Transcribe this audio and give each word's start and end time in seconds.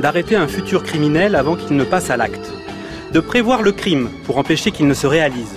D'arrêter 0.00 0.36
un 0.36 0.46
futur 0.46 0.84
criminel 0.84 1.34
avant 1.34 1.56
qu'il 1.56 1.76
ne 1.76 1.82
passe 1.82 2.08
à 2.08 2.16
l'acte 2.16 2.52
De 3.12 3.18
prévoir 3.18 3.62
le 3.62 3.72
crime 3.72 4.08
pour 4.24 4.38
empêcher 4.38 4.70
qu'il 4.70 4.86
ne 4.86 4.94
se 4.94 5.08
réalise 5.08 5.56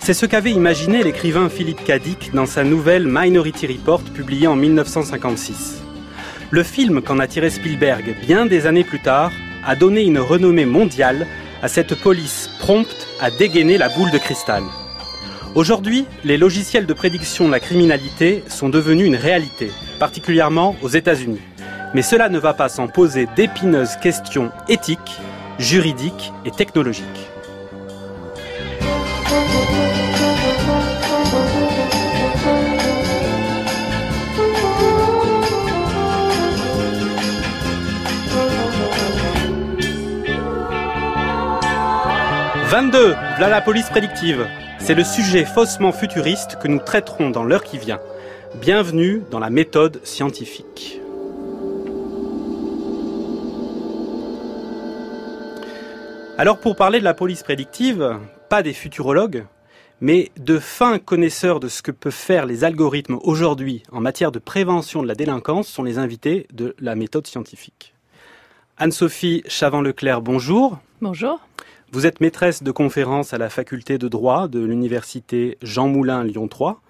C'est 0.00 0.12
ce 0.12 0.26
qu'avait 0.26 0.50
imaginé 0.50 1.02
l'écrivain 1.02 1.48
Philippe 1.48 1.82
Cadic 1.82 2.34
dans 2.34 2.44
sa 2.44 2.62
nouvelle 2.62 3.06
Minority 3.08 3.68
Report 3.68 4.02
publiée 4.02 4.48
en 4.48 4.54
1956. 4.54 5.82
Le 6.50 6.62
film 6.62 7.00
qu'en 7.00 7.18
a 7.18 7.26
tiré 7.26 7.48
Spielberg 7.48 8.14
bien 8.20 8.44
des 8.44 8.66
années 8.66 8.84
plus 8.84 9.00
tard 9.00 9.32
a 9.64 9.76
donné 9.76 10.02
une 10.02 10.18
renommée 10.18 10.66
mondiale 10.66 11.26
à 11.62 11.68
cette 11.68 11.94
police 12.02 12.50
prompte 12.60 13.08
à 13.18 13.30
dégainer 13.30 13.78
la 13.78 13.88
boule 13.88 14.10
de 14.10 14.18
cristal. 14.18 14.62
Aujourd'hui, 15.54 16.04
les 16.22 16.36
logiciels 16.36 16.86
de 16.86 16.92
prédiction 16.92 17.46
de 17.46 17.52
la 17.52 17.60
criminalité 17.60 18.44
sont 18.48 18.68
devenus 18.68 19.06
une 19.06 19.16
réalité, 19.16 19.70
particulièrement 19.98 20.76
aux 20.82 20.88
États-Unis. 20.88 21.40
Mais 21.94 22.02
cela 22.02 22.28
ne 22.30 22.38
va 22.38 22.54
pas 22.54 22.70
sans 22.70 22.88
poser 22.88 23.28
d'épineuses 23.36 23.96
questions 23.96 24.50
éthiques, 24.68 25.20
juridiques 25.58 26.32
et 26.46 26.50
technologiques. 26.50 27.04
«22. 42.72 43.14
Voilà 43.36 43.50
la 43.50 43.60
police 43.60 43.90
prédictive. 43.90 44.46
C'est 44.78 44.94
le 44.94 45.04
sujet 45.04 45.44
faussement 45.44 45.92
futuriste 45.92 46.56
que 46.56 46.68
nous 46.68 46.78
traiterons 46.78 47.28
dans 47.28 47.44
l'heure 47.44 47.64
qui 47.64 47.76
vient. 47.76 48.00
Bienvenue 48.62 49.22
dans 49.30 49.38
la 49.38 49.50
méthode 49.50 50.00
scientifique. 50.04 51.01
Alors 56.38 56.58
pour 56.58 56.76
parler 56.76 56.98
de 56.98 57.04
la 57.04 57.12
police 57.12 57.42
prédictive, 57.42 58.18
pas 58.48 58.62
des 58.62 58.72
futurologues, 58.72 59.44
mais 60.00 60.32
de 60.38 60.58
fins 60.58 60.98
connaisseurs 60.98 61.60
de 61.60 61.68
ce 61.68 61.82
que 61.82 61.90
peuvent 61.90 62.12
faire 62.12 62.46
les 62.46 62.64
algorithmes 62.64 63.18
aujourd'hui 63.22 63.82
en 63.92 64.00
matière 64.00 64.32
de 64.32 64.38
prévention 64.38 65.02
de 65.02 65.08
la 65.08 65.14
délinquance 65.14 65.68
sont 65.68 65.82
les 65.82 65.98
invités 65.98 66.46
de 66.52 66.74
la 66.78 66.94
méthode 66.94 67.26
scientifique. 67.26 67.94
Anne-Sophie 68.78 69.42
Chavant-Leclerc, 69.46 70.22
bonjour. 70.22 70.78
Bonjour. 71.02 71.38
Vous 71.92 72.06
êtes 72.06 72.22
maîtresse 72.22 72.62
de 72.62 72.70
conférences 72.72 73.34
à 73.34 73.38
la 73.38 73.50
faculté 73.50 73.98
de 73.98 74.08
droit 74.08 74.48
de 74.48 74.60
l'université 74.60 75.58
Jean 75.60 75.86
Moulin 75.86 76.24
Lyon 76.24 76.48
3, 76.48 76.80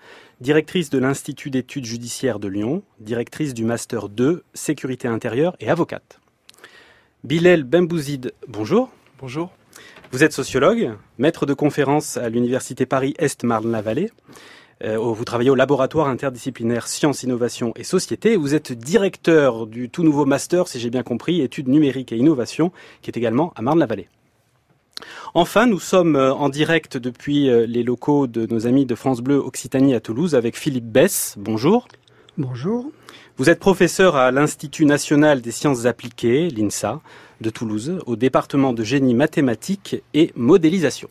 directrice 0.40 0.88
de 0.88 0.98
l'Institut 0.98 1.50
d'études 1.50 1.84
judiciaires 1.84 2.38
de 2.38 2.46
Lyon, 2.46 2.84
directrice 3.00 3.54
du 3.54 3.64
Master 3.64 4.08
2 4.08 4.44
Sécurité 4.54 5.08
intérieure 5.08 5.56
et 5.58 5.68
avocate. 5.68 6.20
Bilal 7.24 7.64
Bembouzid, 7.64 8.32
bonjour. 8.46 8.88
Bonjour. 9.22 9.52
Vous 10.10 10.24
êtes 10.24 10.32
sociologue, 10.32 10.96
maître 11.16 11.46
de 11.46 11.54
conférences 11.54 12.16
à 12.16 12.28
l'université 12.28 12.86
Paris-Est-Marne-la-Vallée. 12.86 14.10
Euh, 14.82 14.98
vous 14.98 15.24
travaillez 15.24 15.48
au 15.48 15.54
laboratoire 15.54 16.08
interdisciplinaire 16.08 16.88
sciences, 16.88 17.22
innovation 17.22 17.72
et 17.77 17.84
société. 17.84 18.34
Vous 18.34 18.56
êtes 18.56 18.72
directeur 18.72 19.68
du 19.68 19.90
tout 19.90 20.02
nouveau 20.02 20.24
master, 20.24 20.66
si 20.66 20.80
j'ai 20.80 20.90
bien 20.90 21.05
compris, 21.05 21.40
études 21.40 21.68
numériques 21.68 22.11
et 22.11 22.16
innovation, 22.16 22.72
qui 23.00 23.11
est 23.11 23.16
également 23.16 23.52
à 23.55 23.62
Marne-la-Vallée. 23.62 24.08
Enfin, 25.34 25.66
nous 25.66 25.78
sommes 25.78 26.16
euh, 26.16 26.34
en 26.34 26.48
direct 26.48 26.96
depuis 26.96 27.48
euh, 27.48 27.64
les 27.64 27.84
locaux 27.84 28.27
de 28.27 28.46
nos 28.46 28.66
amis 28.66 28.86
de 28.86 28.96
France 28.96 29.20
Bleu 29.20 29.36
Occitanie 29.36 29.94
à 29.94 30.00
Toulouse 30.00 30.34
avec 30.34 30.56
Philippe 30.56 30.86
Bess. 30.86 31.36
Bonjour. 31.38 31.86
Bonjour. 32.38 32.90
Vous 33.36 33.50
êtes 33.50 33.60
professeur 33.60 34.16
à 34.16 34.30
l'Institut 34.30 34.86
national 34.86 35.42
des 35.42 35.50
sciences 35.50 35.84
appliquées, 35.84 36.48
l'INSA, 36.48 37.02
de 37.42 37.50
Toulouse, 37.50 37.98
au 38.06 38.16
département 38.16 38.72
de 38.72 38.82
génie 38.82 39.12
mathématique 39.12 39.96
et 40.14 40.32
modélisation. 40.34 41.10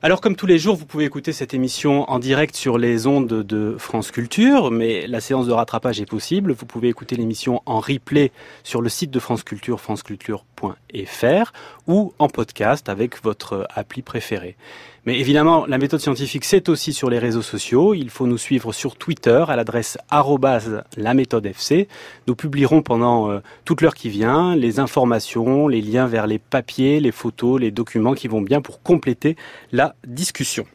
Alors 0.00 0.20
comme 0.20 0.36
tous 0.36 0.46
les 0.46 0.60
jours, 0.60 0.76
vous 0.76 0.86
pouvez 0.86 1.04
écouter 1.04 1.32
cette 1.32 1.52
émission 1.52 2.08
en 2.08 2.20
direct 2.20 2.54
sur 2.54 2.78
les 2.78 3.08
ondes 3.08 3.26
de 3.26 3.74
France 3.76 4.12
Culture, 4.12 4.70
mais 4.70 5.08
la 5.08 5.20
séance 5.20 5.48
de 5.48 5.52
rattrapage 5.52 6.00
est 6.00 6.06
possible. 6.06 6.52
Vous 6.52 6.66
pouvez 6.66 6.88
écouter 6.88 7.16
l'émission 7.16 7.62
en 7.66 7.80
replay 7.80 8.30
sur 8.62 8.80
le 8.80 8.88
site 8.88 9.10
de 9.10 9.18
France 9.18 9.42
Culture, 9.42 9.80
franceculture.fr, 9.80 11.52
ou 11.88 12.12
en 12.20 12.28
podcast 12.28 12.88
avec 12.88 13.20
votre 13.24 13.66
appli 13.74 14.02
préférée. 14.02 14.56
Mais 15.08 15.18
évidemment, 15.18 15.64
la 15.64 15.78
méthode 15.78 16.00
scientifique, 16.00 16.44
c'est 16.44 16.68
aussi 16.68 16.92
sur 16.92 17.08
les 17.08 17.18
réseaux 17.18 17.40
sociaux. 17.40 17.94
Il 17.94 18.10
faut 18.10 18.26
nous 18.26 18.36
suivre 18.36 18.74
sur 18.74 18.94
Twitter 18.94 19.42
à 19.48 19.56
l'adresse 19.56 19.96
la 20.98 21.14
méthode 21.14 21.46
FC. 21.46 21.88
Nous 22.26 22.36
publierons 22.36 22.82
pendant 22.82 23.30
euh, 23.30 23.40
toute 23.64 23.80
l'heure 23.80 23.94
qui 23.94 24.10
vient 24.10 24.54
les 24.54 24.80
informations, 24.80 25.66
les 25.66 25.80
liens 25.80 26.06
vers 26.06 26.26
les 26.26 26.38
papiers, 26.38 27.00
les 27.00 27.10
photos, 27.10 27.58
les 27.58 27.70
documents 27.70 28.12
qui 28.12 28.28
vont 28.28 28.42
bien 28.42 28.60
pour 28.60 28.82
compléter 28.82 29.36
la 29.72 29.94
discussion. 30.06 30.66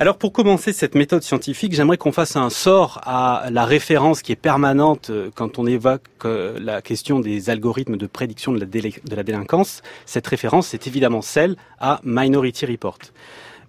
Alors 0.00 0.18
pour 0.18 0.32
commencer 0.32 0.72
cette 0.72 0.96
méthode 0.96 1.22
scientifique, 1.22 1.72
j'aimerais 1.72 1.98
qu'on 1.98 2.10
fasse 2.10 2.34
un 2.34 2.50
sort 2.50 3.00
à 3.04 3.48
la 3.52 3.64
référence 3.64 4.22
qui 4.22 4.32
est 4.32 4.36
permanente 4.36 5.10
euh, 5.10 5.30
quand 5.32 5.60
on 5.60 5.66
évoque 5.66 6.02
euh, 6.24 6.58
la 6.60 6.82
question 6.82 7.20
des 7.20 7.48
algorithmes 7.48 7.96
de 7.96 8.08
prédiction 8.08 8.50
de 8.50 8.58
la, 8.58 8.66
de 8.66 9.14
la 9.14 9.22
délinquance. 9.22 9.82
Cette 10.04 10.26
référence, 10.26 10.66
c'est 10.66 10.88
évidemment 10.88 11.22
celle 11.22 11.54
à 11.78 12.00
Minority 12.02 12.66
Report. 12.66 12.98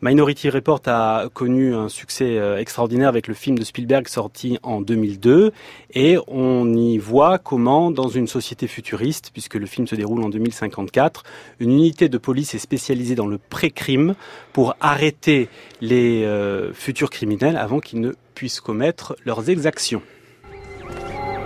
Minority 0.02 0.50
Report 0.50 0.82
a 0.88 1.30
connu 1.34 1.74
un 1.74 1.90
succès 1.90 2.38
euh, 2.38 2.58
extraordinaire 2.58 3.10
avec 3.10 3.28
le 3.28 3.34
film 3.34 3.58
de 3.58 3.64
Spielberg 3.64 4.08
sorti 4.08 4.60
en 4.64 4.82
2002 4.82 5.52
et 5.94 6.18
on 6.28 6.74
y 6.74 6.98
voit 6.98 7.38
comment 7.38 7.92
dans 7.92 8.08
une 8.08 8.28
société 8.28 8.68
futuriste, 8.68 9.32
puisque 9.32 9.56
le 9.56 9.66
film 9.66 9.88
se 9.88 9.96
déroule 9.96 10.24
en 10.24 10.30
2054, 10.30 11.24
une 11.60 11.72
unité 11.72 12.10
de 12.10 12.18
police 12.18 12.54
est 12.56 12.60
spécialisée 12.60 13.16
dans 13.16 13.28
le 13.28 13.38
pré-crime 13.38 14.16
pour 14.54 14.76
arrêter 14.82 15.50
les 15.82 16.24
euh, 16.24 16.74
futurs 16.74 17.10
criminels 17.10 17.58
avant 17.58 17.80
qu'ils 17.80 18.02
ne 18.02 18.12
puissent 18.34 18.60
commettre 18.60 19.16
leurs 19.26 19.50
exactions. 19.50 20.02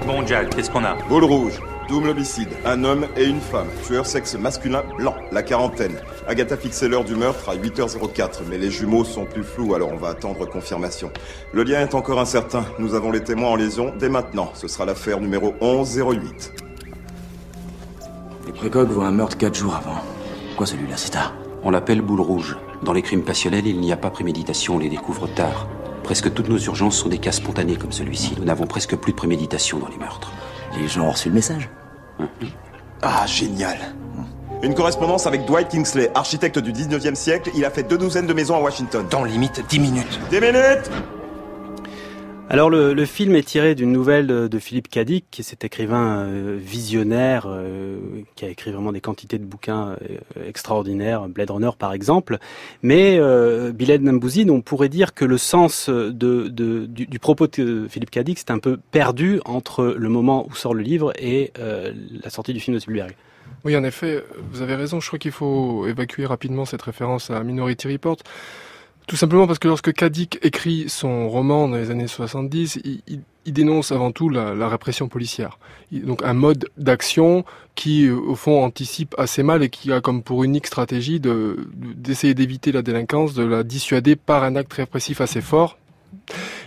Bon 0.06 0.26
Jack, 0.26 0.56
qu'est-ce 0.56 0.72
qu'on 0.72 0.84
a 0.84 0.96
Boule 1.08 1.26
rouge. 1.26 1.62
Double 1.88 2.10
homicide, 2.10 2.50
un 2.66 2.84
homme 2.84 3.08
et 3.18 3.26
une 3.26 3.42
femme. 3.42 3.68
Tueur 3.86 4.06
sexe 4.06 4.36
masculin 4.36 4.84
blanc, 4.98 5.16
la 5.32 5.44
quarantaine. 5.44 6.00
Agatha 6.28 6.56
fixé 6.56 6.88
l'heure 6.88 7.04
du 7.04 7.16
meurtre 7.16 7.50
à 7.50 7.56
8h04, 7.56 8.42
mais 8.50 8.58
les 8.58 8.70
jumeaux 8.70 9.04
sont 9.04 9.26
plus 9.26 9.44
flous, 9.44 9.74
alors 9.74 9.92
on 9.92 9.98
va 9.98 10.10
attendre 10.10 10.46
confirmation. 10.48 11.12
Le 11.52 11.64
lien 11.64 11.82
est 11.82 11.96
encore 11.96 12.20
incertain. 12.20 12.64
Nous 12.78 12.94
avons 12.94 13.12
les 13.12 13.24
témoins 13.24 13.50
en 13.50 13.56
liaison 13.56 13.92
dès 13.98 14.10
maintenant. 14.10 14.52
Ce 14.54 14.68
sera 14.68 14.86
l'affaire 14.86 15.20
numéro 15.20 15.54
1108. 15.62 16.54
Les 18.46 18.54
précoques 18.54 18.90
voient 18.90 19.08
un 19.08 19.12
meurtre 19.12 19.38
4 19.38 19.56
jours 19.56 19.76
avant. 19.76 20.02
Quoi 20.58 20.66
celui-là, 20.66 20.98
c'est 20.98 21.12
tard? 21.12 21.34
On 21.64 21.72
l'appelle 21.72 22.02
boule 22.02 22.22
rouge. 22.22 22.58
Dans 22.84 22.94
les 22.94 23.02
crimes 23.02 23.24
passionnels, 23.24 23.68
il 23.68 23.80
n'y 23.80 23.92
a 23.92 23.98
pas 23.98 24.10
préméditation, 24.10 24.76
on 24.76 24.80
les 24.80 24.90
découvre 24.90 25.28
tard. 25.28 25.68
Presque 26.10 26.34
toutes 26.34 26.50
nos 26.50 26.58
urgences 26.58 26.98
sont 26.98 27.08
des 27.08 27.20
cas 27.20 27.32
spontanés 27.32 27.76
comme 27.76 27.92
celui-ci. 27.92 28.34
Nous 28.40 28.44
n'avons 28.44 28.66
presque 28.66 28.96
plus 28.96 29.12
de 29.12 29.16
préméditation 29.16 29.78
dans 29.78 29.90
les 29.90 29.98
meurtres. 29.98 30.32
Les 30.82 30.88
gens 30.88 31.06
ont 31.06 31.12
reçu 31.12 31.30
le 31.30 31.36
message 31.36 31.70
Ah, 33.04 33.28
génial. 33.28 33.78
Une 34.64 34.74
correspondance 34.74 35.28
avec 35.28 35.46
Dwight 35.46 35.68
Kingsley, 35.70 36.10
architecte 36.16 36.58
du 36.58 36.74
19e 36.74 37.14
siècle. 37.14 37.52
Il 37.54 37.64
a 37.64 37.70
fait 37.70 37.84
deux 37.84 38.00
douzaines 38.00 38.26
de 38.26 38.34
maisons 38.34 38.56
à 38.56 38.60
Washington. 38.60 39.06
Dans 39.08 39.24
limite 39.24 39.64
10 39.70 39.80
minutes. 39.80 40.20
10 40.32 40.42
minutes 40.42 40.90
Alors 42.52 42.72
le, 42.72 42.96
le, 42.96 43.06
film 43.06 43.36
est 43.36 43.44
tiré 43.44 43.76
d'une 43.76 43.92
nouvelle 43.92 44.26
de 44.26 44.60
Philippe 44.60 44.88
Cadic, 44.88 45.26
qui 45.30 45.42
est 45.42 45.44
cet 45.44 45.64
écrivain 45.64 46.26
euh, 46.26 46.58
visionnaire 46.60 47.46
euh, 47.48 48.00
qui 48.34 48.44
a 48.44 48.48
écrit 48.48 48.72
vraiment 48.72 48.92
des 48.92 49.02
quantités 49.02 49.38
de 49.38 49.46
bouquins 49.46 49.90
euh, 49.92 50.48
extraordinaires, 50.48 51.30
Blade 51.30 51.52
Runner 51.52 51.70
par 51.78 51.94
exemple. 51.94 52.40
Mais 52.82 53.20
euh, 53.20 53.72
Nambouzine, 54.00 54.50
on 54.50 54.62
pourrait 54.62 54.90
dire 54.90 55.14
que 55.14 55.26
le 55.26 55.38
sens 55.38 55.90
de, 55.90 56.10
de 56.10 56.88
du, 56.88 57.06
du, 57.06 57.20
propos 57.20 57.46
de 57.46 57.88
Philippe 57.88 58.10
Cadic, 58.10 58.40
c'est 58.40 58.50
un 58.50 58.58
peu 58.58 58.78
perdu 58.78 59.40
entre 59.46 59.86
le 59.86 60.10
moment 60.10 60.48
où 60.50 60.56
sort 60.56 60.74
le 60.74 60.82
livre 60.82 61.14
et 61.20 61.52
euh, 61.60 61.94
la 62.24 62.32
sortie 62.32 62.54
du 62.54 62.60
film 62.60 62.74
de 62.74 62.80
Spielberg. 62.80 63.16
Oui, 63.64 63.78
en 63.78 63.84
effet, 63.84 64.24
vous 64.52 64.64
avez 64.64 64.74
raison. 64.74 65.00
Je 65.00 65.06
crois 65.06 65.20
qu'il 65.20 65.32
faut 65.32 65.86
évacuer 65.86 66.26
rapidement 66.26 66.66
cette 66.66 66.82
référence 66.82 67.30
à 67.30 67.44
Minority 67.44 67.92
Report. 67.92 68.18
Tout 69.10 69.16
simplement 69.16 69.48
parce 69.48 69.58
que 69.58 69.68
lorsque 69.68 69.92
Kadik 69.92 70.38
écrit 70.44 70.86
son 70.88 71.30
roman 71.30 71.68
dans 71.68 71.78
les 71.78 71.90
années 71.90 72.06
70, 72.06 72.78
il, 72.84 73.02
il, 73.08 73.54
dénonce 73.54 73.92
avant 73.92 74.12
tout 74.12 74.30
la, 74.30 74.68
répression 74.68 75.08
policière. 75.08 75.58
Donc 75.92 76.24
un 76.24 76.36
mode 76.36 76.70
d'action 76.78 77.44
qui, 77.74 78.08
au 78.08 78.36
fond, 78.36 78.64
anticipe 78.64 79.16
assez 79.18 79.42
mal 79.42 79.64
et 79.64 79.70
qui 79.70 79.92
a 79.92 80.00
comme 80.00 80.22
pour 80.22 80.44
unique 80.44 80.68
stratégie 80.68 81.20
de, 81.20 81.58
d'essayer 81.74 82.36
d'éviter 82.36 82.72
la 82.72 82.84
délinquance, 82.84 83.34
de 83.34 83.42
la 83.42 83.64
dissuader 83.64 84.16
par 84.16 84.44
un 84.44 84.56
acte 84.56 84.74
répressif 84.74 85.22
assez 85.22 85.42
fort, 85.42 85.80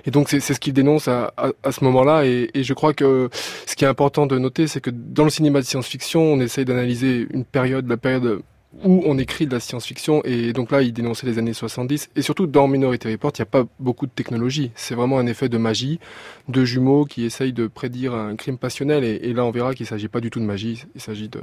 et 0.05 0.11
donc 0.11 0.29
c'est 0.29 0.41
ce 0.41 0.59
qu'il 0.59 0.73
dénonce 0.73 1.07
à 1.07 1.31
ce 1.71 1.85
moment-là. 1.85 2.27
Et, 2.27 2.51
et, 2.55 2.65
je 2.65 2.75
crois 2.75 2.93
que 2.93 3.29
ce 3.67 3.77
qui 3.77 3.85
est 3.85 3.89
important 3.89 4.27
de 4.27 4.37
noter, 4.37 4.67
c'est 4.67 4.81
que 4.81 4.91
dans 4.91 5.23
le 5.23 5.31
cinéma 5.31 5.61
de 5.61 5.65
science-fiction, 5.65 6.21
on 6.21 6.41
essaye 6.41 6.65
d'analyser 6.65 7.29
une 7.31 7.45
période, 7.45 7.89
la 7.89 7.97
période 7.97 8.43
où 8.85 9.03
on 9.05 9.19
écrit 9.19 9.47
de 9.47 9.53
la 9.53 9.61
science-fiction 9.61 10.23
et 10.25 10.53
donc 10.53 10.71
là 10.71 10.83
il 10.83 10.93
dénonçait 10.93 11.27
les 11.27 11.39
années 11.39 11.53
70 11.53 12.11
et 12.17 12.23
surtout 12.23 12.47
dans 12.47 12.67
Minority 12.69 13.11
Report 13.13 13.33
il 13.37 13.41
n'y 13.41 13.45
a 13.45 13.47
pas 13.47 13.65
beaucoup 13.79 14.07
de 14.07 14.11
technologie. 14.11 14.71
C'est 14.75 14.95
vraiment 14.95 15.19
un 15.19 15.27
effet 15.27 15.49
de 15.49 15.59
magie 15.59 16.01
de 16.49 16.65
jumeaux 16.65 17.05
qui 17.05 17.25
essayent 17.25 17.53
de 17.53 17.67
prédire 17.67 18.15
un 18.15 18.37
crime 18.37 18.59
passionnel. 18.59 19.05
Et, 19.05 19.33
là 19.33 19.45
on 19.45 19.51
verra 19.51 19.75
qu'il 19.75 19.85
ne 19.85 19.89
s'agit 19.89 20.09
pas 20.09 20.21
du 20.21 20.31
tout 20.31 20.41
de 20.41 20.45
magie 20.45 20.85
il 20.95 21.01
s'agit 21.01 21.29
de, 21.29 21.41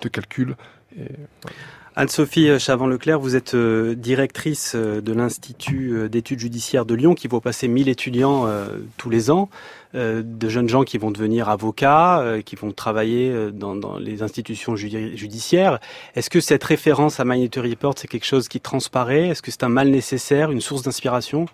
de 0.00 0.08
calcul 0.08 0.56
Anne-Sophie 2.00 2.58
Chavant-Leclerc, 2.58 3.20
vous 3.20 3.36
êtes 3.36 3.52
euh, 3.52 3.94
directrice 3.94 4.72
euh, 4.74 5.02
de 5.02 5.12
l'Institut 5.12 5.92
euh, 5.92 6.08
d'études 6.08 6.38
judiciaires 6.38 6.86
de 6.86 6.94
Lyon 6.94 7.14
qui 7.14 7.28
voit 7.28 7.42
passer 7.42 7.68
1000 7.68 7.90
étudiants 7.90 8.48
tous 8.96 9.10
les 9.10 9.30
ans, 9.30 9.50
de 9.92 10.48
jeunes 10.48 10.68
gens 10.68 10.82
qui 10.82 10.96
vont 10.96 11.10
devenir 11.10 11.50
avocats, 11.50 12.24
qui 12.46 12.56
vont 12.56 12.72
travailler 12.72 13.50
dans, 13.52 13.98
les 13.98 14.22
institutions 14.22 14.76
judiciaires. 14.76 15.78
Est-ce 16.14 16.30
que 16.30 16.40
cette 16.40 16.64
référence 16.64 17.20
à 17.20 17.24
Minority 17.26 17.60
Report, 17.60 17.94
c'est 17.98 18.08
quelque 18.08 18.26
chose 18.26 18.48
qui 18.48 18.60
transparaît? 18.60 19.28
Est-ce 19.28 19.42
que 19.42 19.50
c'est 19.50 19.64
un 19.64 19.68
mal 19.68 19.90
nécessaire, 19.90 20.50
une 20.50 20.62
source 20.62 20.82
d'inspiration? 20.82 21.46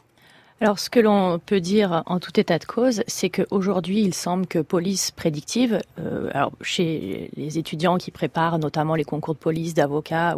Alors, 0.59 0.79
ce 0.79 0.89
que 0.89 1.01
l'on 1.01 1.39
peut 1.39 1.61
dire 1.61 2.03
en 2.07 2.19
tout 2.19 2.41
état 2.41 2.59
de 2.59 2.65
cause, 2.65 3.03
c'est 3.07 3.29
qu'aujourd'hui, 3.29 4.01
il 4.01 4.15
semble 4.15 4.47
que 4.47 4.59
police 4.59 5.11
prédictive, 5.11 5.81
euh, 5.99 6.31
alors 6.33 6.53
chez 6.63 7.31
les 7.37 7.59
étudiants 7.59 7.99
qui 7.99 8.11
préparent 8.11 8.59
notamment 8.59 8.95
les 8.95 9.05
concours 9.05 9.35
de 9.35 9.39
police, 9.39 9.75
d'avocats 9.75 10.37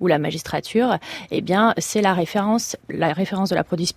ou, 0.00 0.06
la 0.06 0.18
magistrature, 0.20 0.98
eh 1.32 1.40
bien, 1.40 1.74
c'est 1.78 2.00
la 2.00 2.14
référence, 2.14 2.76
la 2.88 3.12
référence 3.12 3.50
de 3.50 3.56
la 3.56 3.64
police 3.64 3.92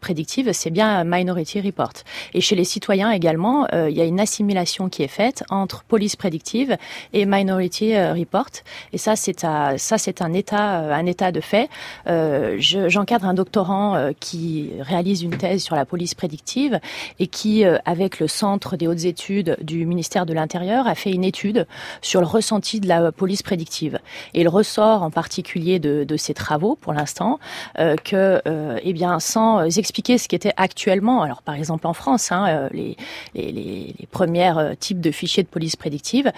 prédictive, 0.00 0.52
c'est 0.52 0.70
bien 0.70 1.04
Minority 1.04 1.60
Report. 1.60 1.92
Et 2.34 2.40
chez 2.40 2.56
les 2.56 2.64
citoyens 2.64 3.10
également, 3.10 3.66
euh, 3.72 3.90
il 3.90 3.96
y 3.96 4.00
a 4.00 4.04
une 4.04 4.20
assimilation 4.20 4.88
qui 4.88 5.02
est 5.02 5.08
faite 5.08 5.44
entre 5.50 5.84
police 5.84 6.16
prédictive 6.16 6.76
et 7.12 7.26
Minority 7.26 7.94
euh, 7.94 8.12
Report. 8.12 8.50
Et 8.92 8.98
ça, 8.98 9.16
c'est 9.16 9.44
un 9.44 10.32
état, 10.32 10.94
un 10.94 11.06
état 11.06 11.32
de 11.32 11.40
fait. 11.40 11.68
J'encadre 12.06 13.26
un 13.26 13.34
doctorant 13.34 14.10
qui 14.20 14.70
réalise 14.80 15.22
une 15.22 15.36
thèse 15.36 15.62
sur 15.62 15.76
la 15.76 15.84
police 15.84 16.14
prédictive 16.14 16.80
et 17.18 17.26
qui, 17.26 17.64
avec 17.64 18.20
le 18.20 18.28
Centre 18.28 18.76
des 18.76 18.86
hautes 18.86 19.04
études 19.04 19.56
du 19.62 19.86
ministère 19.86 20.26
de 20.26 20.32
l'Intérieur, 20.32 20.86
a 20.86 20.94
fait 20.94 21.10
une 21.10 21.24
étude 21.24 21.66
sur 22.02 22.20
le 22.20 22.26
ressenti 22.26 22.80
de 22.80 22.88
la 22.88 23.12
police 23.12 23.42
prédictive. 23.42 23.98
Et 24.34 24.40
il 24.40 24.48
ressort 24.48 25.02
en 25.02 25.10
particulier 25.10 25.78
de 25.78 26.16
ses 26.16 26.34
travaux, 26.34 26.76
pour 26.80 26.92
l'instant, 26.92 27.38
que, 27.76 28.42
eh 28.82 28.92
bien, 28.92 29.20
sans 29.20 29.49
euh, 29.58 29.68
expliquer 29.68 30.18
ce 30.18 30.28
qui 30.28 30.36
était 30.36 30.52
actuellement, 30.56 31.22
alors 31.22 31.42
par 31.42 31.54
exemple 31.54 31.86
en 31.86 31.92
France, 31.92 32.32
hein, 32.32 32.46
euh, 32.48 32.68
les, 32.72 32.96
les, 33.34 33.94
premiers 34.10 34.52
euh, 34.56 34.74
types 34.74 35.00
de 35.00 35.10
fichiers 35.10 35.42
de 35.42 35.48
police 35.48 35.76
prédictive, 35.76 36.32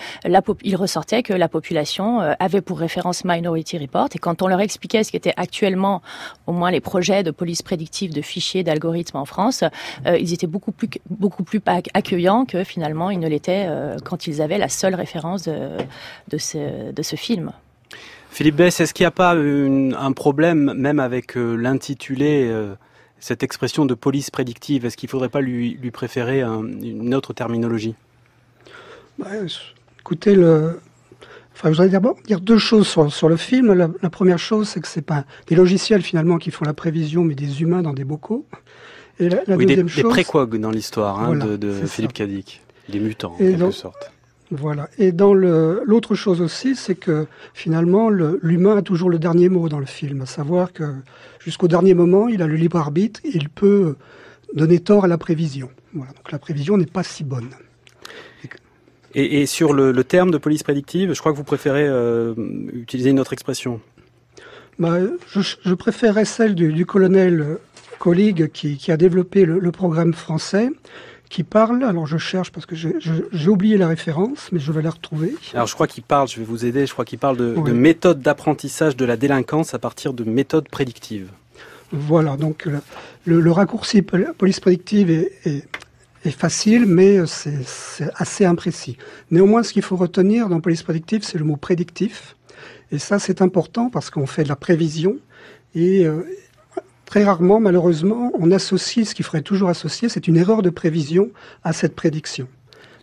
il 0.63 0.77
ressortait 0.77 1.23
que 1.23 1.33
la 1.33 1.49
population 1.49 2.21
avait 2.39 2.61
pour 2.61 2.79
référence 2.79 3.25
Minority 3.25 3.79
Report, 3.79 4.09
et 4.15 4.19
quand 4.19 4.43
on 4.43 4.47
leur 4.47 4.61
expliquait 4.61 5.05
ce 5.05 5.11
qui 5.11 5.17
était 5.17 5.35
actuellement, 5.37 6.03
au 6.47 6.53
moins 6.53 6.71
les 6.71 6.81
projets 6.81 7.23
de 7.23 7.31
police 7.31 7.63
prédictive, 7.63 8.13
de 8.13 8.23
fichiers, 8.23 8.63
d'algorithmes 8.63 9.17
en 9.17 9.25
France, 9.25 9.65
ils 10.07 10.33
étaient 10.33 10.47
beaucoup 10.47 10.73
plus, 10.73 10.89
beaucoup 11.11 11.43
plus 11.43 11.61
accueillants 11.95 12.45
que 12.45 12.65
finalement 12.65 13.11
ils 13.11 13.19
ne 13.19 13.29
l'étaient 13.29 13.69
quand 14.05 14.27
ils 14.27 14.41
avaient 14.43 14.59
la 14.59 14.69
seule 14.69 14.95
référence 14.95 15.45
de, 15.45 16.39
ce, 16.39 16.93
de 16.93 17.03
ce 17.03 17.17
film. 17.17 17.53
Philippe 18.31 18.57
Bess, 18.57 18.81
est-ce 18.81 18.95
qu'il 18.95 19.05
n'y 19.05 19.09
a 19.09 19.11
pas 19.11 19.35
un 19.35 20.13
problème 20.13 20.73
même 20.75 21.01
avec 21.01 21.35
l'intitulé 21.35 22.51
cette 23.23 23.45
expression 23.45 23.87
de 23.87 23.95
police 23.95 24.31
prédictive 24.31 24.85
Est-ce 24.85 24.97
qu'il 24.97 25.07
ne 25.07 25.13
faudrait 25.13 25.29
pas 25.29 25.41
lui, 25.41 25.79
lui 25.81 25.93
préférer 25.93 26.43
une 26.43 27.15
autre 27.15 27.33
terminologie? 27.33 27.95
Bah, 29.17 29.27
Écoutez, 30.01 30.35
le... 30.35 30.81
enfin, 31.55 31.69
je 31.69 31.77
voudrais 31.77 31.89
d'abord 31.89 32.17
dire 32.27 32.41
deux 32.41 32.59
choses 32.59 32.89
sur, 32.89 33.13
sur 33.13 33.29
le 33.29 33.37
film. 33.37 33.73
La, 33.75 34.11
première 34.11 34.41
chose, 34.41 34.69
c'est 34.69 34.81
que 34.81 34.89
ce 34.89 34.99
n'est 34.99 35.05
pas 35.05 35.25
des 35.47 35.55
logiciels 35.55 36.03
finalement 36.03 36.39
qui 36.39 36.51
font 36.51 36.65
la 36.65 36.75
prévision, 36.75 37.23
mais 37.23 37.37
des 37.37 37.63
humains 37.63 37.83
dans 37.83 37.93
des 37.93 38.03
bocaux. 38.03 38.45
Et 39.21 39.29
la, 39.29 39.39
oui, 39.57 39.67
deuxième 39.67 39.87
des, 39.87 39.93
chose... 39.93 40.51
des 40.51 40.59
dans 40.59 40.71
l'histoire 40.73 41.21
hein, 41.21 41.37
de, 41.37 41.57
de 41.57 41.87
Philippe 41.87 42.15
Cadic, 42.15 42.61
des 42.89 42.99
mutants 42.99 43.35
en 43.35 43.39
quelque 43.39 43.71
sorte. 43.71 44.11
Voilà. 44.53 44.91
Et 44.99 45.13
dans 45.13 45.33
l'autre 45.33 46.15
chose 46.15 46.43
aussi, 46.43 46.77
c'est 46.77 46.95
que 46.95 47.27
finalement, 47.55 48.11
l'humain 48.11 48.77
a 48.77 48.83
toujours 48.83 49.09
le 49.09 49.19
dernier 49.19 49.49
mot 49.49 49.71
dans 49.71 49.79
le 49.79 49.87
film, 49.87 50.21
à 50.21 50.27
savoir 50.27 50.75
que 50.75 50.85
jusqu'au 51.39 51.69
dernier 51.69 51.95
moment, 51.95 52.29
il 52.29 52.43
a 52.43 52.47
le 52.47 52.57
libre 52.57 52.77
arbitre 52.77 53.21
et 53.25 53.31
il 53.35 53.49
peut 53.49 53.97
donner 54.55 54.79
tort 54.79 55.05
à 55.05 55.09
la 55.09 55.17
prévision. 55.17 55.71
Voilà. 55.95 56.13
Donc 56.13 56.31
la 56.31 56.39
prévision 56.39 56.77
n'est 56.77 56.85
pas 56.85 57.03
si 57.03 57.25
bonne. 57.25 57.49
Et, 59.15 59.45
sur 59.47 59.73
le, 59.73 60.05
terme 60.05 60.31
de 60.31 60.39
police 60.39 60.63
prédictive, 60.63 61.15
je 61.15 61.21
crois 61.21 61.33
que 61.33 61.37
vous 61.37 61.45
préférez 61.45 61.87
euh, 61.87 62.35
utiliser 62.75 63.11
une 63.11 63.21
autre 63.21 63.33
expression. 63.33 63.81
Bah, 64.79 64.99
je, 65.35 65.75
préférais 65.75 66.25
celle 66.27 66.55
du, 66.55 66.85
colonel 66.85 67.59
Collig 67.99 68.51
qui, 68.53 68.91
a 68.91 68.97
développé 68.99 69.45
le 69.47 69.71
programme 69.71 70.13
français 70.13 70.71
qui 71.33 71.43
parle. 71.43 71.83
Alors 71.83 72.07
je 72.07 72.19
cherche 72.19 72.53
parce 72.53 72.67
que 72.67 72.77
j'ai 72.77 73.49
oublié 73.49 73.77
la 73.77 73.89
référence, 73.89 74.51
mais 74.53 74.61
je 74.61 74.71
vais 74.71 74.83
la 74.83 74.91
retrouver. 74.91 75.35
Alors 75.55 75.67
je 75.67 75.75
crois 75.75 75.89
qu'il 75.89 76.05
parle, 76.05 76.29
je 76.29 76.39
vais 76.39 76.45
vous 76.45 76.65
aider, 76.65 76.87
je 76.87 76.93
crois 76.93 77.05
qu'il 77.05 77.19
parle 77.19 77.37
de, 77.37 77.55
de 77.55 77.73
méthode 77.73 78.21
d'apprentissage 78.21 78.97
de 78.97 79.05
la 79.05 79.17
délinquance 79.17 79.75
à 79.75 79.79
partir 79.79 80.13
de 80.13 80.25
méthodes 80.25 80.69
prédictives. 80.69 81.31
Voilà, 81.91 82.37
donc 82.37 82.69
le, 83.27 83.51
raccourci 83.51 84.03
police 84.03 84.61
prédictive 84.61 85.11
est, 85.11 85.67
facile, 86.31 86.87
mais 86.87 87.19
c'est 87.27 88.09
assez 88.15 88.45
imprécis. 88.45 88.97
Néanmoins, 89.31 89.63
ce 89.63 89.73
qu'il 89.73 89.83
faut 89.83 89.97
retenir 89.97 90.49
dans 90.49 90.61
police 90.61 90.83
prédictive, 90.83 91.23
c'est 91.23 91.37
le 91.37 91.45
mot 91.45 91.57
prédictif. 91.57 92.37
Et 92.93 92.99
ça, 92.99 93.19
c'est 93.19 93.43
important 93.43 93.91
parce 93.91 94.09
qu'on 94.09 94.27
fait 94.27 94.45
de 94.45 94.49
la 94.49 94.57
prévision. 94.57 95.17
Et, 95.75 96.07
euh, 96.07 96.23
Très 97.13 97.25
rarement, 97.25 97.61
malheureusement, 97.61 98.33
on 98.39 98.51
associe, 98.51 99.07
ce 99.07 99.15
qu'il 99.15 99.23
faudrait 99.23 99.43
toujours 99.43 99.69
associer, 99.69 100.09
c'est 100.09 100.29
une 100.29 100.39
erreur 100.39 100.63
de 100.63 100.71
prévision 100.71 101.29
à 101.63 101.75
cette 101.75 101.95
prédiction. 101.95 102.49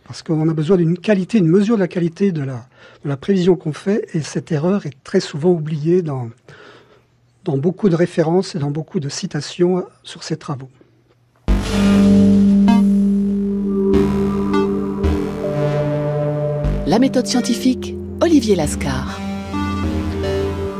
Parce 0.02 0.24
qu'on 0.24 0.48
a 0.48 0.52
besoin 0.52 0.78
d'une 0.78 0.98
qualité, 0.98 1.38
une 1.38 1.46
mesure 1.46 1.76
de 1.76 1.80
la 1.80 1.86
qualité 1.86 2.32
de 2.32 2.42
la, 2.42 2.66
de 3.04 3.08
la 3.08 3.16
prévision 3.16 3.54
qu'on 3.54 3.72
fait, 3.72 4.08
et 4.12 4.20
cette 4.22 4.50
erreur 4.50 4.84
est 4.84 4.96
très 5.04 5.20
souvent 5.20 5.50
oubliée 5.50 6.02
dans, 6.02 6.28
dans 7.44 7.56
beaucoup 7.56 7.88
de 7.88 7.94
références 7.94 8.56
et 8.56 8.58
dans 8.58 8.72
beaucoup 8.72 8.98
de 8.98 9.08
citations 9.08 9.86
sur 10.02 10.24
ces 10.24 10.36
travaux. 10.36 10.70
La 16.84 16.98
méthode 16.98 17.28
scientifique, 17.28 17.94
Olivier 18.20 18.56
Lascar. 18.56 19.20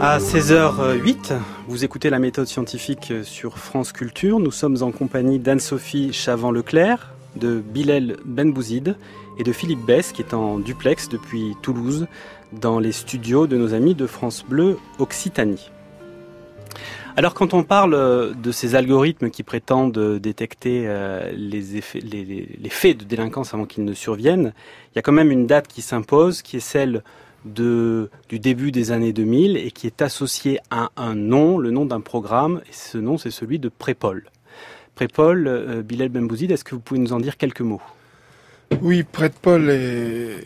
À 0.01 0.19
16h08, 0.19 1.35
vous 1.71 1.85
écoutez 1.85 2.11
la 2.11 2.19
méthode 2.19 2.49
scientifique 2.49 3.13
sur 3.23 3.57
France 3.57 3.93
Culture. 3.93 4.41
Nous 4.41 4.51
sommes 4.51 4.83
en 4.83 4.91
compagnie 4.91 5.39
d'Anne-Sophie 5.39 6.13
Chavant-Leclerc, 6.13 7.13
de 7.37 7.61
Bilal 7.61 8.17
Benbouzid 8.25 8.97
et 9.39 9.45
de 9.45 9.53
Philippe 9.53 9.87
Bess, 9.87 10.11
qui 10.11 10.21
est 10.21 10.35
en 10.35 10.59
duplex 10.59 11.09
depuis 11.09 11.55
Toulouse, 11.63 12.09
dans 12.51 12.81
les 12.81 12.91
studios 12.91 13.47
de 13.47 13.57
nos 13.57 13.73
amis 13.73 13.95
de 13.95 14.09
France 14.09 14.45
Bleu 14.45 14.79
Occitanie. 14.99 15.71
Alors 17.17 17.35
quand 17.35 17.55
on 17.55 17.63
parle 17.63 18.35
de 18.35 18.51
ces 18.51 18.75
algorithmes 18.75 19.31
qui 19.31 19.45
prétendent 19.45 20.19
détecter 20.19 20.87
euh, 20.87 21.31
les, 21.37 21.77
effets, 21.77 22.01
les 22.01 22.69
faits 22.69 22.99
de 22.99 23.05
délinquance 23.05 23.55
avant 23.55 23.67
qu'ils 23.67 23.85
ne 23.85 23.95
surviennent, 23.95 24.55
il 24.93 24.97
y 24.97 24.99
a 24.99 25.03
quand 25.03 25.13
même 25.13 25.31
une 25.31 25.47
date 25.47 25.69
qui 25.69 25.83
s'impose, 25.83 26.43
qui 26.43 26.57
est 26.57 26.61
celle 26.61 27.05
du 27.45 28.39
début 28.39 28.73
des 28.73 28.93
années 28.93 29.13
2000 29.13 29.57
et 29.57 29.71
qui 29.71 29.87
est 29.87 30.03
associé 30.03 30.59
à 30.71 30.91
un 30.97 31.15
nom, 31.15 31.59
le 31.59 31.71
nom 31.71 31.85
d'un 31.85 32.01
programme, 32.01 32.61
et 32.69 32.73
ce 32.73 32.99
nom 32.99 33.19
c'est 33.19 33.31
celui 33.31 33.59
de 33.59 33.69
Prépol. 33.69 34.25
Prépol, 34.95 35.47
euh, 35.47 35.83
Bilal 35.83 36.11
est-ce 36.15 36.65
que 36.65 36.75
vous 36.75 36.81
pouvez 36.81 37.01
nous 37.01 37.13
en 37.13 37.21
dire 37.21 37.37
quelques 37.37 37.63
mots? 37.63 37.81
Oui, 38.83 39.03
Prépol 39.03 39.71
est, 39.71 40.45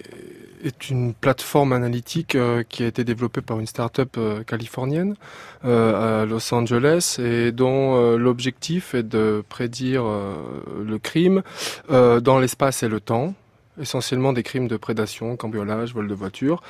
est 0.63 0.91
une 0.91 1.13
plateforme 1.13 1.73
analytique 1.73 2.37
euh, 2.37 2.63
qui 2.63 2.85
a 2.85 2.87
été 2.87 3.03
développée 3.03 3.41
par 3.41 3.59
une 3.59 3.67
start-up 3.67 4.15
euh, 4.17 4.45
californienne 4.45 5.17
à 5.65 6.25
Los 6.29 6.55
Angeles 6.55 7.17
et 7.19 7.51
dont 7.51 8.19
l'objectif 8.19 8.95
est 8.95 9.03
de 9.03 9.43
prédire 9.49 10.05
le 10.05 10.99
crime 10.99 11.43
dans 11.89 12.39
l'espace 12.39 12.83
et 12.83 12.89
le 12.89 13.01
temps 13.01 13.35
essentiellement 13.81 14.33
des 14.33 14.43
crimes 14.43 14.69
de 14.69 14.77
prédation, 14.77 15.37
cambriolage, 15.37 15.95
vol 15.95 16.09
de 16.09 16.15
voiture, 16.15 16.63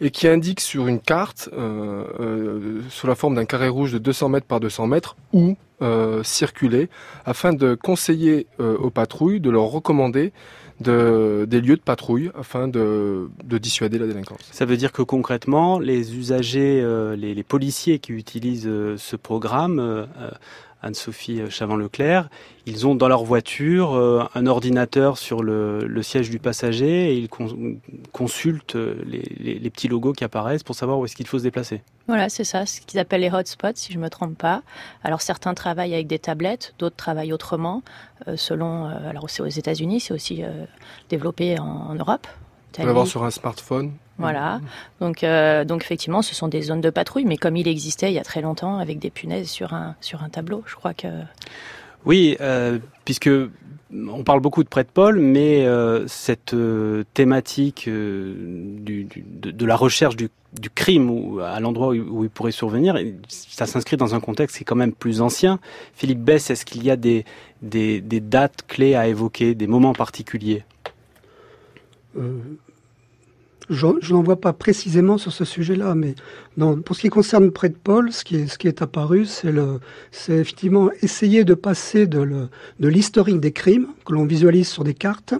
et 0.00 0.10
qui 0.10 0.28
indique 0.28 0.60
sur 0.60 0.86
une 0.86 1.00
carte, 1.00 1.48
euh, 1.52 2.04
euh, 2.20 2.80
sous 2.88 3.06
la 3.06 3.14
forme 3.14 3.34
d'un 3.34 3.44
carré 3.44 3.68
rouge 3.68 3.92
de 3.92 3.98
200 3.98 4.28
mètres 4.28 4.46
par 4.46 4.60
200 4.60 4.86
mètres, 4.86 5.16
où 5.32 5.56
euh, 5.80 6.22
circuler, 6.22 6.88
afin 7.26 7.52
de 7.52 7.74
conseiller 7.74 8.46
aux 8.58 8.90
patrouilles, 8.90 9.40
de 9.40 9.50
leur 9.50 9.64
recommander 9.64 10.32
de, 10.80 11.46
des 11.48 11.60
lieux 11.60 11.76
de 11.76 11.82
patrouille 11.82 12.30
afin 12.36 12.66
de, 12.66 13.28
de, 13.44 13.58
dissuader 13.58 13.98
la 13.98 14.06
délinquance. 14.06 14.40
Ça 14.50 14.64
veut 14.64 14.76
dire 14.76 14.90
que 14.90 15.02
concrètement, 15.02 15.78
les 15.78 16.16
usagers, 16.16 16.84
les, 17.16 17.42
policiers 17.42 17.98
qui 17.98 18.12
utilisent 18.12 18.70
ce 18.96 19.16
programme 19.16 20.06
Anne-Sophie 20.82 21.42
Chavant-Leclerc. 21.48 22.28
Ils 22.66 22.86
ont 22.86 22.94
dans 22.94 23.08
leur 23.08 23.24
voiture 23.24 24.28
un 24.34 24.46
ordinateur 24.46 25.18
sur 25.18 25.42
le, 25.42 26.02
siège 26.02 26.30
du 26.30 26.38
passager 26.38 27.12
et 27.12 27.16
ils 27.16 27.28
consultent 28.12 28.74
les, 28.74 29.22
les, 29.58 29.70
petits 29.70 29.88
logos 29.88 30.12
qui 30.12 30.24
apparaissent 30.24 30.62
pour 30.62 30.74
savoir 30.74 30.98
où 30.98 31.04
est-ce 31.04 31.16
qu'il 31.16 31.26
faut 31.26 31.38
se 31.38 31.44
déplacer. 31.44 31.82
Voilà, 32.06 32.28
c'est 32.28 32.44
ça, 32.44 32.66
ce 32.66 32.80
qu'ils 32.80 33.00
appellent 33.00 33.20
les 33.20 33.30
hotspots, 33.30 33.74
si 33.74 33.92
je 33.92 33.98
ne 33.98 34.02
me 34.02 34.10
trompe 34.10 34.36
pas. 34.36 34.62
Alors 35.02 35.22
certains 35.22 35.54
travaillent 35.54 35.94
avec 35.94 36.06
des 36.06 36.18
tablettes, 36.18 36.74
d'autres 36.78 36.96
travaillent 36.96 37.32
autrement, 37.32 37.82
selon. 38.36 38.86
alors 38.86 39.30
c'est 39.30 39.42
aux 39.42 39.46
États-Unis, 39.46 40.00
c'est 40.00 40.14
aussi 40.14 40.42
développé 41.08 41.58
en 41.58 41.94
Europe. 41.94 42.26
On 42.78 42.82
peut 42.82 42.86
l'avoir 42.86 43.06
sur 43.06 43.24
un 43.24 43.30
smartphone. 43.30 43.92
Voilà. 44.18 44.60
Donc, 45.00 45.24
euh, 45.24 45.64
donc 45.64 45.82
effectivement, 45.82 46.22
ce 46.22 46.34
sont 46.34 46.48
des 46.48 46.62
zones 46.62 46.80
de 46.80 46.90
patrouille, 46.90 47.24
mais 47.24 47.36
comme 47.36 47.56
il 47.56 47.68
existait 47.68 48.10
il 48.10 48.14
y 48.14 48.18
a 48.18 48.24
très 48.24 48.40
longtemps, 48.40 48.78
avec 48.78 48.98
des 48.98 49.10
punaises 49.10 49.48
sur 49.48 49.72
un 49.74 49.96
sur 50.00 50.22
un 50.22 50.28
tableau, 50.28 50.62
je 50.66 50.74
crois 50.74 50.94
que. 50.94 51.08
Oui, 52.04 52.36
euh, 52.40 52.78
puisque 53.04 53.30
on 53.92 54.24
parle 54.24 54.40
beaucoup 54.40 54.64
de 54.64 54.68
près 54.68 54.84
de 54.84 54.88
Paul, 54.88 55.18
mais 55.18 55.66
euh, 55.66 56.06
cette 56.08 56.54
thématique 57.14 57.88
du, 57.88 59.06
de, 59.14 59.66
la 59.66 59.76
recherche 59.76 60.16
du, 60.16 60.30
du 60.58 60.70
crime 60.70 61.10
ou 61.10 61.40
à 61.40 61.60
l'endroit 61.60 61.88
où, 61.88 62.24
il 62.24 62.30
pourrait 62.30 62.52
survenir, 62.52 62.98
ça 63.28 63.66
s'inscrit 63.66 63.96
dans 63.96 64.14
un 64.14 64.20
contexte 64.20 64.56
qui 64.56 64.62
est 64.62 64.64
quand 64.64 64.76
même 64.76 64.92
plus 64.92 65.20
ancien. 65.20 65.60
Philippe 65.94 66.20
Bess, 66.20 66.50
est-ce 66.50 66.64
qu'il 66.64 66.82
y 66.82 66.90
a 66.90 66.96
des, 66.96 67.24
des, 67.60 68.00
des 68.00 68.20
dates 68.20 68.62
clés 68.66 68.94
à 68.94 69.06
évoquer, 69.06 69.54
des 69.54 69.66
moments 69.66 69.92
particuliers? 69.92 70.64
Je, 73.70 74.12
n'en 74.12 74.22
vois 74.22 74.40
pas 74.40 74.52
précisément 74.52 75.18
sur 75.18 75.32
ce 75.32 75.44
sujet-là, 75.44 75.94
mais 75.94 76.14
pour 76.84 76.96
ce 76.96 77.00
qui 77.00 77.08
concerne 77.08 77.50
près 77.50 77.68
de 77.68 77.76
Paul, 77.76 78.12
ce 78.12 78.24
qui 78.24 78.36
est, 78.36 78.82
apparu, 78.82 79.26
c'est 79.26 79.54
c'est 80.10 80.34
effectivement 80.34 80.90
essayer 81.02 81.44
de 81.44 81.54
passer 81.54 82.06
de 82.06 82.48
l'historique 82.80 83.40
des 83.40 83.52
crimes 83.52 83.88
que 84.04 84.12
l'on 84.12 84.26
visualise 84.26 84.68
sur 84.68 84.84
des 84.84 84.94
cartes 84.94 85.34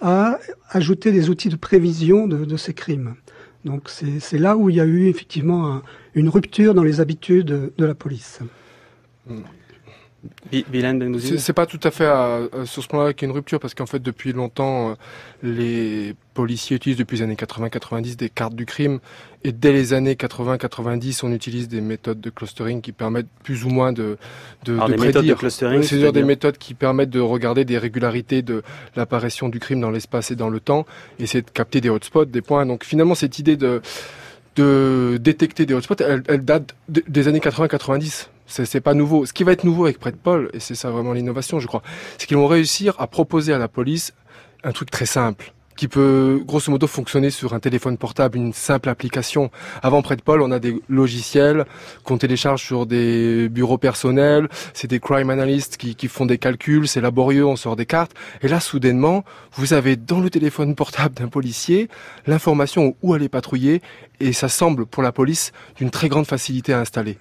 à 0.00 0.38
ajouter 0.70 1.12
des 1.12 1.28
outils 1.28 1.48
de 1.48 1.56
prévision 1.56 2.26
de, 2.26 2.56
ces 2.56 2.74
crimes. 2.74 3.14
Donc 3.64 3.90
c'est 3.90 4.38
là 4.38 4.56
où 4.56 4.70
il 4.70 4.76
y 4.76 4.80
a 4.80 4.86
eu 4.86 5.08
effectivement 5.08 5.82
une 6.14 6.28
rupture 6.28 6.74
dans 6.74 6.82
les 6.82 7.00
habitudes 7.00 7.72
de 7.76 7.84
la 7.84 7.94
police. 7.94 8.40
Hmm. 9.28 9.42
C'est 11.36 11.52
pas 11.52 11.66
tout 11.66 11.80
à 11.82 11.90
fait 11.90 12.08
sur 12.66 12.82
ce 12.82 12.88
point-là 12.88 13.12
qu'il 13.14 13.26
y 13.26 13.28
a 13.28 13.30
une 13.30 13.36
rupture 13.36 13.58
parce 13.58 13.74
qu'en 13.74 13.86
fait 13.86 14.00
depuis 14.02 14.32
longtemps 14.32 14.90
euh, 14.90 14.94
les 15.42 16.14
policiers 16.34 16.76
utilisent 16.76 16.98
depuis 16.98 17.18
les 17.18 17.22
années 17.22 17.36
80-90 17.36 18.16
des 18.16 18.28
cartes 18.28 18.54
du 18.54 18.66
crime 18.66 19.00
et 19.44 19.52
dès 19.52 19.72
les 19.72 19.94
années 19.94 20.14
80-90 20.14 21.20
on 21.22 21.32
utilise 21.32 21.68
des 21.68 21.80
méthodes 21.80 22.20
de 22.20 22.28
clustering 22.28 22.82
qui 22.82 22.92
permettent 22.92 23.28
plus 23.42 23.64
ou 23.64 23.70
moins 23.70 23.92
de, 23.92 24.18
de, 24.64 24.74
de 24.74 24.94
prédire. 24.94 25.22
de 25.22 25.34
clustering, 25.34 25.82
c'est-à-dire 25.82 26.12
des 26.12 26.24
méthodes 26.24 26.58
qui 26.58 26.74
permettent 26.74 27.10
de 27.10 27.20
regarder 27.20 27.64
des 27.64 27.78
régularités 27.78 28.42
de 28.42 28.62
l'apparition 28.96 29.48
du 29.48 29.58
crime 29.58 29.80
dans 29.80 29.90
l'espace 29.90 30.30
et 30.30 30.36
dans 30.36 30.50
le 30.50 30.60
temps 30.60 30.84
et 31.18 31.26
c'est 31.26 31.42
de 31.42 31.50
capter 31.50 31.80
des 31.80 31.88
hotspots, 31.88 32.26
des 32.26 32.42
points. 32.42 32.66
Donc 32.66 32.84
finalement 32.84 33.14
cette 33.14 33.38
idée 33.38 33.56
de 33.56 33.80
de 34.56 35.16
détecter 35.20 35.64
des 35.64 35.74
hotspots, 35.74 35.94
elle, 36.00 36.24
elle 36.26 36.44
date 36.44 36.74
des 36.88 37.28
années 37.28 37.38
80-90 37.38 38.26
c'est 38.50 38.80
pas 38.80 38.94
nouveau. 38.94 39.26
Ce 39.26 39.32
qui 39.32 39.44
va 39.44 39.52
être 39.52 39.64
nouveau 39.64 39.84
avec 39.84 39.98
Prêt 39.98 40.12
Paul, 40.12 40.50
et 40.52 40.60
c'est 40.60 40.74
ça 40.74 40.90
vraiment 40.90 41.12
l'innovation, 41.12 41.60
je 41.60 41.66
crois, 41.66 41.82
c'est 42.18 42.26
qu'ils 42.26 42.36
vont 42.36 42.46
réussir 42.46 42.94
à 42.98 43.06
proposer 43.06 43.52
à 43.52 43.58
la 43.58 43.68
police 43.68 44.12
un 44.64 44.72
truc 44.72 44.90
très 44.90 45.06
simple 45.06 45.52
qui 45.80 45.88
peut 45.88 46.42
grosso 46.44 46.70
modo 46.70 46.86
fonctionner 46.86 47.30
sur 47.30 47.54
un 47.54 47.58
téléphone 47.58 47.96
portable, 47.96 48.36
une 48.36 48.52
simple 48.52 48.90
application. 48.90 49.50
Avant 49.82 50.02
Prêt 50.02 50.18
Paul, 50.22 50.42
on 50.42 50.50
a 50.50 50.58
des 50.58 50.78
logiciels 50.90 51.64
qu'on 52.04 52.18
télécharge 52.18 52.62
sur 52.62 52.84
des 52.84 53.48
bureaux 53.48 53.78
personnels, 53.78 54.50
c'est 54.74 54.88
des 54.88 55.00
crime 55.00 55.30
analysts 55.30 55.78
qui, 55.78 55.94
qui 55.94 56.08
font 56.08 56.26
des 56.26 56.36
calculs, 56.36 56.86
c'est 56.86 57.00
laborieux, 57.00 57.46
on 57.46 57.56
sort 57.56 57.76
des 57.76 57.86
cartes. 57.86 58.12
Et 58.42 58.48
là, 58.48 58.60
soudainement, 58.60 59.24
vous 59.54 59.72
avez 59.72 59.96
dans 59.96 60.20
le 60.20 60.28
téléphone 60.28 60.74
portable 60.74 61.14
d'un 61.14 61.28
policier 61.28 61.88
l'information 62.26 62.94
où 63.00 63.14
aller 63.14 63.30
patrouiller 63.30 63.80
et 64.20 64.32
ça 64.32 64.48
semble 64.48 64.86
pour 64.86 65.02
la 65.02 65.12
police 65.12 65.52
d'une 65.76 65.90
très 65.90 66.08
grande 66.08 66.26
facilité 66.26 66.72
à 66.72 66.80
installer. 66.80 67.16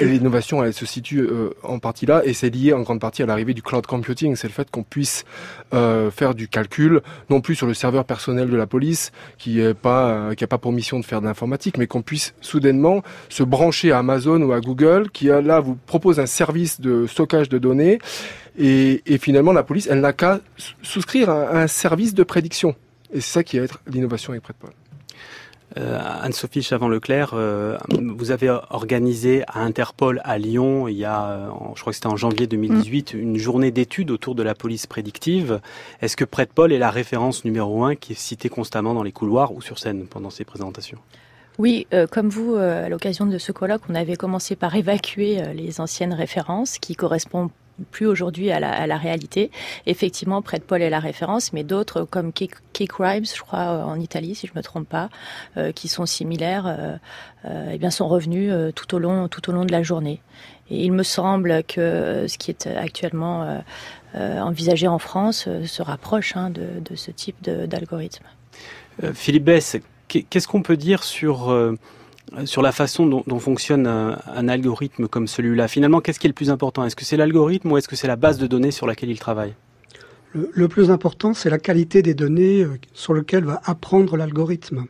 L'innovation, 0.00 0.64
elle 0.64 0.74
se 0.74 0.84
situe 0.84 1.20
euh, 1.20 1.50
en 1.62 1.78
partie 1.78 2.06
là 2.06 2.22
et 2.24 2.34
c'est 2.34 2.50
lié 2.50 2.72
en 2.72 2.80
grande 2.80 3.00
partie 3.00 3.22
à 3.22 3.26
l'arrivée 3.26 3.54
du 3.54 3.62
cloud 3.62 3.86
computing. 3.86 4.34
C'est 4.34 4.48
le 4.48 4.52
fait 4.52 4.68
qu'on 4.70 4.82
puisse 4.82 5.24
euh, 5.72 6.10
faire 6.10 6.34
du 6.34 6.48
calcul, 6.48 7.00
non 7.30 7.40
plus 7.40 7.54
sur 7.54 7.66
le 7.66 7.74
serveur 7.74 7.99
personnel 8.04 8.50
de 8.50 8.56
la 8.56 8.66
police 8.66 9.12
qui 9.38 9.60
pas 9.82 10.10
euh, 10.10 10.46
pas 10.48 10.58
pour 10.58 10.72
mission 10.72 10.98
de 10.98 11.04
faire 11.04 11.20
de 11.20 11.26
l'informatique, 11.26 11.78
mais 11.78 11.86
qu'on 11.86 12.02
puisse 12.02 12.34
soudainement 12.40 13.02
se 13.28 13.42
brancher 13.42 13.92
à 13.92 13.98
Amazon 13.98 14.40
ou 14.42 14.52
à 14.52 14.60
Google 14.60 15.10
qui 15.10 15.26
là 15.26 15.60
vous 15.60 15.76
propose 15.86 16.18
un 16.18 16.26
service 16.26 16.80
de 16.80 17.06
stockage 17.06 17.48
de 17.48 17.58
données 17.58 17.98
et, 18.58 19.02
et 19.06 19.18
finalement 19.18 19.52
la 19.52 19.62
police 19.62 19.88
elle 19.90 20.00
n'a 20.00 20.12
qu'à 20.12 20.40
souscrire 20.82 21.30
à 21.30 21.60
un 21.60 21.66
service 21.66 22.14
de 22.14 22.22
prédiction. 22.22 22.74
Et 23.12 23.20
c'est 23.20 23.32
ça 23.32 23.44
qui 23.44 23.58
va 23.58 23.64
être 23.64 23.80
l'innovation 23.86 24.32
avec 24.32 24.42
PredPol. 24.42 24.70
Euh, 25.78 26.00
Anne-Sophie 26.22 26.62
Chavant-Leclerc, 26.62 27.30
euh, 27.34 27.78
vous 27.90 28.32
avez 28.32 28.50
organisé 28.70 29.44
à 29.46 29.60
Interpol 29.60 30.20
à 30.24 30.36
Lyon, 30.36 30.88
il 30.88 30.96
y 30.96 31.04
a, 31.04 31.48
je 31.76 31.80
crois 31.80 31.92
que 31.92 31.94
c'était 31.94 32.08
en 32.08 32.16
janvier 32.16 32.46
2018, 32.48 33.14
mm. 33.14 33.18
une 33.18 33.36
journée 33.36 33.70
d'études 33.70 34.10
autour 34.10 34.34
de 34.34 34.42
la 34.42 34.54
police 34.54 34.86
prédictive. 34.86 35.60
Est-ce 36.00 36.16
que 36.16 36.24
Paul 36.24 36.72
est 36.72 36.78
la 36.78 36.90
référence 36.90 37.44
numéro 37.44 37.84
un 37.84 37.94
qui 37.94 38.12
est 38.12 38.18
citée 38.18 38.48
constamment 38.48 38.94
dans 38.94 39.04
les 39.04 39.12
couloirs 39.12 39.52
ou 39.52 39.62
sur 39.62 39.78
scène 39.78 40.06
pendant 40.06 40.30
ces 40.30 40.44
présentations? 40.44 40.98
Oui, 41.58 41.86
euh, 41.92 42.06
comme 42.06 42.28
vous, 42.28 42.56
à 42.56 42.88
l'occasion 42.88 43.26
de 43.26 43.38
ce 43.38 43.52
colloque, 43.52 43.82
on 43.88 43.94
avait 43.94 44.16
commencé 44.16 44.56
par 44.56 44.74
évacuer 44.74 45.42
les 45.54 45.80
anciennes 45.80 46.14
références 46.14 46.78
qui 46.78 46.96
correspondent 46.96 47.50
plus 47.90 48.06
aujourd'hui 48.06 48.50
à 48.50 48.60
la, 48.60 48.96
réalité. 48.96 49.50
Effectivement, 49.86 50.42
Près 50.42 50.58
de 50.58 50.64
Paul 50.64 50.82
est 50.82 50.90
la 50.90 51.00
référence, 51.00 51.52
mais 51.52 51.64
d'autres 51.64 52.04
comme 52.04 52.32
Key, 52.32 52.48
Crimes, 52.72 53.24
je 53.24 53.40
crois 53.40 53.58
euh, 53.58 53.82
en 53.82 53.98
Italie, 53.98 54.34
si 54.34 54.46
je 54.46 54.52
me 54.54 54.62
trompe 54.62 54.88
pas, 54.88 55.08
euh, 55.56 55.72
qui 55.72 55.88
sont 55.88 56.06
similaires, 56.06 56.66
euh, 56.66 57.70
eh 57.72 57.78
bien 57.78 57.90
sont 57.90 58.08
revenus 58.08 58.52
tout 58.74 58.94
au 58.94 58.98
long 58.98 59.28
tout 59.28 59.48
au 59.48 59.52
long 59.52 59.64
de 59.64 59.72
la 59.72 59.82
journée. 59.82 60.20
Et 60.70 60.84
il 60.84 60.92
me 60.92 61.02
semble 61.02 61.64
que 61.64 62.26
ce 62.28 62.38
qui 62.38 62.50
est 62.50 62.66
actuellement 62.66 63.62
envisagé 64.14 64.86
en 64.86 64.98
France 64.98 65.48
se 65.64 65.82
rapproche 65.82 66.36
hein, 66.36 66.50
de, 66.50 66.80
de, 66.88 66.96
ce 66.96 67.10
type 67.10 67.42
d'algorithme. 67.42 68.24
Philippe 69.14 69.44
Bess, 69.44 69.78
qu'est-ce 70.08 70.46
qu'on 70.46 70.62
peut 70.62 70.76
dire 70.76 71.02
sur 71.02 71.50
sur 72.44 72.62
la 72.62 72.72
façon 72.72 73.06
dont, 73.06 73.38
fonctionne 73.38 73.86
un, 73.86 74.48
algorithme 74.48 75.08
comme 75.08 75.26
celui-là. 75.26 75.68
Finalement, 75.68 76.00
qu'est-ce 76.00 76.20
qui 76.20 76.26
est 76.26 76.28
le 76.28 76.34
plus 76.34 76.50
important? 76.50 76.84
Est-ce 76.84 76.96
que 76.96 77.04
c'est 77.04 77.16
l'algorithme 77.16 77.72
ou 77.72 77.76
est-ce 77.76 77.88
que 77.88 77.96
c'est 77.96 78.08
la 78.08 78.16
base 78.16 78.38
de 78.38 78.46
données 78.46 78.70
sur 78.70 78.86
laquelle 78.86 79.10
il 79.10 79.18
travaille? 79.18 79.54
Le, 80.32 80.68
plus 80.68 80.92
important, 80.92 81.34
c'est 81.34 81.50
la 81.50 81.58
qualité 81.58 82.02
des 82.02 82.14
données 82.14 82.62
euh, 82.62 82.78
sur 82.92 83.14
lesquelles 83.14 83.44
va 83.44 83.60
apprendre 83.64 84.16
l'algorithme. 84.16 84.86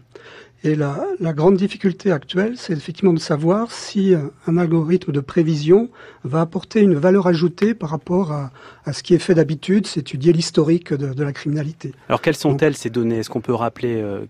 Et 0.63 0.75
la, 0.75 1.17
grande 1.33 1.57
difficulté 1.57 2.13
actuelle, 2.13 2.59
c'est 2.59 2.75
effectivement 2.75 3.15
de 3.15 3.19
savoir 3.19 3.71
si 3.73 4.15
euh, 4.15 4.19
un 4.47 4.59
algorithme 4.59 5.11
de 5.11 5.21
prévision 5.21 5.89
va 6.25 6.43
apporter 6.43 6.81
une 6.81 6.95
valeur 6.95 7.27
ajoutée 7.27 7.73
par 7.73 7.89
rapport 7.89 8.33
à, 8.33 8.93
ce 8.93 9.03
qui 9.03 9.15
est 9.15 9.19
fait 9.19 9.33
d'habitude, 9.33 9.87
c'est 9.87 10.01
étudier 10.01 10.35
l'historique 10.35 10.93
de, 10.93 11.25
la 11.25 11.33
criminalité. 11.33 11.95
Alors 12.11 12.21
quelles 12.21 12.37
sont-elles 12.37 12.77
ces 12.77 12.91
données? 12.91 13.21
Est-ce 13.21 13.31
qu'on 13.31 13.41
peut 13.41 13.55
rappeler 13.55 14.03
euh, 14.03 14.27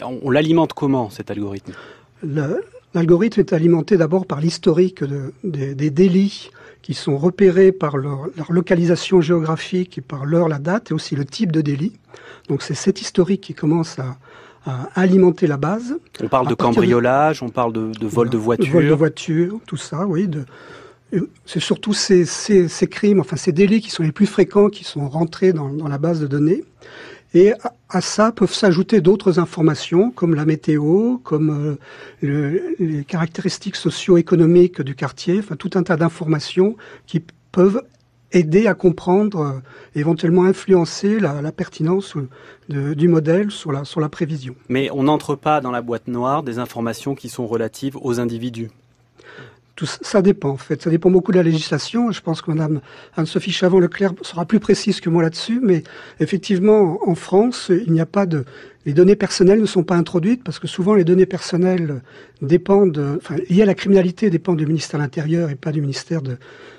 On 0.00 0.30
l'alimente 0.30 0.72
comment 0.72 1.10
cet 1.10 1.30
algorithme? 1.30 1.72
L'algorithme 2.94 3.40
est 3.40 3.52
alimenté 3.52 3.96
d'abord 3.96 4.26
par 4.26 4.40
l'historique 4.40 5.02
des 5.44 5.90
délits 5.90 6.50
qui 6.82 6.94
sont 6.94 7.16
repérés 7.16 7.72
par 7.72 7.96
leur, 7.96 8.28
localisation 8.50 9.20
géographique 9.20 9.98
et 9.98 10.00
par 10.00 10.26
l'heure, 10.26 10.48
la 10.48 10.58
date, 10.58 10.90
et 10.90 10.94
aussi 10.94 11.14
le 11.14 11.24
type 11.24 11.52
de 11.52 11.60
délit. 11.60 11.92
Donc 12.48 12.62
c'est 12.62 12.74
cet 12.74 13.00
historique 13.00 13.40
qui 13.40 13.54
commence 13.54 13.98
à, 13.98 14.18
alimenter 14.94 15.48
la 15.48 15.56
base. 15.56 15.98
On 16.22 16.28
parle 16.28 16.46
de 16.46 16.54
cambriolage, 16.54 17.42
on 17.42 17.48
parle 17.48 17.72
de, 17.72 18.06
vol 18.06 18.30
de 18.30 18.36
voiture. 18.36 18.66
De 18.66 18.70
vol 18.70 18.88
de 18.88 18.94
voiture, 18.94 19.58
tout 19.66 19.76
ça, 19.76 20.06
oui. 20.06 20.30
c'est 21.46 21.58
surtout 21.58 21.92
ces, 21.92 22.28
crimes, 22.88 23.18
enfin 23.18 23.34
ces 23.34 23.50
délits 23.50 23.80
qui 23.80 23.90
sont 23.90 24.04
les 24.04 24.12
plus 24.12 24.26
fréquents, 24.26 24.68
qui 24.68 24.84
sont 24.84 25.08
rentrés 25.08 25.52
dans 25.52 25.88
la 25.88 25.98
base 25.98 26.20
de 26.20 26.28
données. 26.28 26.62
Et 27.34 27.52
à 27.88 28.00
ça 28.00 28.30
peuvent 28.32 28.52
s'ajouter 28.52 29.00
d'autres 29.00 29.38
informations 29.38 30.10
comme 30.10 30.34
la 30.34 30.44
météo, 30.44 31.18
comme 31.18 31.78
euh, 32.22 32.74
les 32.78 33.04
caractéristiques 33.04 33.76
socio-économiques 33.76 34.82
du 34.82 34.94
quartier, 34.94 35.38
enfin 35.38 35.56
tout 35.56 35.70
un 35.74 35.82
tas 35.82 35.96
d'informations 35.96 36.76
qui 37.06 37.22
peuvent 37.50 37.82
aider 38.32 38.66
à 38.66 38.74
comprendre, 38.74 39.40
euh, 39.40 39.60
éventuellement 39.94 40.44
influencer 40.44 41.20
la, 41.20 41.52
pertinence 41.52 42.14
du 42.68 43.08
modèle 43.08 43.50
sur 43.50 43.72
la, 43.72 43.84
sur 43.84 44.00
la 44.00 44.08
prévision. 44.08 44.54
Mais 44.68 44.90
on 44.90 45.04
n'entre 45.04 45.34
pas 45.34 45.60
dans 45.60 45.70
la 45.70 45.82
boîte 45.82 46.08
noire 46.08 46.42
des 46.42 46.58
informations 46.58 47.14
qui 47.14 47.28
sont 47.28 47.46
relatives 47.46 47.96
aux 48.00 48.20
individus. 48.20 48.70
Tout 49.74 49.86
ça 49.86 50.22
dépend 50.22 50.50
en 50.50 50.56
fait. 50.56 50.82
Ça 50.82 50.90
dépend 50.90 51.10
beaucoup 51.10 51.32
de 51.32 51.36
la 51.36 51.42
législation. 51.42 52.12
Je 52.12 52.20
pense 52.20 52.42
que 52.42 52.50
Madame 52.50 52.80
Anne-Sophie 53.16 53.52
Chavon-Leclerc 53.52 54.12
sera 54.22 54.44
plus 54.44 54.60
précise 54.60 55.00
que 55.00 55.08
moi 55.08 55.22
là-dessus, 55.22 55.60
mais 55.62 55.82
effectivement, 56.20 56.98
en 57.08 57.14
France, 57.14 57.70
il 57.70 57.92
n'y 57.92 58.00
a 58.00 58.06
pas 58.06 58.26
de 58.26 58.44
les 58.84 58.92
données 58.92 59.16
personnelles 59.16 59.60
ne 59.60 59.66
sont 59.66 59.84
pas 59.84 59.94
introduites 59.94 60.42
parce 60.42 60.58
que 60.58 60.66
souvent 60.66 60.94
les 60.94 61.04
données 61.04 61.26
personnelles 61.26 62.02
dépendent, 62.40 63.16
enfin, 63.16 63.36
liées 63.48 63.62
à 63.62 63.66
la 63.66 63.74
criminalité 63.74 64.30
dépendent 64.30 64.58
du 64.58 64.66
ministère 64.66 64.98
de 64.98 65.04
l'Intérieur 65.04 65.50
et 65.50 65.54
pas 65.54 65.72
du 65.72 65.80
ministère 65.80 66.22
de, 66.22 66.36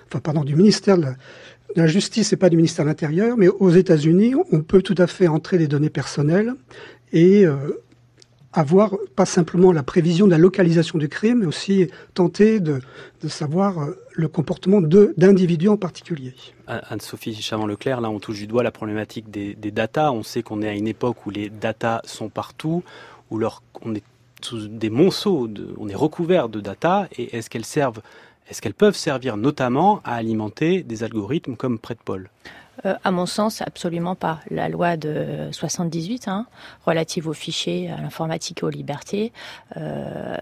enfin, 0.08 0.20
pardon, 0.20 0.44
du 0.44 0.56
ministère 0.56 0.98
de 0.98 1.06
la, 1.76 1.88
Justice 1.88 2.34
et 2.34 2.38
pas 2.38 2.50
du 2.50 2.58
ministère 2.58 2.86
de 2.86 2.90
l'Intérieur. 2.90 3.38
Mais 3.38 3.48
aux 3.48 3.70
États-Unis, 3.70 4.36
on 4.52 4.62
peut 4.62 4.82
tout 4.82 4.96
à 4.98 5.08
fait 5.08 5.28
entrer 5.28 5.58
des 5.58 5.68
données 5.68 5.90
personnelles 5.90 6.54
et 7.14 7.46
euh, 7.46 7.56
avoir 8.54 8.96
pas 9.16 9.26
simplement 9.26 9.72
la 9.72 9.84
prévision 9.84 10.26
de 10.26 10.32
la 10.32 10.38
localisation 10.38 11.00
du 11.00 11.10
crime, 11.10 11.40
mais 11.40 11.46
aussi 11.46 11.90
tenter 12.14 12.60
de, 12.60 12.80
de 13.22 13.28
savoir 13.28 13.80
euh, 13.80 13.98
le 14.14 14.28
comportement 14.28 14.80
d'individus 14.82 15.70
en 15.70 15.78
particulier. 15.78 16.36
Anne-Sophie 16.68 17.36
Chavant-Leclerc, 17.36 18.00
là 18.00 18.10
on 18.10 18.20
touche 18.20 18.38
du 18.38 18.48
doigt 18.48 18.64
la 18.64 18.72
problématique 18.72 19.32
des, 19.32 19.56
des 19.56 19.72
datas. 19.72 20.12
On 20.12 20.24
sait 20.24 20.44
qu'on 20.44 20.62
est 20.62 20.70
à 20.70 20.74
une 20.74 20.88
époque 20.88 21.26
où 21.26 21.30
les 21.30 21.50
datas 21.50 22.02
sont 22.06 22.30
partout, 22.30 22.84
où 23.32 23.42
on 23.82 23.96
est 23.96 24.04
sous 24.42 24.68
des 24.68 24.90
monceaux, 24.90 25.50
on 25.78 25.88
est 25.88 25.96
recouvert 25.96 26.50
de 26.50 26.60
data, 26.60 27.08
et 27.18 27.38
est-ce 27.38 27.50
qu'elles 27.50 27.64
servent, 27.66 28.02
est-ce 28.50 28.62
qu'elles 28.62 28.74
peuvent 28.74 28.96
servir 28.96 29.38
notamment 29.38 30.02
à 30.04 30.16
alimenter 30.16 30.84
des 30.84 31.04
algorithmes 31.04 31.56
comme 31.56 31.80
PredPol? 31.80 32.30
Euh, 32.86 32.96
à 33.04 33.12
mon 33.12 33.26
sens, 33.26 33.62
absolument 33.62 34.16
pas. 34.16 34.40
La 34.50 34.68
loi 34.68 34.98
de 34.98 35.50
78, 35.52 36.28
hein, 36.28 36.46
relative 36.86 37.28
aux 37.28 37.34
fichiers, 37.34 37.92
à 37.92 38.02
l'informatique 38.02 38.60
et 38.62 38.66
aux 38.66 38.70
libertés, 38.70 39.32
euh, 39.78 40.38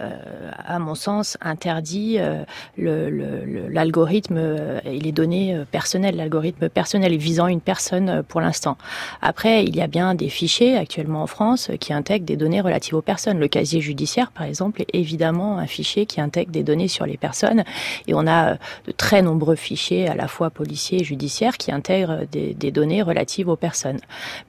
à 0.57 0.79
mon 0.79 0.95
sens, 0.95 1.37
interdit 1.41 2.17
euh, 2.19 2.43
l'algorithme 2.77 4.37
et 4.85 4.99
les 4.99 5.11
données 5.11 5.61
personnelles, 5.71 6.15
l'algorithme 6.15 6.69
personnel 6.69 7.15
visant 7.17 7.47
une 7.47 7.61
personne 7.61 8.23
pour 8.23 8.41
l'instant. 8.41 8.77
Après, 9.21 9.63
il 9.63 9.75
y 9.75 9.81
a 9.81 9.87
bien 9.87 10.15
des 10.15 10.29
fichiers 10.29 10.77
actuellement 10.77 11.23
en 11.23 11.27
France 11.27 11.69
qui 11.79 11.93
intègrent 11.93 12.25
des 12.25 12.37
données 12.37 12.61
relatives 12.61 12.95
aux 12.95 13.01
personnes. 13.01 13.39
Le 13.39 13.47
casier 13.47 13.81
judiciaire, 13.81 14.31
par 14.31 14.43
exemple, 14.43 14.81
est 14.81 14.89
évidemment 14.93 15.57
un 15.57 15.67
fichier 15.67 16.05
qui 16.05 16.21
intègre 16.21 16.51
des 16.51 16.63
données 16.63 16.87
sur 16.87 17.05
les 17.05 17.17
personnes. 17.17 17.63
Et 18.07 18.13
on 18.13 18.25
a 18.25 18.53
de 18.53 18.91
très 18.95 19.21
nombreux 19.21 19.55
fichiers, 19.55 20.07
à 20.07 20.15
la 20.15 20.27
fois 20.27 20.49
policiers 20.49 21.01
et 21.01 21.03
judiciaires, 21.03 21.57
qui 21.57 21.71
intègrent 21.71 22.20
des, 22.31 22.71
données 22.71 23.01
relatives 23.01 23.49
aux 23.49 23.55
personnes. 23.55 23.99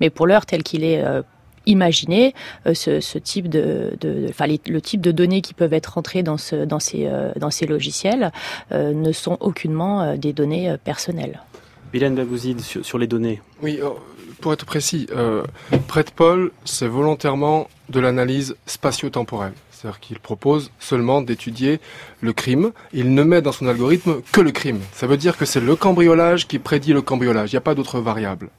Mais 0.00 0.10
pour 0.10 0.26
l'heure 0.26 0.46
tel 0.46 0.62
qu'il 0.62 0.84
est 0.84 1.02
euh, 1.04 1.22
imaginé, 1.66 2.34
euh, 2.66 2.74
ce, 2.74 3.18
type 3.18 3.48
de, 3.48 3.92
enfin, 4.28 4.46
le 4.46 4.80
type 4.80 5.00
de 5.00 5.10
données 5.12 5.42
qui 5.42 5.54
peuvent 5.54 5.72
être 5.72 5.98
entrées 5.98 6.22
dans, 6.22 6.38
ce, 6.38 6.64
dans, 6.64 6.80
ces, 6.80 7.06
euh, 7.06 7.32
dans 7.36 7.50
ces 7.50 7.66
logiciels 7.66 8.32
ne 8.70 9.12
sont 9.12 9.36
aucunement 9.40 10.16
des 10.16 10.32
données 10.32 10.76
personnelles. 10.84 11.40
Bilène 11.92 12.14
Bagouzid, 12.14 12.60
sur, 12.60 12.84
sur, 12.84 12.98
les 12.98 13.06
données. 13.06 13.42
Oui, 13.60 13.80
pour 14.42 14.52
être 14.52 14.66
précis, 14.66 15.06
euh, 15.12 15.44
Paul, 16.16 16.50
c'est 16.64 16.88
volontairement 16.88 17.68
de 17.88 18.00
l'analyse 18.00 18.56
spatio-temporelle. 18.66 19.52
C'est-à-dire 19.82 19.98
qu'il 19.98 20.20
propose 20.20 20.70
seulement 20.78 21.22
d'étudier 21.22 21.80
le 22.20 22.32
crime. 22.32 22.70
Il 22.92 23.14
ne 23.14 23.24
met 23.24 23.42
dans 23.42 23.50
son 23.50 23.66
algorithme 23.66 24.22
que 24.30 24.40
le 24.40 24.52
crime. 24.52 24.78
Ça 24.92 25.08
veut 25.08 25.16
dire 25.16 25.36
que 25.36 25.44
c'est 25.44 25.58
le 25.58 25.74
cambriolage 25.74 26.46
qui 26.46 26.60
prédit 26.60 26.92
le 26.92 27.02
cambriolage. 27.02 27.50
Il 27.50 27.56
n'y 27.56 27.58
a 27.58 27.62
pas 27.62 27.74
d'autres 27.74 27.98
variables. 27.98 28.50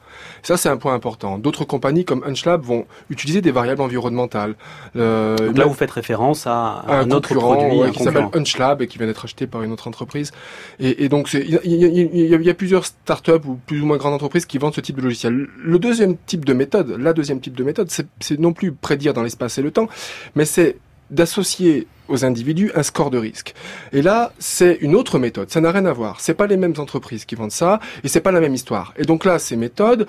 Ça, 0.42 0.58
c'est 0.58 0.68
un 0.68 0.76
point 0.76 0.94
important. 0.94 1.40
D'autres 1.40 1.64
compagnies 1.64 2.04
comme 2.04 2.26
Unchlab 2.26 2.64
vont 2.64 2.86
utiliser 3.10 3.40
des 3.40 3.52
variables 3.52 3.82
environnementales. 3.82 4.56
Euh, 4.98 5.38
Donc 5.38 5.58
là, 5.58 5.66
vous 5.66 5.74
faites 5.74 5.92
référence 5.92 6.46
à, 6.46 6.84
un, 6.90 7.10
autre 7.12 7.34
produit 7.34 7.90
qui 7.94 8.04
s'appelle 8.04 8.28
Unchlab 8.34 8.82
et 8.82 8.88
qui 8.88 8.98
vient 8.98 9.08
d'être 9.08 9.24
acheté 9.24 9.48
par 9.48 9.64
une 9.64 9.72
autre 9.72 9.88
entreprise. 9.88 10.34
Et, 10.82 11.06
et 11.06 11.10
donc, 11.10 11.32
il 11.34 11.58
y, 11.64 12.46
y, 12.46 12.50
a 12.50 12.54
plusieurs 12.54 12.86
startups 12.86 13.48
ou 13.48 13.58
plus 13.66 13.82
ou 13.82 13.86
moins 13.86 13.96
grandes 13.96 14.14
entreprises 14.14 14.46
qui 14.46 14.58
vendent 14.58 14.76
ce 14.76 14.82
type 14.82 14.98
de 14.98 15.02
logiciel. 15.02 15.48
Le 15.58 15.80
deuxième 15.80 16.18
type 16.18 16.44
de 16.44 16.52
méthode, 16.52 16.98
la 17.00 17.14
deuxième 17.14 17.40
type 17.40 17.56
de 17.56 17.64
méthode, 17.64 17.90
c'est 18.20 18.40
non 18.40 18.52
plus 18.52 18.74
prédire 18.74 19.14
dans 19.14 19.24
l'espace 19.24 19.58
et 19.58 19.62
le 19.62 19.72
temps, 19.72 19.88
mais 20.36 20.44
c'est 20.44 20.76
d'associer 21.14 21.88
aux 22.14 22.24
individus 22.24 22.72
un 22.76 22.84
score 22.84 23.10
de 23.10 23.18
risque. 23.18 23.56
Et 23.92 24.02
là, 24.02 24.32
c'est 24.38 24.78
une 24.82 24.96
autre 24.96 25.18
méthode. 25.18 25.50
Ça 25.50 25.60
n'a 25.62 25.72
rien 25.72 25.86
à 25.86 25.94
voir. 25.94 26.22
C'est 26.22 26.36
pas 26.36 26.48
les 26.48 26.58
mêmes 26.58 26.76
entreprises 26.78 27.26
qui 27.26 27.36
vendent 27.36 27.52
ça 27.52 27.80
et 28.04 28.08
c'est 28.08 28.22
pas 28.22 28.32
la 28.32 28.40
même 28.40 28.54
histoire. 28.54 28.94
Et 28.98 29.04
donc 29.04 29.26
là, 29.26 29.40
ces 29.40 29.56
méthodes 29.56 30.06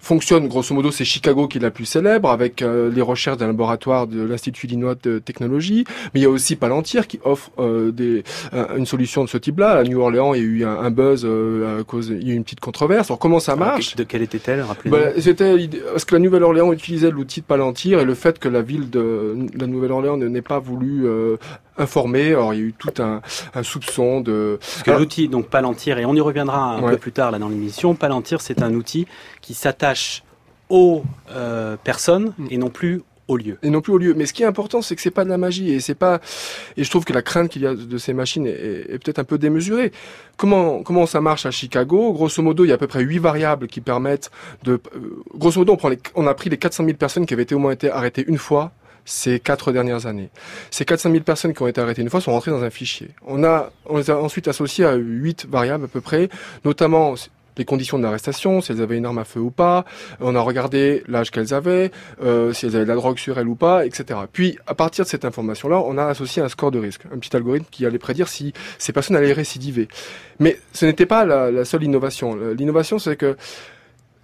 fonctionnent 0.00 0.48
grosso 0.48 0.74
modo. 0.74 0.90
C'est 0.90 1.04
Chicago 1.04 1.48
qui 1.48 1.58
est 1.58 1.60
la 1.60 1.70
plus 1.70 1.86
célèbre 1.86 2.30
avec 2.30 2.60
euh, 2.60 2.90
les 2.94 3.02
recherches 3.02 3.38
d'un 3.38 3.46
laboratoire 3.46 4.06
de 4.06 4.22
l'Institut 4.22 4.66
Illinois 4.66 4.94
de 5.02 5.18
technologie. 5.18 5.84
Mais 6.12 6.20
il 6.20 6.22
y 6.22 6.26
a 6.26 6.30
aussi 6.30 6.56
Palantir 6.56 7.06
qui 7.06 7.18
offre 7.24 7.50
euh, 7.58 7.90
des, 7.90 8.22
une 8.76 8.86
solution 8.86 9.24
de 9.24 9.28
ce 9.28 9.38
type-là. 9.38 9.78
À 9.78 9.82
New 9.82 9.98
Orleans, 9.98 10.34
il 10.34 10.40
y 10.40 10.44
a 10.44 10.46
eu 10.46 10.64
un, 10.64 10.90
buzz 10.90 11.22
euh, 11.24 11.80
à 11.80 11.84
cause, 11.84 12.08
il 12.08 12.28
y 12.28 12.30
a 12.30 12.34
eu 12.34 12.36
une 12.36 12.44
petite 12.44 12.60
controverse. 12.60 13.10
Alors 13.10 13.18
comment 13.18 13.40
ça 13.40 13.56
marche 13.56 13.96
De 13.96 14.04
quelle 14.04 14.22
était-elle 14.22 14.64
bah, 14.84 14.98
C'était 15.18 15.56
parce 15.90 16.04
que 16.04 16.14
la 16.14 16.20
Nouvelle-Orléans 16.20 16.72
utilisait 16.72 17.10
l'outil 17.10 17.40
de 17.40 17.46
Palantir 17.46 17.98
et 17.98 18.04
le 18.04 18.14
fait 18.14 18.38
que 18.38 18.48
la 18.48 18.60
ville 18.60 18.90
de 18.90 19.36
la 19.58 19.66
Nouvelle-Orléans 19.66 20.18
n'ait 20.18 20.42
pas 20.42 20.58
voulu 20.58 21.06
informé. 21.78 22.28
Alors 22.28 22.54
il 22.54 22.60
y 22.60 22.62
a 22.62 22.66
eu 22.66 22.74
tout 22.76 22.92
un, 23.02 23.20
soupçon 23.62 24.20
de. 24.20 24.58
Parce 24.60 24.82
que 24.82 24.90
l'outil 24.92 25.28
donc 25.28 25.48
Palantir 25.48 25.98
et 25.98 26.04
on 26.04 26.14
y 26.14 26.20
reviendra 26.20 26.76
un 26.76 26.82
peu 26.82 26.96
plus 26.96 27.12
tard 27.12 27.30
là 27.30 27.38
dans 27.38 27.48
l'émission. 27.48 27.94
Palantir 27.94 28.40
c'est 28.40 28.62
un 28.62 28.74
outil 28.74 29.06
qui 29.40 29.54
s'attache 29.54 30.22
aux 30.68 31.04
euh, 31.30 31.76
personnes 31.82 32.32
mm. 32.38 32.46
et 32.50 32.58
non 32.58 32.70
plus 32.70 33.02
au 33.28 33.36
lieu. 33.36 33.58
Et 33.62 33.70
non 33.70 33.80
plus 33.80 33.92
au 33.92 33.98
lieu. 33.98 34.14
Mais 34.14 34.26
ce 34.26 34.32
qui 34.32 34.42
est 34.42 34.46
important, 34.46 34.82
c'est 34.82 34.94
que 34.94 35.02
c'est 35.02 35.10
pas 35.10 35.24
de 35.24 35.30
la 35.30 35.38
magie 35.38 35.72
et 35.72 35.80
c'est 35.80 35.94
pas. 35.94 36.20
Et 36.76 36.84
je 36.84 36.90
trouve 36.90 37.04
que 37.04 37.12
la 37.12 37.22
crainte 37.22 37.50
qu'il 37.50 37.62
y 37.62 37.66
a 37.66 37.74
de 37.74 37.98
ces 37.98 38.12
machines 38.12 38.46
est, 38.46 38.98
peut-être 39.02 39.18
un 39.18 39.24
peu 39.24 39.38
démesurée. 39.38 39.92
Comment 40.36 40.82
comment 40.82 41.06
ça 41.06 41.20
marche 41.20 41.46
à 41.46 41.50
Chicago? 41.50 42.12
Grosso 42.12 42.42
modo, 42.42 42.64
il 42.64 42.68
y 42.68 42.72
a 42.72 42.74
à 42.74 42.78
peu 42.78 42.86
près 42.86 43.02
huit 43.02 43.18
variables 43.18 43.66
qui 43.66 43.80
permettent 43.80 44.30
de. 44.62 44.74
Euh, 44.94 45.22
grosso 45.34 45.58
modo, 45.58 45.72
on 45.72 45.76
prend 45.76 45.88
les, 45.88 45.98
on 46.14 46.26
a 46.26 46.34
pris 46.34 46.50
les 46.50 46.58
400 46.58 46.84
000 46.84 46.96
personnes 46.96 47.26
qui 47.26 47.34
avaient 47.34 47.42
été 47.42 47.54
au 47.54 47.58
moins 47.58 47.72
été 47.72 47.90
arrêtées 47.90 48.24
une 48.26 48.38
fois 48.38 48.72
ces 49.06 49.40
quatre 49.40 49.72
dernières 49.72 50.04
années. 50.04 50.28
Ces 50.70 50.84
400 50.84 51.10
000 51.12 51.22
personnes 51.24 51.54
qui 51.54 51.62
ont 51.62 51.68
été 51.68 51.80
arrêtées 51.80 52.02
une 52.02 52.10
fois 52.10 52.20
sont 52.20 52.32
rentrées 52.32 52.50
dans 52.50 52.62
un 52.62 52.70
fichier. 52.70 53.08
On 53.26 53.42
a, 53.44 53.70
on 53.86 53.96
les 53.96 54.10
a 54.10 54.18
ensuite 54.18 54.48
associées 54.48 54.84
à 54.84 54.94
huit 54.94 55.46
variables 55.48 55.84
à 55.84 55.88
peu 55.88 56.02
près, 56.02 56.28
notamment 56.64 57.14
les 57.56 57.64
conditions 57.64 57.98
d'arrestation, 57.98 58.60
si 58.60 58.72
elles 58.72 58.82
avaient 58.82 58.98
une 58.98 59.06
arme 59.06 59.18
à 59.18 59.24
feu 59.24 59.40
ou 59.40 59.50
pas. 59.50 59.84
On 60.20 60.34
a 60.34 60.40
regardé 60.40 61.02
l'âge 61.08 61.30
qu'elles 61.30 61.54
avaient, 61.54 61.90
euh, 62.22 62.52
si 62.52 62.66
elles 62.66 62.76
avaient 62.76 62.84
de 62.84 62.90
la 62.90 62.96
drogue 62.96 63.18
sur 63.18 63.38
elles 63.38 63.48
ou 63.48 63.54
pas, 63.54 63.86
etc. 63.86 64.20
Puis, 64.30 64.58
à 64.66 64.74
partir 64.74 65.04
de 65.04 65.08
cette 65.08 65.24
information-là, 65.24 65.80
on 65.80 65.96
a 65.96 66.04
associé 66.04 66.42
un 66.42 66.48
score 66.48 66.70
de 66.70 66.78
risque, 66.78 67.02
un 67.12 67.18
petit 67.18 67.34
algorithme 67.34 67.66
qui 67.70 67.86
allait 67.86 67.98
prédire 67.98 68.28
si 68.28 68.52
ces 68.78 68.92
personnes 68.92 69.16
allaient 69.16 69.32
récidiver. 69.32 69.88
Mais 70.38 70.58
ce 70.72 70.84
n'était 70.84 71.06
pas 71.06 71.24
la, 71.24 71.50
la 71.50 71.64
seule 71.64 71.84
innovation. 71.84 72.36
L'innovation, 72.56 72.98
c'est 72.98 73.16
que 73.16 73.36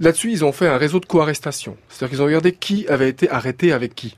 là-dessus, 0.01 0.31
ils 0.31 0.45
ont 0.45 0.53
fait 0.53 0.69
un 0.69 0.77
réseau 0.77 1.01
de 1.01 1.07
co-arrestation. 1.07 1.77
C'est-à-dire 1.89 2.11
qu'ils 2.11 2.23
ont 2.23 2.27
regardé 2.27 2.53
qui 2.53 2.87
avait 2.89 3.09
été 3.09 3.31
arrêté 3.31 3.73
avec 3.73 3.95
qui. 3.95 4.17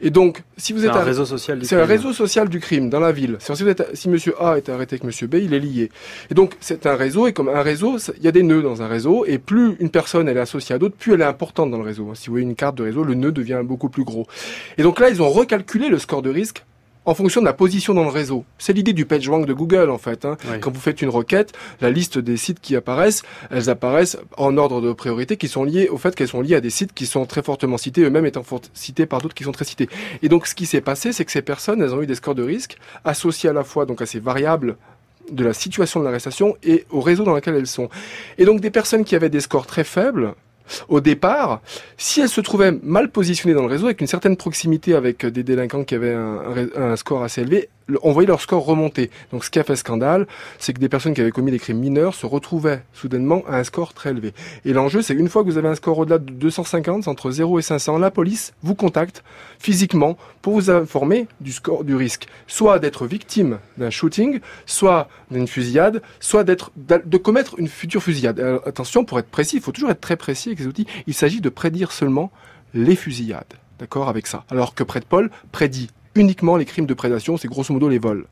Et 0.00 0.10
donc, 0.10 0.42
si 0.56 0.72
vous 0.72 0.84
êtes 0.84 0.94
un 0.94 1.02
réseau 1.02 1.24
social, 1.24 1.64
c'est 1.64 1.80
un 1.80 1.84
réseau 1.84 2.12
social 2.12 2.48
du 2.48 2.60
crime 2.60 2.90
dans 2.90 3.00
la 3.00 3.12
ville. 3.12 3.36
Si, 3.40 3.52
vous 3.52 3.68
êtes, 3.68 3.84
si 3.94 4.08
Monsieur 4.08 4.34
A 4.42 4.56
est 4.56 4.68
arrêté 4.68 4.94
avec 4.94 5.04
Monsieur 5.04 5.26
B, 5.26 5.36
il 5.36 5.54
est 5.54 5.60
lié. 5.60 5.90
Et 6.30 6.34
donc, 6.34 6.54
c'est 6.60 6.86
un 6.86 6.94
réseau 6.94 7.26
et 7.26 7.32
comme 7.32 7.48
un 7.48 7.62
réseau, 7.62 7.98
il 8.16 8.22
y 8.22 8.28
a 8.28 8.32
des 8.32 8.42
nœuds 8.42 8.62
dans 8.62 8.82
un 8.82 8.88
réseau 8.88 9.24
et 9.26 9.38
plus 9.38 9.76
une 9.80 9.90
personne 9.90 10.28
elle 10.28 10.36
est 10.36 10.40
associée 10.40 10.74
à 10.74 10.78
d'autres, 10.78 10.96
plus 10.96 11.14
elle 11.14 11.20
est 11.20 11.24
importante 11.24 11.70
dans 11.70 11.78
le 11.78 11.84
réseau. 11.84 12.14
Si 12.14 12.26
vous 12.26 12.34
voyez 12.34 12.46
une 12.46 12.54
carte 12.54 12.76
de 12.76 12.84
réseau, 12.84 13.02
le 13.02 13.14
nœud 13.14 13.32
devient 13.32 13.62
beaucoup 13.64 13.88
plus 13.88 14.04
gros. 14.04 14.26
Et 14.76 14.82
donc 14.82 15.00
là, 15.00 15.10
ils 15.10 15.22
ont 15.22 15.28
recalculé 15.28 15.88
le 15.88 15.98
score 15.98 16.22
de 16.22 16.30
risque 16.30 16.64
en 17.08 17.14
fonction 17.14 17.40
de 17.40 17.46
la 17.46 17.54
position 17.54 17.94
dans 17.94 18.02
le 18.02 18.10
réseau. 18.10 18.44
C'est 18.58 18.74
l'idée 18.74 18.92
du 18.92 19.06
PageRank 19.06 19.46
de 19.46 19.54
Google 19.54 19.88
en 19.88 19.96
fait. 19.96 20.26
Hein. 20.26 20.36
Quand 20.60 20.70
vous 20.70 20.78
faites 20.78 21.00
une 21.00 21.08
requête, 21.08 21.54
la 21.80 21.90
liste 21.90 22.18
des 22.18 22.36
sites 22.36 22.60
qui 22.60 22.76
apparaissent, 22.76 23.22
elles 23.50 23.70
apparaissent 23.70 24.18
en 24.36 24.58
ordre 24.58 24.82
de 24.82 24.92
priorité 24.92 25.38
qui 25.38 25.48
sont 25.48 25.64
liées 25.64 25.88
au 25.88 25.96
fait 25.96 26.14
qu'elles 26.14 26.28
sont 26.28 26.42
liées 26.42 26.56
à 26.56 26.60
des 26.60 26.68
sites 26.68 26.92
qui 26.92 27.06
sont 27.06 27.24
très 27.24 27.42
fortement 27.42 27.78
cités, 27.78 28.02
eux-mêmes 28.02 28.26
étant 28.26 28.44
cités 28.74 29.06
par 29.06 29.22
d'autres 29.22 29.34
qui 29.34 29.44
sont 29.44 29.52
très 29.52 29.64
cités. 29.64 29.88
Et 30.20 30.28
donc 30.28 30.46
ce 30.46 30.54
qui 30.54 30.66
s'est 30.66 30.82
passé, 30.82 31.14
c'est 31.14 31.24
que 31.24 31.32
ces 31.32 31.40
personnes, 31.40 31.80
elles 31.80 31.94
ont 31.94 32.02
eu 32.02 32.06
des 32.06 32.14
scores 32.14 32.34
de 32.34 32.42
risque 32.42 32.76
associés 33.06 33.48
à 33.48 33.54
la 33.54 33.64
fois 33.64 33.86
donc 33.86 34.02
à 34.02 34.06
ces 34.06 34.20
variables 34.20 34.76
de 35.32 35.44
la 35.44 35.54
situation 35.54 36.00
de 36.00 36.04
l'arrestation 36.04 36.58
et 36.62 36.84
au 36.90 37.00
réseau 37.00 37.24
dans 37.24 37.34
lequel 37.34 37.54
elles 37.54 37.66
sont. 37.66 37.88
Et 38.36 38.44
donc 38.44 38.60
des 38.60 38.70
personnes 38.70 39.04
qui 39.04 39.16
avaient 39.16 39.30
des 39.30 39.40
scores 39.40 39.66
très 39.66 39.84
faibles, 39.84 40.34
au 40.88 41.00
départ, 41.00 41.60
si 41.96 42.20
elle 42.20 42.28
se 42.28 42.40
trouvait 42.40 42.72
mal 42.82 43.10
positionnée 43.10 43.54
dans 43.54 43.62
le 43.62 43.68
réseau, 43.68 43.86
avec 43.86 44.00
une 44.00 44.06
certaine 44.06 44.36
proximité 44.36 44.94
avec 44.94 45.24
des 45.26 45.42
délinquants 45.42 45.84
qui 45.84 45.94
avaient 45.94 46.14
un, 46.14 46.96
score 46.96 47.22
assez 47.22 47.42
élevé, 47.42 47.68
on 48.02 48.12
voyait 48.12 48.26
leur 48.26 48.40
score 48.40 48.64
remonter. 48.64 49.10
Donc 49.32 49.44
ce 49.44 49.50
qui 49.50 49.58
a 49.58 49.64
fait 49.64 49.76
scandale, 49.76 50.26
c'est 50.58 50.72
que 50.72 50.80
des 50.80 50.88
personnes 50.88 51.14
qui 51.14 51.20
avaient 51.20 51.30
commis 51.30 51.50
des 51.50 51.58
crimes 51.58 51.78
mineurs 51.78 52.14
se 52.14 52.26
retrouvaient 52.26 52.82
soudainement 52.92 53.42
à 53.48 53.56
un 53.56 53.64
score 53.64 53.94
très 53.94 54.10
élevé. 54.10 54.34
Et 54.64 54.72
l'enjeu, 54.72 55.02
c'est 55.02 55.14
une 55.14 55.28
fois 55.28 55.42
que 55.42 55.48
vous 55.48 55.58
avez 55.58 55.68
un 55.68 55.74
score 55.74 55.98
au-delà 55.98 56.18
de 56.18 56.30
250, 56.30 57.08
entre 57.08 57.30
0 57.30 57.58
et 57.58 57.62
500, 57.62 57.98
la 57.98 58.10
police 58.10 58.52
vous 58.62 58.74
contacte 58.74 59.24
physiquement 59.58 60.16
pour 60.42 60.54
vous 60.54 60.70
informer 60.70 61.26
du 61.40 61.52
score 61.52 61.84
du 61.84 61.94
risque. 61.94 62.26
Soit 62.46 62.78
d'être 62.78 63.06
victime 63.06 63.58
d'un 63.76 63.90
shooting, 63.90 64.40
soit 64.66 65.08
d'une 65.30 65.48
fusillade, 65.48 66.02
soit 66.20 66.44
d'être 66.44 66.70
de 66.76 67.16
commettre 67.16 67.58
une 67.58 67.68
future 67.68 68.02
fusillade. 68.02 68.40
attention, 68.66 69.04
pour 69.04 69.18
être 69.18 69.28
précis, 69.28 69.56
il 69.56 69.62
faut 69.62 69.72
toujours 69.72 69.90
être 69.90 70.00
très 70.00 70.16
précis 70.16 70.50
avec 70.50 70.58
ces 70.58 70.66
outils. 70.66 70.86
Il 71.06 71.14
s'agit 71.14 71.40
de 71.40 71.48
prédire 71.48 71.92
seulement 71.92 72.30
les 72.74 72.96
fusillades. 72.96 73.54
D'accord? 73.78 74.08
Avec 74.08 74.26
ça. 74.26 74.44
Alors 74.50 74.74
que 74.74 74.82
Paul 74.82 75.30
prédit 75.52 75.88
uniquement 76.18 76.56
les 76.56 76.64
crimes 76.64 76.86
de 76.86 76.94
prédation, 76.94 77.36
c'est 77.36 77.48
grosso 77.48 77.72
modo 77.72 77.88
les 77.88 77.98
vols. 77.98 78.26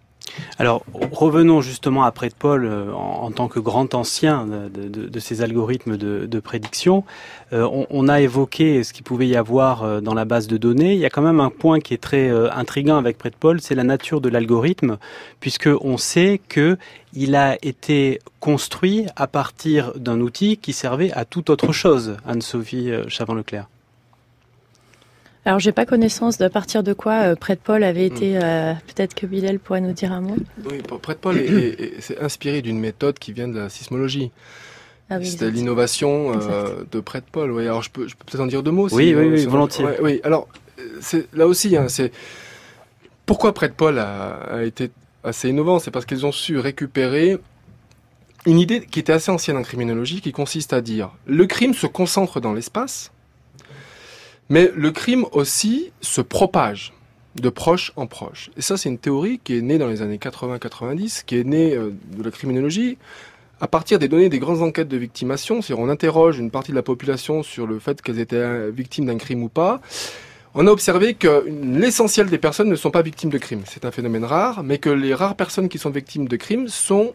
Alors, 0.59 0.85
revenons 1.13 1.61
justement 1.61 2.05
à 2.05 2.13
Paul 2.39 2.65
euh, 2.65 2.93
en, 2.93 3.31
tant 3.31 3.49
que 3.49 3.61
grand 3.61 3.95
ancien 3.95 4.47
de, 4.47 4.89
de, 4.89 5.09
de 5.09 5.21
ces 5.21 5.43
algorithmes 5.43 5.97
de, 5.97 6.27
de 6.27 6.41
prédiction. 6.41 7.05
Euh, 7.53 7.69
on, 7.91 8.09
a 8.09 8.21
évoqué 8.21 8.83
ce 8.83 8.93
qu'il 8.93 9.05
pouvait 9.05 9.29
y 9.29 9.37
avoir 9.37 9.83
euh, 9.83 10.01
dans 10.01 10.15
la 10.15 10.25
base 10.25 10.47
de 10.47 10.57
données. 10.57 10.95
Il 10.95 10.99
y 10.99 11.05
a 11.05 11.11
quand 11.11 11.23
même 11.23 11.41
un 11.41 11.51
point 11.51 11.81
qui 11.81 11.95
est 11.95 12.03
très 12.03 12.31
intriguant 12.51 12.97
avec 12.97 13.19
Paul, 13.39 13.61
c'est 13.61 13.75
la 13.75 13.85
nature 13.85 14.21
de 14.21 14.29
l'algorithme, 14.29 14.99
puisque 15.41 15.69
on 15.81 15.97
sait 15.97 16.41
que 16.49 16.77
il 17.13 17.35
a 17.35 17.57
été 17.63 18.19
construit 18.41 19.07
à 19.17 19.27
partir 19.27 19.93
d'un 19.97 20.21
outil 20.21 20.59
qui 20.59 20.73
servait 20.73 21.13
à 21.13 21.25
toute 21.25 21.51
autre 21.51 21.73
chose. 21.73 22.17
Anne-Sophie 22.27 22.91
Chavant-Leclerc. 23.09 23.69
Alors, 25.47 25.61
j'ai 25.61 25.71
pas 25.71 25.87
connaissance 25.87 26.39
de 26.39 26.49
partir 26.49 26.83
de 26.83 26.93
quoi 26.93 27.23
euh, 27.23 27.35
Prêt 27.37 27.55
Paul 27.55 27.85
avait 27.85 28.05
été. 28.05 28.37
Hmm. 28.37 28.43
Euh, 28.43 28.75
Peut-être 28.89 29.15
que 29.15 29.27
Bilal 29.27 29.61
pourrait 29.61 29.81
nous 29.81 29.93
dire 29.93 30.11
un 30.11 30.21
mot. 30.21 30.35
Oui, 30.69 30.83
Prêt 31.01 31.15
Paul 31.15 31.39
est, 31.39 32.21
inspiré 32.21 32.63
d'une 32.63 32.81
méthode 32.81 33.21
qui 33.21 33.33
vient 33.33 33.47
de 33.47 33.57
la 33.57 33.69
sismologie. 33.69 34.33
Ah 35.09 35.19
oui, 35.19 35.27
C'était 35.27 35.53
l'innovation 35.53 36.33
euh, 36.35 36.83
de 36.91 36.99
Prêt 36.99 37.23
Paul. 37.31 37.53
Oui, 37.53 37.63
alors 37.63 37.81
je 37.81 37.91
peux, 37.91 38.09
je 38.09 38.17
peux 38.17 38.25
peut-être 38.25 38.41
en 38.41 38.47
dire 38.47 38.65
deux 38.65 38.73
mots. 38.73 38.89
Oui, 38.91 39.15
oui, 39.15 39.29
oui, 39.29 39.47
volontiers. 39.47 39.85
Ouais, 39.85 39.99
oui, 40.03 40.21
alors 40.25 40.49
là 41.33 41.47
aussi, 41.47 41.77
hein, 41.77 41.87
c'est 41.89 42.11
pourquoi 43.25 43.55
Prêt 43.55 43.69
Paul 43.69 44.01
a, 44.01 44.33
a 44.51 44.65
été 44.65 44.91
assez 45.23 45.49
innovant, 45.49 45.79
c'est 45.79 45.93
parce 45.93 46.07
qu'ils 46.07 46.27
ont 46.27 46.33
su 46.33 46.59
récupérer 46.59 47.39
une 48.47 48.59
idée 48.59 48.85
qui 48.85 48.99
était 48.99 49.13
assez 49.13 49.31
ancienne 49.31 49.57
en 49.57 49.63
criminologie, 49.63 50.21
qui 50.21 50.33
consiste 50.33 50.73
à 50.73 50.81
dire 50.81 51.13
le 51.25 51.47
crime 51.47 51.73
se 51.73 51.87
concentre 51.87 52.41
dans 52.41 52.53
l'espace 52.53 53.13
mais 54.49 54.71
le 54.75 54.91
crime 54.91 55.25
aussi 55.33 55.93
se 56.01 56.21
propage 56.21 56.93
de 57.41 57.49
proche 57.49 57.93
en 57.97 58.07
proche. 58.07 58.51
Et 58.57 58.63
ça, 58.63 58.77
c'est 58.77 58.89
une 58.89 58.99
théorie 58.99 59.41
qui 59.43 59.59
est 59.59 59.61
née 59.61 59.79
dans 59.79 59.89
les 59.89 60.03
années 60.03 60.17
80-90, 60.17 61.25
qui 61.25 61.39
est 61.39 61.45
née 61.45 61.75
euh, 61.75 61.93
de 62.17 62.23
la 62.23 62.31
criminologie 62.31 62.99
à 63.61 63.69
partir 63.69 63.99
des 63.99 64.09
données 64.09 64.29
des 64.29 64.39
grandes 64.39 64.63
enquêtes 64.63 64.89
de 64.89 64.97
victimation. 64.97 65.63
C'est-à-dire, 65.63 65.85
on 65.85 65.89
interroge 65.89 66.39
une 66.39 66.51
partie 66.51 66.73
de 66.73 66.77
la 66.77 66.83
population 66.83 67.43
sur 67.43 67.67
le 67.67 67.79
fait 67.79 68.01
qu'elles 68.03 68.21
étaient 68.21 68.37
euh, 68.37 68.71
victimes 68.75 69.07
d'un 69.07 69.19
crime 69.19 69.43
ou 69.43 69.49
pas. 69.49 69.81
On 70.55 70.67
a 70.67 70.71
observé 70.71 71.15
que 71.15 71.47
l'essentiel 71.63 72.29
des 72.29 72.39
personnes 72.39 72.71
ne 72.71 72.77
sont 72.77 72.91
pas 72.91 73.03
victimes 73.03 73.31
de 73.31 73.39
crimes. 73.39 73.63
C'est 73.67 73.85
un 73.85 73.91
phénomène 73.91 74.25
rare, 74.25 74.63
mais 74.63 74.79
que 74.79 74.89
les 74.89 75.15
rares 75.15 75.37
personnes 75.37 75.69
qui 75.69 75.79
sont 75.79 75.91
victimes 75.91 76.29
de 76.29 76.37
crimes 76.37 76.69
sont 76.69 77.13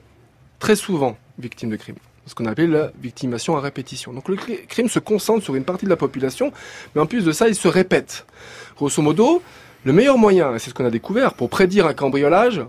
très 0.59 0.75
souvent 0.75 1.17
victimes 1.39 1.71
de 1.71 1.75
crimes 1.75 1.95
ce 2.25 2.35
qu'on 2.35 2.45
appelle 2.45 2.71
la 2.71 2.91
victimation 3.01 3.57
à 3.57 3.61
répétition. 3.61 4.13
Donc 4.13 4.29
le 4.29 4.35
crime 4.67 4.89
se 4.89 4.99
concentre 4.99 5.43
sur 5.43 5.55
une 5.55 5.63
partie 5.63 5.85
de 5.85 5.89
la 5.89 5.97
population, 5.97 6.51
mais 6.95 7.01
en 7.01 7.05
plus 7.05 7.25
de 7.25 7.31
ça, 7.31 7.47
il 7.47 7.55
se 7.55 7.67
répète. 7.67 8.25
Grosso 8.75 9.01
modo, 9.01 9.41
le 9.83 9.93
meilleur 9.93 10.17
moyen, 10.17 10.55
et 10.55 10.59
c'est 10.59 10.69
ce 10.69 10.75
qu'on 10.75 10.85
a 10.85 10.91
découvert, 10.91 11.33
pour 11.33 11.49
prédire 11.49 11.87
un 11.87 11.93
cambriolage, 11.93 12.61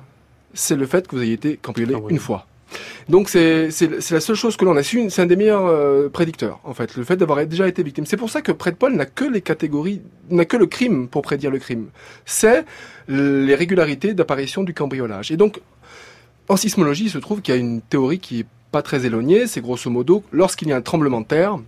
c'est 0.54 0.76
le 0.76 0.86
fait 0.86 1.06
que 1.06 1.16
vous 1.16 1.22
ayez 1.22 1.34
été 1.34 1.56
cambriolé 1.56 1.94
ah 1.96 2.00
une 2.08 2.18
fois. 2.18 2.46
Donc 3.08 3.28
c'est 3.28 3.68
la 4.10 4.20
seule 4.20 4.36
chose 4.36 4.56
que 4.56 4.64
l'on 4.64 4.76
a 4.76 4.82
su, 4.82 5.10
c'est 5.10 5.20
un 5.20 5.26
des 5.26 5.36
meilleurs 5.36 5.66
euh, 5.66 6.08
prédicteurs 6.08 6.60
en 6.64 6.72
fait, 6.72 6.96
le 6.96 7.04
fait 7.04 7.16
d'avoir 7.16 7.44
déjà 7.46 7.68
été 7.68 7.82
victime. 7.82 8.06
C'est 8.06 8.16
pour 8.16 8.30
ça 8.30 8.40
que 8.40 8.52
Prêt 8.52 8.72
Paul 8.72 8.94
n'a 8.94 9.04
que 9.04 9.24
les 9.24 9.42
catégories, 9.42 10.00
n'a 10.30 10.46
que 10.46 10.56
le 10.56 10.66
crime 10.66 11.08
pour 11.08 11.20
prédire 11.20 11.50
le 11.50 11.58
crime. 11.58 11.88
C'est 12.24 12.64
les 13.08 13.54
régularités 13.54 14.14
d'apparition 14.14 14.62
du 14.62 14.72
cambriolage. 14.72 15.30
Et 15.30 15.36
donc 15.36 15.60
en 16.48 16.56
sismologie, 16.56 17.04
il 17.04 17.10
se 17.10 17.18
trouve 17.18 17.42
qu'il 17.42 17.54
y 17.54 17.56
a 17.56 17.60
une 17.60 17.82
théorie 17.82 18.18
qui 18.18 18.40
est 18.40 18.46
pas 18.72 18.82
très 18.82 19.06
éloigné. 19.06 19.46
C'est 19.46 19.60
grosso 19.60 19.88
modo, 19.90 20.24
lorsqu'il 20.32 20.68
y 20.68 20.72
a 20.72 20.76
un 20.76 20.82
tremblement 20.82 21.20
de 21.20 21.26
terre, 21.26 21.58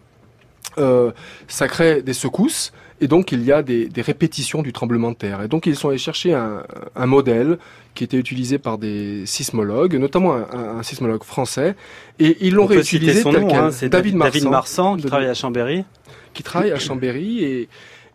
euh, 0.78 1.12
ça 1.46 1.68
crée 1.68 2.02
des 2.02 2.14
secousses 2.14 2.72
et 3.00 3.06
donc 3.06 3.30
il 3.30 3.44
y 3.44 3.52
a 3.52 3.62
des, 3.62 3.86
des, 3.86 4.02
répétitions 4.02 4.62
du 4.62 4.72
tremblement 4.72 5.10
de 5.10 5.16
terre. 5.16 5.42
Et 5.42 5.48
donc 5.48 5.66
ils 5.66 5.76
sont 5.76 5.90
allés 5.90 5.98
chercher 5.98 6.32
un, 6.34 6.64
un 6.96 7.06
modèle 7.06 7.58
qui 7.94 8.02
était 8.02 8.16
utilisé 8.16 8.58
par 8.58 8.78
des 8.78 9.24
sismologues, 9.26 9.94
notamment 9.94 10.34
un, 10.34 10.78
un 10.78 10.82
sismologue 10.82 11.22
français, 11.22 11.76
et 12.18 12.38
ils 12.40 12.54
l'ont 12.54 12.66
réutilisé 12.66 13.20
son 13.20 13.32
nom, 13.32 13.54
hein, 13.54 13.70
c'est 13.70 13.88
David 13.88 14.16
Marsan, 14.16 14.32
David 14.32 14.50
Marsan 14.50 14.96
qui 14.96 15.06
travaille 15.06 15.28
à 15.28 15.34
Chambéry. 15.34 15.84
Qui 16.32 16.42
travaille 16.42 16.72
à 16.72 16.78
Chambéry 16.80 17.44
et, 17.44 17.68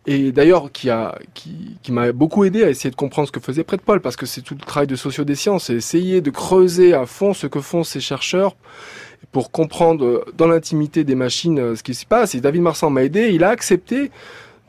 et 0.06 0.32
d'ailleurs 0.32 0.72
qui 0.72 0.90
a 0.90 1.18
qui, 1.34 1.76
qui 1.82 1.92
m'a 1.92 2.12
beaucoup 2.12 2.44
aidé 2.44 2.64
à 2.64 2.70
essayer 2.70 2.90
de 2.90 2.96
comprendre 2.96 3.28
ce 3.28 3.32
que 3.32 3.40
faisait 3.40 3.64
Prêt 3.64 3.78
Paul 3.78 4.00
parce 4.00 4.16
que 4.16 4.26
c'est 4.26 4.40
tout 4.40 4.54
le 4.54 4.64
travail 4.64 4.86
de 4.86 4.96
socio 4.96 5.24
des 5.24 5.34
sciences 5.34 5.70
essayer 5.70 6.20
de 6.20 6.30
creuser 6.30 6.94
à 6.94 7.06
fond 7.06 7.34
ce 7.34 7.46
que 7.46 7.60
font 7.60 7.84
ces 7.84 8.00
chercheurs 8.00 8.56
pour 9.32 9.50
comprendre 9.50 10.24
dans 10.36 10.48
l'intimité 10.48 11.04
des 11.04 11.14
machines 11.14 11.58
euh, 11.58 11.76
ce 11.76 11.82
qui 11.82 11.94
se 11.94 12.06
passe. 12.06 12.34
Et 12.34 12.40
David 12.40 12.62
Marsan 12.62 12.90
m'a 12.90 13.04
aidé 13.04 13.30
il 13.30 13.44
a 13.44 13.50
accepté 13.50 14.10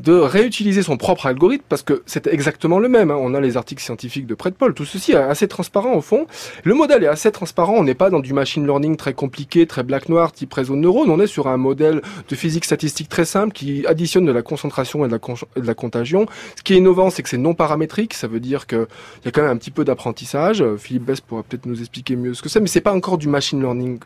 de 0.02 0.14
réutiliser 0.14 0.82
son 0.82 0.98
propre 0.98 1.28
algorithme 1.28 1.64
parce 1.70 1.84
que 1.84 2.02
c'est 2.06 2.28
exactement 2.28 2.80
le 2.80 2.90
même. 2.90 3.12
Hein. 3.12 3.18
On 3.20 3.34
a 3.34 3.40
les 3.40 3.58
articles 3.58 3.84
scientifiques 3.84 4.26
de 4.26 4.34
Prêt 4.34 4.52
Paul. 4.52 4.74
Tout 4.74 4.86
ceci 4.86 5.12
est 5.12 5.16
assez 5.16 5.48
transparent 5.48 5.94
au 5.94 6.02
fond. 6.02 6.26
Le 6.64 6.74
modèle 6.74 7.04
est 7.04 7.08
assez 7.08 7.32
transparent. 7.32 7.74
On 7.78 7.84
n'est 7.84 7.94
pas 7.94 8.10
dans 8.10 8.20
du 8.20 8.34
machine 8.34 8.66
learning 8.66 8.98
très 8.98 9.14
compliqué, 9.14 9.68
très 9.68 9.84
black-noir, 9.84 10.32
type 10.32 10.54
réseau 10.54 10.76
de 10.76 10.80
neurones. 10.80 11.10
On 11.10 11.20
est 11.20 11.28
sur 11.28 11.48
un 11.48 11.58
modèle 11.58 12.02
de 12.28 12.36
physique 12.36 12.66
statistique 12.66 13.10
très 13.10 13.26
simple 13.26 13.54
qui 13.54 13.86
additionne 13.86 14.26
de 14.26 14.32
la 14.32 14.42
concentration 14.42 15.06
et 15.06 15.08
de 15.08 15.14
la, 15.14 15.20
de 15.20 15.68
la 15.68 15.74
contagion. 15.76 16.26
Ce 16.56 16.64
qui 16.64 16.74
est 16.74 16.78
innovant, 16.78 17.10
c'est 17.10 17.22
que 17.22 17.30
c'est 17.30 17.38
non 17.38 17.54
paramétrique. 17.54 18.14
Ça 18.16 18.28
veut 18.28 18.40
dire 18.40 18.66
qu'il 18.66 18.88
y 19.26 19.28
a 19.28 19.32
quand 19.32 19.42
même 19.42 19.52
un 19.52 19.58
petit 19.58 19.72
peu 19.72 19.86
d'apprentissage. 19.86 20.64
Philippe 20.78 21.06
Bess 21.06 21.22
pourra 21.22 21.44
peut-être 21.44 21.66
nous 21.68 21.80
expliquer 21.80 22.16
mieux 22.16 22.34
ce 22.34 22.42
que 22.42 22.50
c'est, 22.50 22.60
mais 22.60 22.68
c'est 22.68 22.82
pas 22.82 22.94
encore 22.94 23.18
du 23.18 23.28
machine 23.28 23.62
learning 23.62 24.00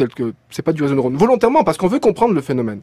tel 0.00 0.08
que 0.14 0.32
c'est 0.48 0.62
pas 0.62 0.72
du 0.72 0.82
réseau 0.82 0.94
neurone 0.94 1.16
volontairement 1.16 1.62
parce 1.62 1.76
qu'on 1.76 1.86
veut 1.86 1.98
comprendre 1.98 2.32
le 2.32 2.40
phénomène. 2.40 2.80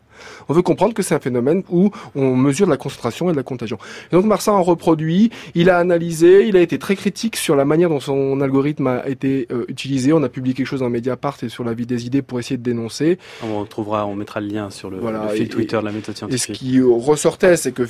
On 0.50 0.54
veut 0.54 0.62
comprendre 0.62 0.94
que 0.94 1.02
c'est 1.02 1.16
un 1.16 1.20
phénomène 1.20 1.64
où 1.72 1.90
on 2.16 2.36
mesure 2.36 2.68
la 2.68 2.78
concentration 2.78 3.30
et 3.30 3.32
de 3.32 3.38
la 3.38 3.44
contagion. 3.44 3.80
Et 4.12 4.16
donc 4.16 4.26
Marsan 4.26 4.56
a 4.56 4.60
reproduit, 4.60 5.32
il 5.56 5.72
a 5.72 5.80
analysé, 5.80 6.48
il 6.48 6.56
a 6.56 6.62
été 6.62 6.78
très 6.78 6.96
critique 6.96 7.36
sur 7.36 7.56
la 7.56 7.66
manière 7.66 7.90
dont 7.90 8.00
son 8.00 8.40
algorithme 8.40 8.86
a 8.86 9.10
été 9.10 9.48
euh, 9.52 9.66
utilisé. 9.68 10.14
On 10.14 10.22
a 10.22 10.30
publié 10.30 10.54
quelque 10.54 10.68
chose 10.68 10.82
dans 10.82 10.92
Mediapart 10.92 11.38
et 11.42 11.50
sur 11.50 11.64
la 11.64 11.74
vie 11.74 11.88
des 11.88 12.06
idées 12.06 12.22
pour 12.22 12.40
essayer 12.40 12.58
de 12.58 12.64
dénoncer. 12.64 13.18
On 13.44 13.66
trouvera, 13.66 14.06
on 14.06 14.16
mettra 14.16 14.40
le 14.40 14.48
lien 14.48 14.70
sur 14.70 14.92
le, 14.92 15.00
voilà, 15.00 15.28
fil 15.30 15.50
Twitter 15.50 15.78
de 15.80 15.86
la 15.86 15.92
méthode 15.92 16.16
scientifique. 16.16 16.52
Et 16.52 16.54
ce 16.54 16.60
qui 16.60 16.80
ressortait, 16.82 17.58
c'est 17.58 17.72
que 17.72 17.88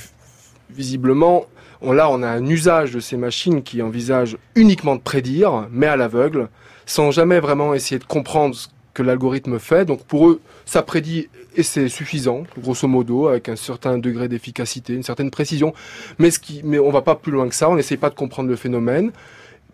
visiblement, 0.70 1.44
on, 1.82 1.92
là, 1.92 2.10
on 2.10 2.22
a 2.22 2.28
un 2.28 2.46
usage 2.46 2.92
de 2.92 3.00
ces 3.00 3.18
machines 3.18 3.62
qui 3.62 3.82
envisage 3.82 4.38
uniquement 4.54 4.96
de 4.96 5.02
prédire, 5.02 5.68
mais 5.70 5.86
à 5.86 5.96
l'aveugle, 5.96 6.48
sans 6.86 7.10
jamais 7.10 7.40
vraiment 7.40 7.74
essayer 7.74 7.98
de 7.98 8.04
comprendre 8.04 8.54
ce 8.54 8.68
que 8.98 9.02
l'algorithme 9.04 9.60
fait. 9.60 9.84
Donc 9.84 10.02
pour 10.02 10.28
eux, 10.28 10.40
ça 10.66 10.82
prédit 10.82 11.28
et 11.56 11.62
c'est 11.62 11.88
suffisant, 11.88 12.42
grosso 12.60 12.88
modo, 12.88 13.28
avec 13.28 13.48
un 13.48 13.56
certain 13.56 13.96
degré 13.96 14.28
d'efficacité, 14.28 14.94
une 14.94 15.04
certaine 15.04 15.30
précision. 15.30 15.72
Mais, 16.18 16.30
ce 16.32 16.40
qui, 16.40 16.62
mais 16.64 16.80
on 16.80 16.90
va 16.90 17.02
pas 17.02 17.14
plus 17.14 17.30
loin 17.32 17.48
que 17.48 17.54
ça, 17.54 17.70
on 17.70 17.76
n'essaye 17.76 17.96
pas 17.96 18.10
de 18.10 18.16
comprendre 18.16 18.48
le 18.48 18.56
phénomène. 18.56 19.12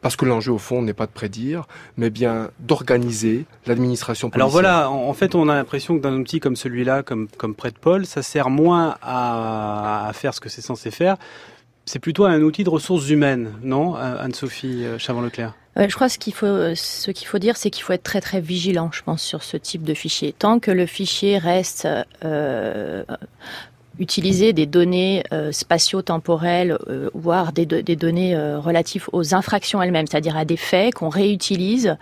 Parce 0.03 0.17
que 0.17 0.27
l'enjeu, 0.27 0.53
au 0.53 0.59
fond, 0.59 0.83
n'est 0.83 0.93
pas 0.93 1.07
de 1.07 1.13
prédire, 1.13 1.67
mais 1.97 2.11
bien 2.11 2.51
d'organiser 2.59 3.47
l'administration 3.65 4.29
policière. 4.29 4.45
Alors 4.45 4.53
voilà, 4.53 4.91
en 4.91 5.15
fait, 5.15 5.35
on 5.35 5.49
a 5.49 5.55
l'impression 5.55 5.97
que 5.97 6.03
d'un 6.03 6.13
outil 6.13 6.41
comme 6.41 6.57
celui-là, 6.57 7.03
comme, 7.03 7.27
comme 7.39 7.55
Prêt 7.55 7.73
Paul, 7.81 8.05
ça 8.05 8.23
sert 8.23 8.51
moins 8.51 8.97
à, 9.01 10.09
à 10.09 10.13
faire 10.13 10.35
ce 10.35 10.43
que 10.43 10.51
c'est 10.51 10.61
censé 10.61 10.91
faire. 10.91 11.17
C'est 11.87 11.99
plutôt 11.99 12.25
un 12.25 12.40
outil 12.40 12.64
de 12.64 12.70
ressources 12.70 13.11
humaines, 13.11 13.53
non, 13.62 13.94
Anne-Sophie 13.94 14.85
euh, 14.85 14.99
Chavant-Leclerc 14.99 15.55
je 15.77 15.94
crois 15.94 16.09
ce 16.09 16.18
qu'il 16.18 16.35
faut, 16.35 16.75
ce 16.77 17.11
qu'il 17.11 17.27
faut 17.27 17.38
dire, 17.38 17.57
c'est 17.57 17.68
qu'il 17.68 17.83
faut 17.83 17.92
être 17.92 18.05
très 18.05 18.20
très 18.20 18.40
vigilant, 18.40 18.90
je 18.92 19.03
pense, 19.03 19.23
sur 19.23 19.42
ce 19.42 19.57
type 19.57 19.83
de 19.83 19.92
fichier. 19.92 20.33
Tant 20.33 20.61
que 20.61 20.70
le 20.70 20.87
fichier 20.87 21.37
reste 21.37 21.88
euh, 22.25 23.03
utiliser 23.98 24.52
des 24.52 24.66
données 24.66 25.22
euh, 25.33 25.52
spatio-temporelles, 25.52 26.76
euh, 26.88 27.11
voire 27.14 27.52
des, 27.52 27.66
des 27.66 27.96
données 27.96 28.35
euh, 28.35 28.59
relatives 28.59 29.09
aux 29.12 29.35
infractions 29.35 29.80
elles-mêmes, 29.80 30.07
c'est-à-dire 30.07 30.37
à 30.37 30.44
des 30.44 30.57
faits 30.57 30.94
qu'on 30.94 31.09
réutilise 31.09 31.96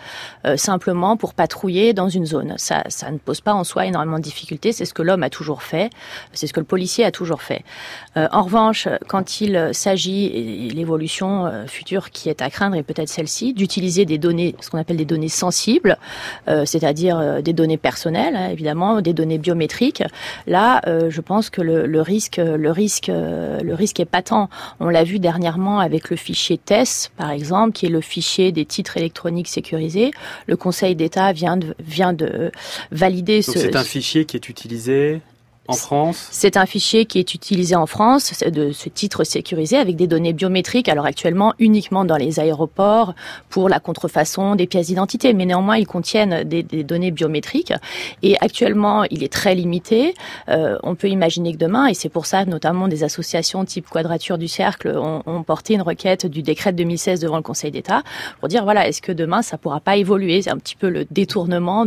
euh, 0.47 0.57
simplement 0.57 1.17
pour 1.17 1.35
patrouiller 1.35 1.93
dans 1.93 2.09
une 2.09 2.25
zone. 2.25 2.55
Ça, 2.57 2.85
ça 2.89 3.11
ne 3.11 3.19
pose 3.19 3.41
pas 3.41 3.53
en 3.53 3.65
soi 3.65 3.87
énormément 3.87 4.19
de 4.19 4.23
difficultés. 4.23 4.73
C'est 4.73 4.85
ce 4.85 4.95
que 4.95 5.03
l'homme 5.03 5.23
a 5.23 5.31
toujours 5.31 5.63
fait. 5.63 5.91
C'est 6.33 6.47
ce 6.47 6.53
que 6.53 6.61
le 6.61 6.67
policier 6.67 7.05
a 7.05 7.11
toujours 7.11 7.43
fait. 7.43 7.65
en 8.17 8.43
revanche, 8.43 8.89
quand 9.09 9.41
il 9.41 9.71
s'agit, 9.73 10.27
et 10.27 10.71
l'évolution 10.71 11.51
future 11.67 12.11
qui 12.11 12.29
est 12.29 12.43
à 12.43 12.51
craindre 12.51 12.77
est 12.77 12.83
peut-être 12.83 13.09
celle-ci, 13.09 13.53
d'utiliser 13.53 14.05
des 14.05 14.19
données, 14.19 14.55
ce 14.61 14.71
qu'on 14.71 14.79
appelle 14.79 14.97
des 14.97 15.05
données 15.05 15.29
sensibles, 15.29 15.97
c'est-à-dire 16.47 17.43
des 17.43 17.53
données 17.53 17.79
personnelles, 17.79 18.37
hein, 18.37 18.49
évidemment, 18.51 19.01
des 19.01 19.13
données 19.13 19.39
biométriques, 19.39 20.03
là, 20.47 20.81
je 20.87 21.21
pense 21.21 21.51
que 21.51 21.61
le, 21.61 21.82
le, 21.87 22.01
risque, 22.01 22.37
le 22.39 22.71
risque, 22.71 23.09
le 23.09 23.75
risque 23.75 24.01
est 24.01 24.05
patent. 24.05 24.49
On 24.81 24.89
l'a 24.89 25.05
vu 25.05 25.19
dernièrement 25.19 25.81
avec 25.81 26.11
le 26.11 26.17
fichier 26.17 26.59
TESS, 26.59 27.11
par 27.17 27.31
exemple, 27.31 27.73
qui 27.73 27.87
est 27.87 27.91
le 27.91 28.01
fichier 28.01 28.53
des 28.53 28.65
titres 28.65 28.97
électroniques 28.97 29.49
sécurisés. 29.49 30.11
Le 30.47 30.57
Conseil 30.57 30.97
d'État 30.97 31.33
vient 31.33 31.57
de, 31.57 31.75
vient 31.81 32.13
de 32.13 32.51
valider 32.91 33.41
Donc 33.41 33.55
ce. 33.55 33.59
C'est 33.59 33.77
un 33.77 33.85
fichier 33.85 34.25
qui 34.25 34.37
est 34.37 34.49
utilisé 34.49 35.21
C'est 36.13 36.57
un 36.57 36.67
fichier 36.67 37.07
qui 37.07 37.19
est 37.19 37.35
utilisé 37.35 37.77
en 37.77 37.87
France, 37.87 38.43
de 38.43 38.73
ce 38.73 38.89
titre 38.89 39.25
sécurisé 39.25 39.77
avec 39.77 39.97
des 39.97 40.07
données 40.07 40.33
biométriques, 40.33 40.89
alors 40.89 41.07
actuellement 41.07 41.55
uniquement 41.59 42.05
dans 42.05 42.17
les 42.17 42.41
aéroports 42.41 43.15
pour 43.49 43.69
la 43.69 43.79
contrefaçon 43.79 44.57
des 44.57 44.67
pièces 44.67 44.89
d'identité, 44.89 45.33
mais 45.35 45.47
néanmoins 45.47 45.77
ils 45.77 45.87
contiennent 45.87 46.43
des, 46.45 46.63
données 46.63 47.11
biométriques. 47.11 47.73
Et 48.23 48.37
actuellement 48.41 49.05
il 49.05 49.23
est 49.23 49.33
très 49.33 49.55
limité. 49.55 50.15
Euh, 50.49 50.79
on 50.83 50.95
peut 50.95 51.09
imaginer 51.09 51.53
que 51.53 51.59
demain, 51.59 51.87
et 51.87 51.95
c'est 51.95 52.09
pour 52.09 52.27
ça 52.27 52.45
notamment 52.45 52.89
des 52.89 53.05
associations 53.05 53.65
type 53.65 53.89
Quadrature 53.89 54.39
du 54.39 54.49
Cercle 54.49 54.97
ont, 54.97 55.23
ont 55.27 55.43
porté 55.43 55.75
une 55.75 55.83
requête 55.83 56.27
du 56.27 56.43
décret 56.43 56.73
de 56.73 56.79
2016 56.79 57.21
devant 57.21 57.37
le 57.37 57.43
Conseil 57.43 57.71
d'État 57.71 58.03
pour 58.41 58.49
dire 58.49 58.65
voilà, 58.65 58.89
est-ce 58.89 59.01
que 59.01 59.13
demain 59.13 59.43
ça 59.43 59.59
pourra 59.59 59.81
pas 59.81 59.97
évoluer? 59.97 60.43
C'est 60.43 60.51
un 60.51 60.59
petit 60.59 60.77
peu 60.77 60.89
le 60.89 61.05
détournement 61.11 61.87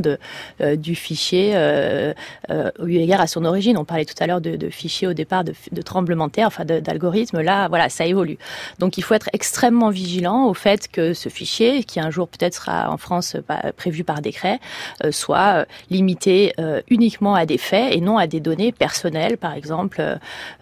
euh, 0.61 0.75
du 0.75 0.95
fichier 0.95 1.53
euh, 1.55 2.13
euh, 2.49 2.71
eu 2.85 2.95
égard 2.95 3.21
à 3.21 3.27
son 3.27 3.45
origine 3.45 3.64
on 3.77 3.85
parlait 3.85 4.05
tout 4.05 4.15
à 4.19 4.27
l'heure 4.27 4.41
de, 4.41 4.69
fichiers 4.69 5.07
au 5.07 5.13
départ 5.13 5.43
de, 5.43 5.53
de 5.71 5.81
tremblements 5.81 6.27
de 6.27 6.31
terre, 6.31 6.47
enfin 6.47 6.65
d'algorithmes. 6.65 7.41
Là, 7.41 7.67
voilà, 7.67 7.89
ça 7.89 8.05
évolue. 8.05 8.37
Donc 8.79 8.97
il 8.97 9.03
faut 9.03 9.13
être 9.13 9.29
extrêmement 9.33 9.89
vigilant 9.89 10.45
au 10.47 10.53
fait 10.53 10.87
que 10.87 11.13
ce 11.13 11.29
fichier, 11.29 11.83
qui 11.83 11.99
un 11.99 12.09
jour 12.09 12.27
peut-être 12.27 12.55
sera 12.55 12.91
en 12.91 12.97
France 12.97 13.37
prévu 13.77 14.03
par 14.03 14.21
décret, 14.21 14.59
euh, 15.03 15.11
soit 15.11 15.61
euh, 15.61 15.65
limité 15.89 16.53
euh, 16.59 16.81
uniquement 16.89 17.35
à 17.35 17.45
des 17.45 17.57
faits 17.57 17.93
et 17.93 18.01
non 18.01 18.17
à 18.17 18.27
des 18.27 18.39
données 18.39 18.71
personnelles, 18.71 19.37
par 19.37 19.53
exemple 19.53 20.01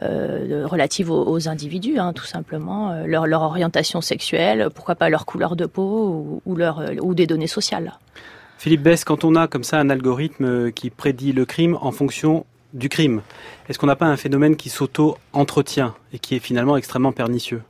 relatives 0.02 1.10
aux, 1.12 1.48
individus, 1.48 1.98
hein, 1.98 2.14
tout 2.14 2.26
simplement, 2.26 3.04
leur, 3.06 3.42
orientation 3.42 4.02
sexuelle, 4.02 4.70
pourquoi 4.74 4.96
pas 4.96 5.10
leur 5.10 5.26
couleur 5.26 5.56
de 5.56 5.66
peau 5.66 6.42
ou, 6.46 6.56
ou 7.02 7.14
des 7.14 7.28
données 7.28 7.48
sociales. 7.48 7.94
Philippe 8.58 8.84
Bess, 8.84 9.04
quand 9.04 9.24
on 9.24 9.36
a 9.36 9.48
comme 9.48 9.64
ça 9.64 9.80
un 9.80 9.90
algorithme 9.90 10.72
qui 10.72 10.90
prédit 10.90 11.32
le 11.32 11.46
crime 11.46 11.78
en 11.82 11.92
fonction 11.92 12.46
du 12.74 12.90
crime. 12.90 13.22
Est-ce 13.70 13.80
qu'on 13.80 13.88
n'a 13.88 13.96
pas 13.96 14.08
un 14.08 14.18
phénomène 14.18 14.56
qui 14.56 14.70
s'auto-entretient 14.70 15.96
et 16.12 16.20
qui 16.20 16.36
est 16.36 16.40
finalement 16.40 16.76
extrêmement 16.76 17.12
pernicieux? 17.12 17.62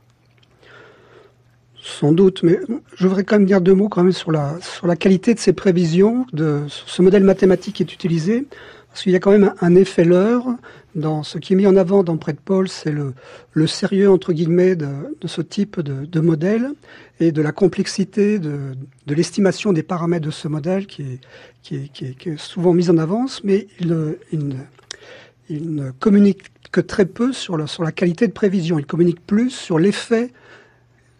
Sans 1.80 2.12
doute, 2.12 2.42
mais 2.42 2.58
je 2.94 3.06
voudrais 3.06 3.24
quand 3.24 3.36
même 3.36 3.44
dire 3.44 3.60
deux 3.60 3.74
mots 3.74 3.90
quand 3.90 4.02
même 4.02 4.12
sur 4.12 4.32
la, 4.32 4.58
sur 4.62 4.86
la 4.86 4.96
qualité 4.96 5.34
de 5.34 5.38
ces 5.38 5.52
prévisions, 5.52 6.26
de 6.32 6.62
ce 6.68 7.02
modèle 7.02 7.24
mathématique 7.24 7.76
qui 7.76 7.82
est 7.82 7.92
utilisé, 7.92 8.46
parce 8.94 9.02
qu'il 9.02 9.12
y 9.12 9.16
a 9.16 9.18
quand 9.18 9.32
même 9.32 9.52
un, 9.60 9.74
effet 9.74 10.04
leurre 10.04 10.46
dans 10.94 11.24
ce 11.24 11.38
qui 11.38 11.54
est 11.54 11.56
mis 11.56 11.66
en 11.66 11.74
avant 11.74 12.04
dans 12.04 12.16
Près 12.16 12.32
de 12.32 12.38
Paul, 12.38 12.68
c'est 12.68 12.92
le, 12.92 13.12
le, 13.52 13.66
sérieux 13.66 14.08
entre 14.08 14.32
guillemets 14.32 14.76
de, 14.76 14.86
ce 15.24 15.40
type 15.40 15.80
de, 15.80 16.20
modèle 16.20 16.70
et 17.18 17.32
de 17.32 17.42
la 17.42 17.50
complexité 17.50 18.38
de, 18.38 18.76
de 19.08 19.14
l'estimation 19.16 19.72
des 19.72 19.82
paramètres 19.82 20.24
de 20.24 20.30
ce 20.30 20.46
modèle 20.46 20.86
qui 20.86 21.02
est, 21.02 21.18
qui 21.64 21.74
est, 21.74 21.88
qui 21.92 22.28
est, 22.28 22.38
souvent 22.38 22.72
mis 22.72 22.88
en 22.88 22.96
avance, 22.96 23.42
mais 23.42 23.66
il, 23.80 24.16
il, 24.30 24.54
il 25.48 25.74
ne 25.74 25.90
communique 25.90 26.44
que 26.70 26.80
très 26.80 27.06
peu 27.06 27.32
sur 27.32 27.68
sur 27.68 27.82
la 27.82 27.90
qualité 27.90 28.28
de 28.28 28.32
prévision. 28.32 28.78
Il 28.78 28.86
communique 28.86 29.26
plus 29.26 29.50
sur 29.50 29.80
l'effet 29.80 30.30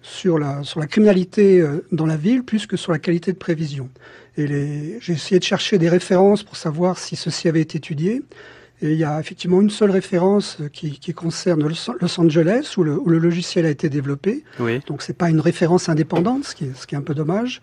sur 0.04 0.38
la, 0.38 0.62
sur 0.62 0.80
la 0.80 0.86
criminalité 0.86 1.60
euh, 1.60 1.84
dans 1.90 2.04
la 2.04 2.16
ville 2.16 2.44
plus 2.44 2.66
que 2.66 2.76
sur 2.76 2.92
la 2.92 2.98
qualité 2.98 3.32
de 3.32 3.38
prévision. 3.38 3.88
Et 4.36 4.98
j'ai 5.00 5.12
essayé 5.12 5.38
de 5.38 5.44
chercher 5.44 5.78
des 5.78 5.88
références 5.88 6.42
pour 6.42 6.56
savoir 6.56 6.98
si 6.98 7.16
ceci 7.16 7.48
avait 7.48 7.62
été 7.62 7.78
étudié. 7.78 8.22
Et 8.82 8.92
il 8.92 8.98
y 8.98 9.04
a 9.04 9.18
effectivement 9.20 9.60
une 9.60 9.70
seule 9.70 9.90
référence 9.90 10.58
qui, 10.72 10.98
qui 10.98 11.14
concerne 11.14 11.62
Los 11.62 12.20
Angeles, 12.20 12.74
où 12.76 12.82
le, 12.82 12.98
où 12.98 13.08
le, 13.08 13.18
logiciel 13.18 13.66
a 13.66 13.70
été 13.70 13.88
développé. 13.88 14.44
Oui. 14.58 14.80
Donc 14.86 15.02
c'est 15.02 15.16
pas 15.16 15.30
une 15.30 15.40
référence 15.40 15.88
indépendante, 15.88 16.44
ce 16.44 16.54
qui 16.54 16.64
est, 16.64 16.76
ce 16.76 16.86
qui 16.86 16.94
est 16.94 16.98
un 16.98 17.02
peu 17.02 17.14
dommage. 17.14 17.62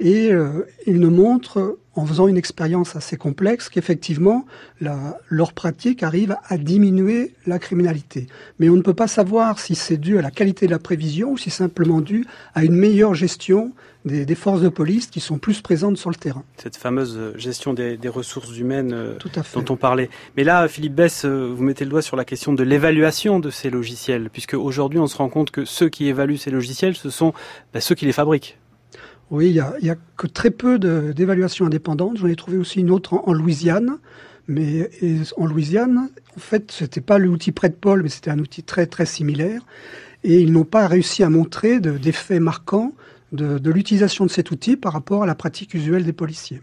Et 0.00 0.32
euh, 0.32 0.66
il 0.86 1.00
nous 1.00 1.10
montre, 1.10 1.78
en 1.94 2.06
faisant 2.06 2.28
une 2.28 2.36
expérience 2.36 2.94
assez 2.94 3.16
complexe, 3.16 3.68
qu'effectivement, 3.68 4.46
leur 4.80 5.52
pratique 5.52 6.02
arrive 6.02 6.36
à 6.48 6.56
diminuer 6.56 7.34
la 7.46 7.58
criminalité. 7.58 8.26
Mais 8.58 8.68
on 8.68 8.76
ne 8.76 8.82
peut 8.82 8.94
pas 8.94 9.08
savoir 9.08 9.58
si 9.58 9.74
c'est 9.74 9.98
dû 9.98 10.18
à 10.18 10.22
la 10.22 10.30
qualité 10.30 10.66
de 10.66 10.70
la 10.70 10.78
prévision 10.78 11.32
ou 11.32 11.38
si 11.38 11.50
c'est 11.50 11.58
simplement 11.58 12.00
dû 12.00 12.24
à 12.54 12.64
une 12.64 12.74
meilleure 12.74 13.14
gestion 13.14 13.72
des, 14.04 14.24
des, 14.24 14.34
forces 14.34 14.60
de 14.60 14.68
police 14.68 15.06
qui 15.06 15.20
sont 15.20 15.38
plus 15.38 15.60
présentes 15.60 15.96
sur 15.96 16.10
le 16.10 16.16
terrain. 16.16 16.44
Cette 16.56 16.76
fameuse 16.76 17.18
gestion 17.36 17.74
des, 17.74 17.96
des 17.96 18.08
ressources 18.08 18.56
humaines 18.56 18.92
euh, 18.92 19.16
Tout 19.18 19.30
à 19.34 19.42
fait. 19.42 19.60
dont 19.60 19.74
on 19.74 19.76
parlait. 19.76 20.10
Mais 20.36 20.44
là, 20.44 20.66
Philippe 20.68 20.94
Bess, 20.94 21.24
euh, 21.24 21.52
vous 21.54 21.62
mettez 21.62 21.84
le 21.84 21.90
doigt 21.90 22.02
sur 22.02 22.16
la 22.16 22.24
question 22.24 22.52
de 22.52 22.62
l'évaluation 22.62 23.40
de 23.40 23.50
ces 23.50 23.70
logiciels, 23.70 24.30
puisque 24.30 24.54
aujourd'hui 24.54 24.98
on 24.98 25.06
se 25.06 25.16
rend 25.16 25.28
compte 25.28 25.50
que 25.50 25.64
ceux 25.64 25.88
qui 25.88 26.06
évaluent 26.06 26.38
ces 26.38 26.50
logiciels, 26.50 26.96
ce 26.96 27.10
sont 27.10 27.32
bah, 27.74 27.80
ceux 27.80 27.94
qui 27.94 28.06
les 28.06 28.12
fabriquent. 28.12 28.58
Oui, 29.30 29.50
il 29.50 29.54
y 29.54 29.90
a, 29.90 29.96
que 30.16 30.26
très 30.26 30.50
peu 30.50 30.78
d'évaluations 30.78 31.66
indépendantes. 31.66 32.16
J'en 32.16 32.26
ai 32.26 32.36
trouvé 32.36 32.58
aussi 32.58 32.80
une 32.80 32.90
autre 32.90 33.14
en, 33.14 33.28
en 33.28 33.32
Louisiane. 33.32 33.98
Mais 34.48 34.90
en 35.36 35.46
Louisiane, 35.46 36.08
en 36.36 36.40
fait, 36.40 36.72
c'était 36.72 37.00
pas 37.00 37.18
l'outil 37.18 37.52
près 37.52 37.68
de 37.68 37.74
Paul, 37.74 38.02
mais 38.02 38.08
c'était 38.08 38.32
un 38.32 38.40
outil 38.40 38.64
très 38.64 38.86
très 38.86 39.06
similaire. 39.06 39.62
Et 40.24 40.40
ils 40.40 40.52
n'ont 40.52 40.64
pas 40.64 40.88
réussi 40.88 41.22
à 41.22 41.30
montrer 41.30 41.78
d'effets 41.78 42.40
marquants 42.40 42.92
de, 43.32 43.58
de 43.58 43.70
l'utilisation 43.70 44.24
de 44.26 44.30
cet 44.30 44.50
outil 44.50 44.76
par 44.76 44.92
rapport 44.92 45.22
à 45.22 45.26
la 45.26 45.34
pratique 45.34 45.74
usuelle 45.74 46.04
des 46.04 46.12
policiers. 46.12 46.60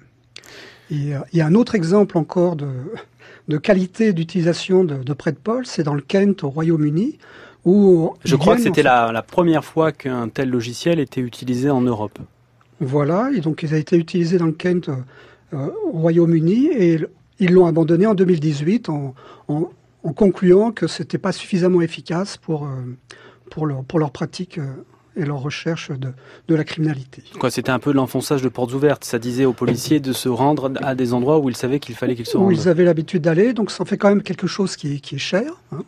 Et 0.91 1.15
euh, 1.15 1.19
il 1.33 1.39
y 1.39 1.41
a 1.41 1.45
un 1.45 1.55
autre 1.55 1.75
exemple 1.75 2.17
encore 2.17 2.55
de, 2.55 2.69
de 3.47 3.57
qualité 3.57 4.13
d'utilisation 4.13 4.83
de, 4.83 4.95
de 4.95 5.13
près 5.13 5.31
de 5.31 5.37
Paul, 5.37 5.65
c'est 5.65 5.83
dans 5.83 5.93
le 5.93 6.01
Kent 6.01 6.43
au 6.43 6.49
Royaume-Uni, 6.49 7.17
où 7.65 8.13
je 8.23 8.35
crois 8.35 8.55
que 8.55 8.61
c'était 8.61 8.83
la, 8.83 9.11
la 9.11 9.21
première 9.21 9.65
fois 9.65 9.91
qu'un 9.91 10.29
tel 10.29 10.49
logiciel 10.49 10.99
était 10.99 11.21
utilisé 11.21 11.69
en 11.69 11.81
Europe. 11.81 12.19
Voilà, 12.79 13.31
et 13.35 13.41
donc 13.41 13.63
il 13.63 13.73
a 13.73 13.77
été 13.77 13.97
utilisé 13.97 14.37
dans 14.37 14.45
le 14.45 14.51
Kent 14.51 14.89
euh, 14.89 15.67
au 15.85 15.99
Royaume-Uni 15.99 16.67
et 16.67 16.99
ils 17.39 17.51
l'ont 17.51 17.65
abandonné 17.65 18.05
en 18.05 18.13
2018 18.13 18.89
en, 18.89 19.15
en, 19.47 19.69
en 20.03 20.13
concluant 20.13 20.71
que 20.71 20.87
c'était 20.87 21.17
pas 21.17 21.31
suffisamment 21.31 21.81
efficace 21.81 22.37
pour, 22.37 22.65
euh, 22.65 22.69
pour, 23.49 23.65
leur, 23.65 23.83
pour 23.83 23.99
leur 23.99 24.11
pratique. 24.11 24.59
Euh, 25.17 25.21
et 25.21 25.25
leur 25.25 25.41
recherche 25.41 25.91
de, 25.91 26.09
de 26.47 26.55
la 26.55 26.63
criminalité. 26.63 27.23
Quoi, 27.39 27.49
c'était 27.49 27.71
un 27.71 27.79
peu 27.79 27.91
l'enfonçage 27.91 28.41
de 28.41 28.49
portes 28.49 28.73
ouvertes. 28.73 29.03
Ça 29.03 29.19
disait 29.19 29.45
aux 29.45 29.53
policiers 29.53 29.99
de 29.99 30.13
se 30.13 30.29
rendre 30.29 30.71
à 30.81 30.95
des 30.95 31.13
endroits 31.13 31.39
où 31.39 31.49
ils 31.49 31.55
savaient 31.55 31.79
qu'il 31.79 31.95
fallait 31.95 32.15
qu'ils 32.15 32.25
se 32.25 32.37
rendent. 32.37 32.47
Où 32.47 32.51
ils 32.51 32.67
avaient 32.69 32.85
l'habitude 32.85 33.23
d'aller, 33.23 33.53
donc 33.53 33.71
ça 33.71 33.83
en 33.83 33.85
fait 33.85 33.97
quand 33.97 34.09
même 34.09 34.23
quelque 34.23 34.47
chose 34.47 34.75
qui 34.75 34.95
est, 34.95 34.99
qui 34.99 35.15
est 35.15 35.19
cher. 35.19 35.51
Hein. 35.71 35.83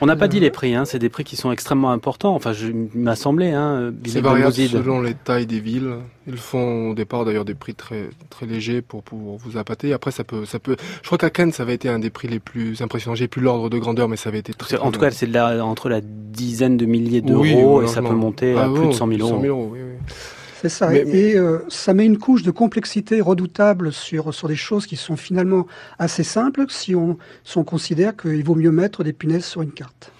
On 0.00 0.06
n'a 0.06 0.16
pas 0.16 0.26
euh... 0.26 0.28
dit 0.28 0.40
les 0.40 0.50
prix, 0.50 0.74
hein. 0.74 0.84
c'est 0.84 0.98
des 0.98 1.08
prix 1.08 1.24
qui 1.24 1.36
sont 1.36 1.52
extrêmement 1.52 1.90
importants. 1.90 2.34
Enfin, 2.34 2.52
je 2.52 2.68
m'a 2.94 3.16
semblé. 3.16 3.50
Hein, 3.50 3.92
c'est 4.06 4.20
variable 4.20 4.52
selon 4.52 5.00
les 5.00 5.14
tailles 5.14 5.46
des 5.46 5.60
villes. 5.60 5.94
Ils 6.26 6.36
font 6.36 6.90
au 6.90 6.94
départ 6.94 7.24
d'ailleurs 7.24 7.46
des 7.46 7.54
prix 7.54 7.74
très 7.74 8.10
très 8.28 8.44
légers 8.44 8.82
pour 8.82 9.02
pour 9.02 9.38
vous 9.38 9.56
appâter. 9.56 9.92
Après, 9.92 10.10
ça 10.10 10.24
peut 10.24 10.44
ça 10.44 10.58
peut. 10.58 10.76
Je 11.02 11.06
crois 11.06 11.16
qu'à 11.16 11.30
Cannes, 11.30 11.52
ça 11.52 11.62
avait 11.62 11.74
été 11.74 11.88
un 11.88 11.98
des 11.98 12.10
prix 12.10 12.28
les 12.28 12.38
plus 12.38 12.82
impressionnants. 12.82 13.14
J'ai 13.14 13.28
plus 13.28 13.40
l'ordre 13.40 13.70
de 13.70 13.78
grandeur, 13.78 14.08
mais 14.08 14.16
ça 14.16 14.28
avait 14.28 14.40
été 14.40 14.52
très. 14.52 14.76
En 14.78 14.90
tout 14.90 15.00
cas, 15.00 15.10
c'est 15.10 15.28
entre 15.38 15.88
la 15.88 16.00
dizaine 16.02 16.76
de 16.76 16.84
milliers 16.86 17.22
d'euros 17.22 17.80
oui, 17.80 17.84
et 17.84 17.88
ça 17.88 18.02
peut 18.02 18.14
monter 18.14 18.47
ah, 18.56 18.64
à 18.64 18.68
plus 18.68 18.88
de 18.88 18.92
100 18.92 19.08
000 19.08 19.20
euros. 19.20 19.36
100 19.36 19.40
000 19.40 19.56
euros 19.56 19.70
oui, 19.72 19.78
oui. 19.82 20.14
C'est 20.60 20.68
ça. 20.68 20.88
Mais, 20.88 21.00
et 21.00 21.36
euh, 21.36 21.60
ça 21.68 21.94
met 21.94 22.04
une 22.04 22.18
couche 22.18 22.42
de 22.42 22.50
complexité 22.50 23.20
redoutable 23.20 23.92
sur, 23.92 24.34
sur 24.34 24.48
des 24.48 24.56
choses 24.56 24.86
qui 24.86 24.96
sont 24.96 25.16
finalement 25.16 25.66
assez 26.00 26.24
simples 26.24 26.64
si 26.68 26.96
on, 26.96 27.16
si 27.44 27.58
on 27.58 27.64
considère 27.64 28.16
qu'il 28.16 28.42
vaut 28.44 28.56
mieux 28.56 28.72
mettre 28.72 29.04
des 29.04 29.12
punaises 29.12 29.44
sur 29.44 29.62
une 29.62 29.70
carte. 29.70 30.10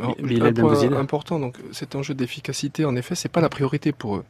Alors, 0.00 0.16
un 0.46 0.52
point 0.52 0.92
important, 0.96 1.38
donc 1.38 1.56
cet 1.72 1.94
enjeu 1.94 2.14
d'efficacité, 2.14 2.84
en 2.84 2.96
effet, 2.96 3.14
c'est 3.14 3.28
pas 3.28 3.40
la 3.40 3.48
priorité 3.48 3.92
pour 3.92 4.16
eux. 4.16 4.24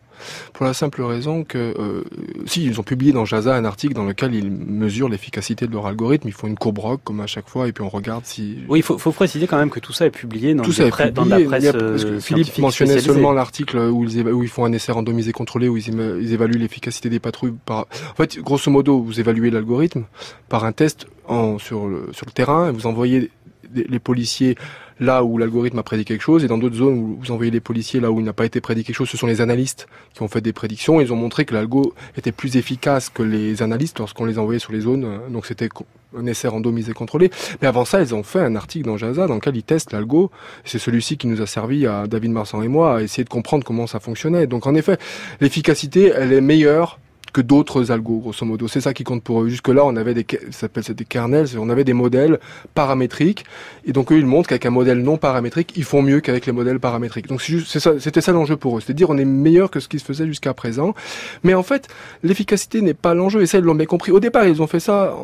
Pour 0.52 0.66
la 0.66 0.74
simple 0.74 1.02
raison 1.02 1.44
que, 1.44 1.74
euh, 1.78 2.04
si 2.46 2.64
ils 2.64 2.78
ont 2.78 2.82
publié 2.82 3.12
dans 3.12 3.24
Jaza 3.24 3.54
un 3.54 3.64
article 3.64 3.94
dans 3.94 4.04
lequel 4.04 4.34
ils 4.34 4.50
mesurent 4.50 5.08
l'efficacité 5.08 5.66
de 5.66 5.72
leur 5.72 5.86
algorithme, 5.86 6.28
ils 6.28 6.34
font 6.34 6.46
une 6.46 6.56
courbe 6.56 6.78
ROC 6.78 7.00
comme 7.04 7.20
à 7.20 7.26
chaque 7.26 7.48
fois, 7.48 7.68
et 7.68 7.72
puis 7.72 7.82
on 7.82 7.88
regarde 7.88 8.24
si. 8.26 8.58
Oui, 8.68 8.80
il 8.80 8.82
faut, 8.82 8.98
faut, 8.98 9.12
préciser 9.12 9.46
quand 9.46 9.58
même 9.58 9.70
que 9.70 9.80
tout 9.80 9.92
ça 9.92 10.06
est 10.06 10.10
publié 10.10 10.54
dans, 10.54 10.62
tout 10.62 10.72
ça 10.72 10.86
est 10.86 10.90
publié, 10.90 11.12
dans 11.12 11.24
la 11.24 11.40
presse. 11.40 11.66
A, 11.66 11.72
parce 11.72 12.04
que 12.04 12.20
Philippe 12.20 12.58
mentionnait 12.58 13.00
seulement 13.00 13.32
l'article 13.32 13.78
où 13.78 14.04
ils, 14.04 14.28
où 14.28 14.42
ils 14.42 14.48
font 14.48 14.64
un 14.64 14.72
essai 14.72 14.92
randomisé 14.92 15.32
contrôlé, 15.32 15.68
où 15.68 15.76
ils, 15.76 15.88
ils 15.88 16.32
évaluent 16.32 16.58
l'efficacité 16.58 17.08
des 17.08 17.20
patrouilles 17.20 17.54
par. 17.64 17.86
En 18.10 18.14
fait, 18.16 18.38
grosso 18.38 18.70
modo, 18.70 19.00
vous 19.00 19.20
évaluez 19.20 19.50
l'algorithme 19.50 20.04
par 20.48 20.64
un 20.64 20.72
test 20.72 21.06
en, 21.26 21.58
sur, 21.58 21.86
le, 21.86 22.08
sur 22.12 22.26
le 22.26 22.32
terrain, 22.32 22.68
et 22.68 22.72
vous 22.72 22.86
envoyez 22.86 23.30
les 23.74 23.98
policiers 23.98 24.56
là 25.00 25.24
où 25.24 25.38
l'algorithme 25.38 25.78
a 25.78 25.82
prédit 25.82 26.04
quelque 26.04 26.22
chose, 26.22 26.44
et 26.44 26.46
dans 26.46 26.58
d'autres 26.58 26.76
zones 26.76 26.98
où 26.98 27.18
vous 27.20 27.30
envoyez 27.32 27.50
les 27.50 27.60
policiers 27.60 28.00
là 28.00 28.12
où 28.12 28.20
il 28.20 28.24
n'a 28.24 28.32
pas 28.32 28.44
été 28.44 28.60
prédit 28.60 28.84
quelque 28.84 28.96
chose, 28.96 29.08
ce 29.08 29.16
sont 29.16 29.26
les 29.26 29.40
analystes 29.40 29.88
qui 30.14 30.22
ont 30.22 30.28
fait 30.28 30.42
des 30.42 30.52
prédictions. 30.52 31.00
Ils 31.00 31.12
ont 31.12 31.16
montré 31.16 31.44
que 31.44 31.54
l'algo 31.54 31.94
était 32.16 32.32
plus 32.32 32.56
efficace 32.56 33.08
que 33.08 33.22
les 33.22 33.62
analystes 33.62 33.98
lorsqu'on 33.98 34.26
les 34.26 34.38
envoyait 34.38 34.60
sur 34.60 34.72
les 34.72 34.80
zones. 34.80 35.20
Donc 35.30 35.46
c'était 35.46 35.68
un 36.16 36.26
essai 36.26 36.48
randomisé 36.48 36.92
contrôlé. 36.92 37.30
Mais 37.62 37.68
avant 37.68 37.84
ça, 37.84 38.00
ils 38.00 38.14
ont 38.14 38.22
fait 38.22 38.40
un 38.40 38.56
article 38.56 38.86
dans 38.86 38.96
Jaza 38.96 39.26
dans 39.26 39.36
lequel 39.36 39.56
ils 39.56 39.62
testent 39.62 39.92
l'algo. 39.92 40.30
C'est 40.64 40.78
celui-ci 40.78 41.16
qui 41.16 41.26
nous 41.26 41.40
a 41.40 41.46
servi 41.46 41.86
à 41.86 42.06
David 42.06 42.32
Marsan 42.32 42.62
et 42.62 42.68
moi 42.68 42.96
à 42.96 43.02
essayer 43.02 43.24
de 43.24 43.28
comprendre 43.28 43.64
comment 43.64 43.86
ça 43.86 44.00
fonctionnait. 44.00 44.46
Donc 44.46 44.66
en 44.66 44.74
effet, 44.74 44.98
l'efficacité, 45.40 46.12
elle 46.14 46.32
est 46.32 46.40
meilleure 46.40 46.98
que 47.32 47.40
d'autres 47.40 47.90
algos, 47.90 48.18
grosso 48.18 48.44
modo. 48.44 48.68
C'est 48.68 48.80
ça 48.80 48.94
qui 48.94 49.04
compte 49.04 49.22
pour 49.22 49.42
eux. 49.42 49.48
Jusque-là, 49.48 49.84
on 49.84 49.96
avait 49.96 50.14
des, 50.14 50.26
ça 50.50 50.60
s'appelle 50.60 50.84
des 50.84 51.04
kernels, 51.04 51.48
on 51.58 51.68
avait 51.70 51.84
des 51.84 51.92
modèles 51.92 52.38
paramétriques. 52.74 53.44
Et 53.84 53.92
donc, 53.92 54.12
eux, 54.12 54.18
ils 54.18 54.26
montrent 54.26 54.48
qu'avec 54.48 54.66
un 54.66 54.70
modèle 54.70 54.98
non 55.02 55.16
paramétrique, 55.16 55.72
ils 55.76 55.84
font 55.84 56.02
mieux 56.02 56.20
qu'avec 56.20 56.46
les 56.46 56.52
modèles 56.52 56.80
paramétriques. 56.80 57.28
Donc, 57.28 57.42
c'était 57.42 58.20
ça 58.20 58.32
l'enjeu 58.32 58.56
pour 58.56 58.78
eux. 58.78 58.80
C'est 58.80 58.90
à 58.90 58.94
dire, 58.94 59.10
on 59.10 59.18
est 59.18 59.24
meilleur 59.24 59.70
que 59.70 59.80
ce 59.80 59.88
qui 59.88 59.98
se 59.98 60.04
faisait 60.04 60.26
jusqu'à 60.26 60.54
présent. 60.54 60.94
Mais 61.42 61.54
en 61.54 61.62
fait, 61.62 61.88
l'efficacité 62.22 62.82
n'est 62.82 62.94
pas 62.94 63.14
l'enjeu. 63.14 63.42
Et 63.42 63.46
ça, 63.46 63.58
ils 63.58 63.64
l'ont 63.64 63.74
bien 63.74 63.86
compris. 63.86 64.12
Au 64.12 64.20
départ, 64.20 64.46
ils 64.46 64.62
ont 64.62 64.66
fait 64.66 64.80
ça. 64.80 65.14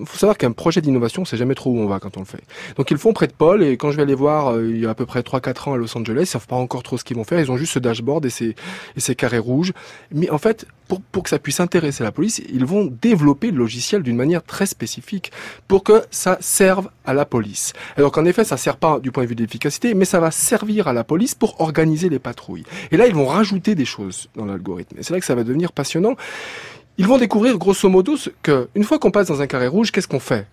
Il 0.00 0.06
faut 0.06 0.18
savoir 0.18 0.38
qu'un 0.38 0.52
projet 0.52 0.80
d'innovation, 0.80 1.24
c'est 1.24 1.36
jamais 1.36 1.54
trop 1.54 1.70
où 1.70 1.78
on 1.78 1.86
va 1.86 2.00
quand 2.00 2.16
on 2.16 2.20
le 2.20 2.26
fait. 2.26 2.42
Donc, 2.76 2.90
ils 2.90 2.94
le 2.94 3.00
font 3.00 3.12
près 3.12 3.26
de 3.26 3.32
Paul. 3.32 3.62
Et 3.62 3.76
quand 3.76 3.90
je 3.90 3.96
vais 3.96 4.02
aller 4.02 4.14
voir, 4.14 4.52
euh, 4.52 4.68
il 4.68 4.80
y 4.80 4.86
a 4.86 4.90
à 4.90 4.94
peu 4.94 5.06
près 5.06 5.20
3-4 5.20 5.68
ans 5.68 5.74
à 5.74 5.76
Los 5.76 5.96
Angeles, 5.96 6.22
ils 6.22 6.26
savent 6.26 6.46
pas 6.46 6.56
encore 6.56 6.82
trop 6.82 6.98
ce 6.98 7.04
qu'ils 7.04 7.16
vont 7.16 7.24
faire. 7.24 7.40
Ils 7.40 7.50
ont 7.50 7.56
juste 7.56 7.72
ce 7.72 7.78
dashboard 7.78 8.24
et 8.26 8.30
ces, 8.30 8.54
et 8.96 9.00
ces 9.00 9.14
carrés 9.14 9.38
rouges. 9.38 9.72
Mais 10.12 10.30
en 10.30 10.38
fait, 10.38 10.66
pour 10.88 11.00
que 11.22 11.30
ça 11.30 11.38
puisse 11.38 11.60
intéresser 11.60 12.02
la 12.02 12.12
police, 12.12 12.42
ils 12.52 12.64
vont 12.64 12.92
développer 13.00 13.50
le 13.50 13.58
logiciel 13.58 14.02
d'une 14.02 14.16
manière 14.16 14.42
très 14.42 14.66
spécifique 14.66 15.32
pour 15.68 15.84
que 15.84 16.02
ça 16.10 16.38
serve 16.40 16.90
à 17.04 17.14
la 17.14 17.24
police. 17.24 17.72
Alors 17.96 18.12
qu'en 18.12 18.24
effet, 18.24 18.44
ça 18.44 18.56
sert 18.56 18.76
pas 18.76 19.00
du 19.00 19.10
point 19.10 19.24
de 19.24 19.28
vue 19.28 19.34
de 19.34 19.42
l'efficacité, 19.42 19.94
mais 19.94 20.04
ça 20.04 20.20
va 20.20 20.30
servir 20.30 20.88
à 20.88 20.92
la 20.92 21.04
police 21.04 21.34
pour 21.34 21.60
organiser 21.60 22.08
les 22.08 22.18
patrouilles. 22.18 22.64
Et 22.90 22.96
là, 22.96 23.06
ils 23.06 23.14
vont 23.14 23.26
rajouter 23.26 23.74
des 23.74 23.84
choses 23.84 24.28
dans 24.36 24.44
l'algorithme. 24.44 24.98
Et 24.98 25.02
c'est 25.02 25.12
là 25.12 25.20
que 25.20 25.26
ça 25.26 25.34
va 25.34 25.44
devenir 25.44 25.72
passionnant. 25.72 26.16
Ils 26.98 27.06
vont 27.06 27.18
découvrir 27.18 27.56
grosso 27.56 27.88
modo 27.88 28.16
que 28.42 28.68
une 28.74 28.84
fois 28.84 28.98
qu'on 28.98 29.10
passe 29.10 29.28
dans 29.28 29.40
un 29.40 29.46
carré 29.46 29.66
rouge, 29.66 29.90
qu'est-ce 29.92 30.08
qu'on 30.08 30.20
fait? 30.20 30.46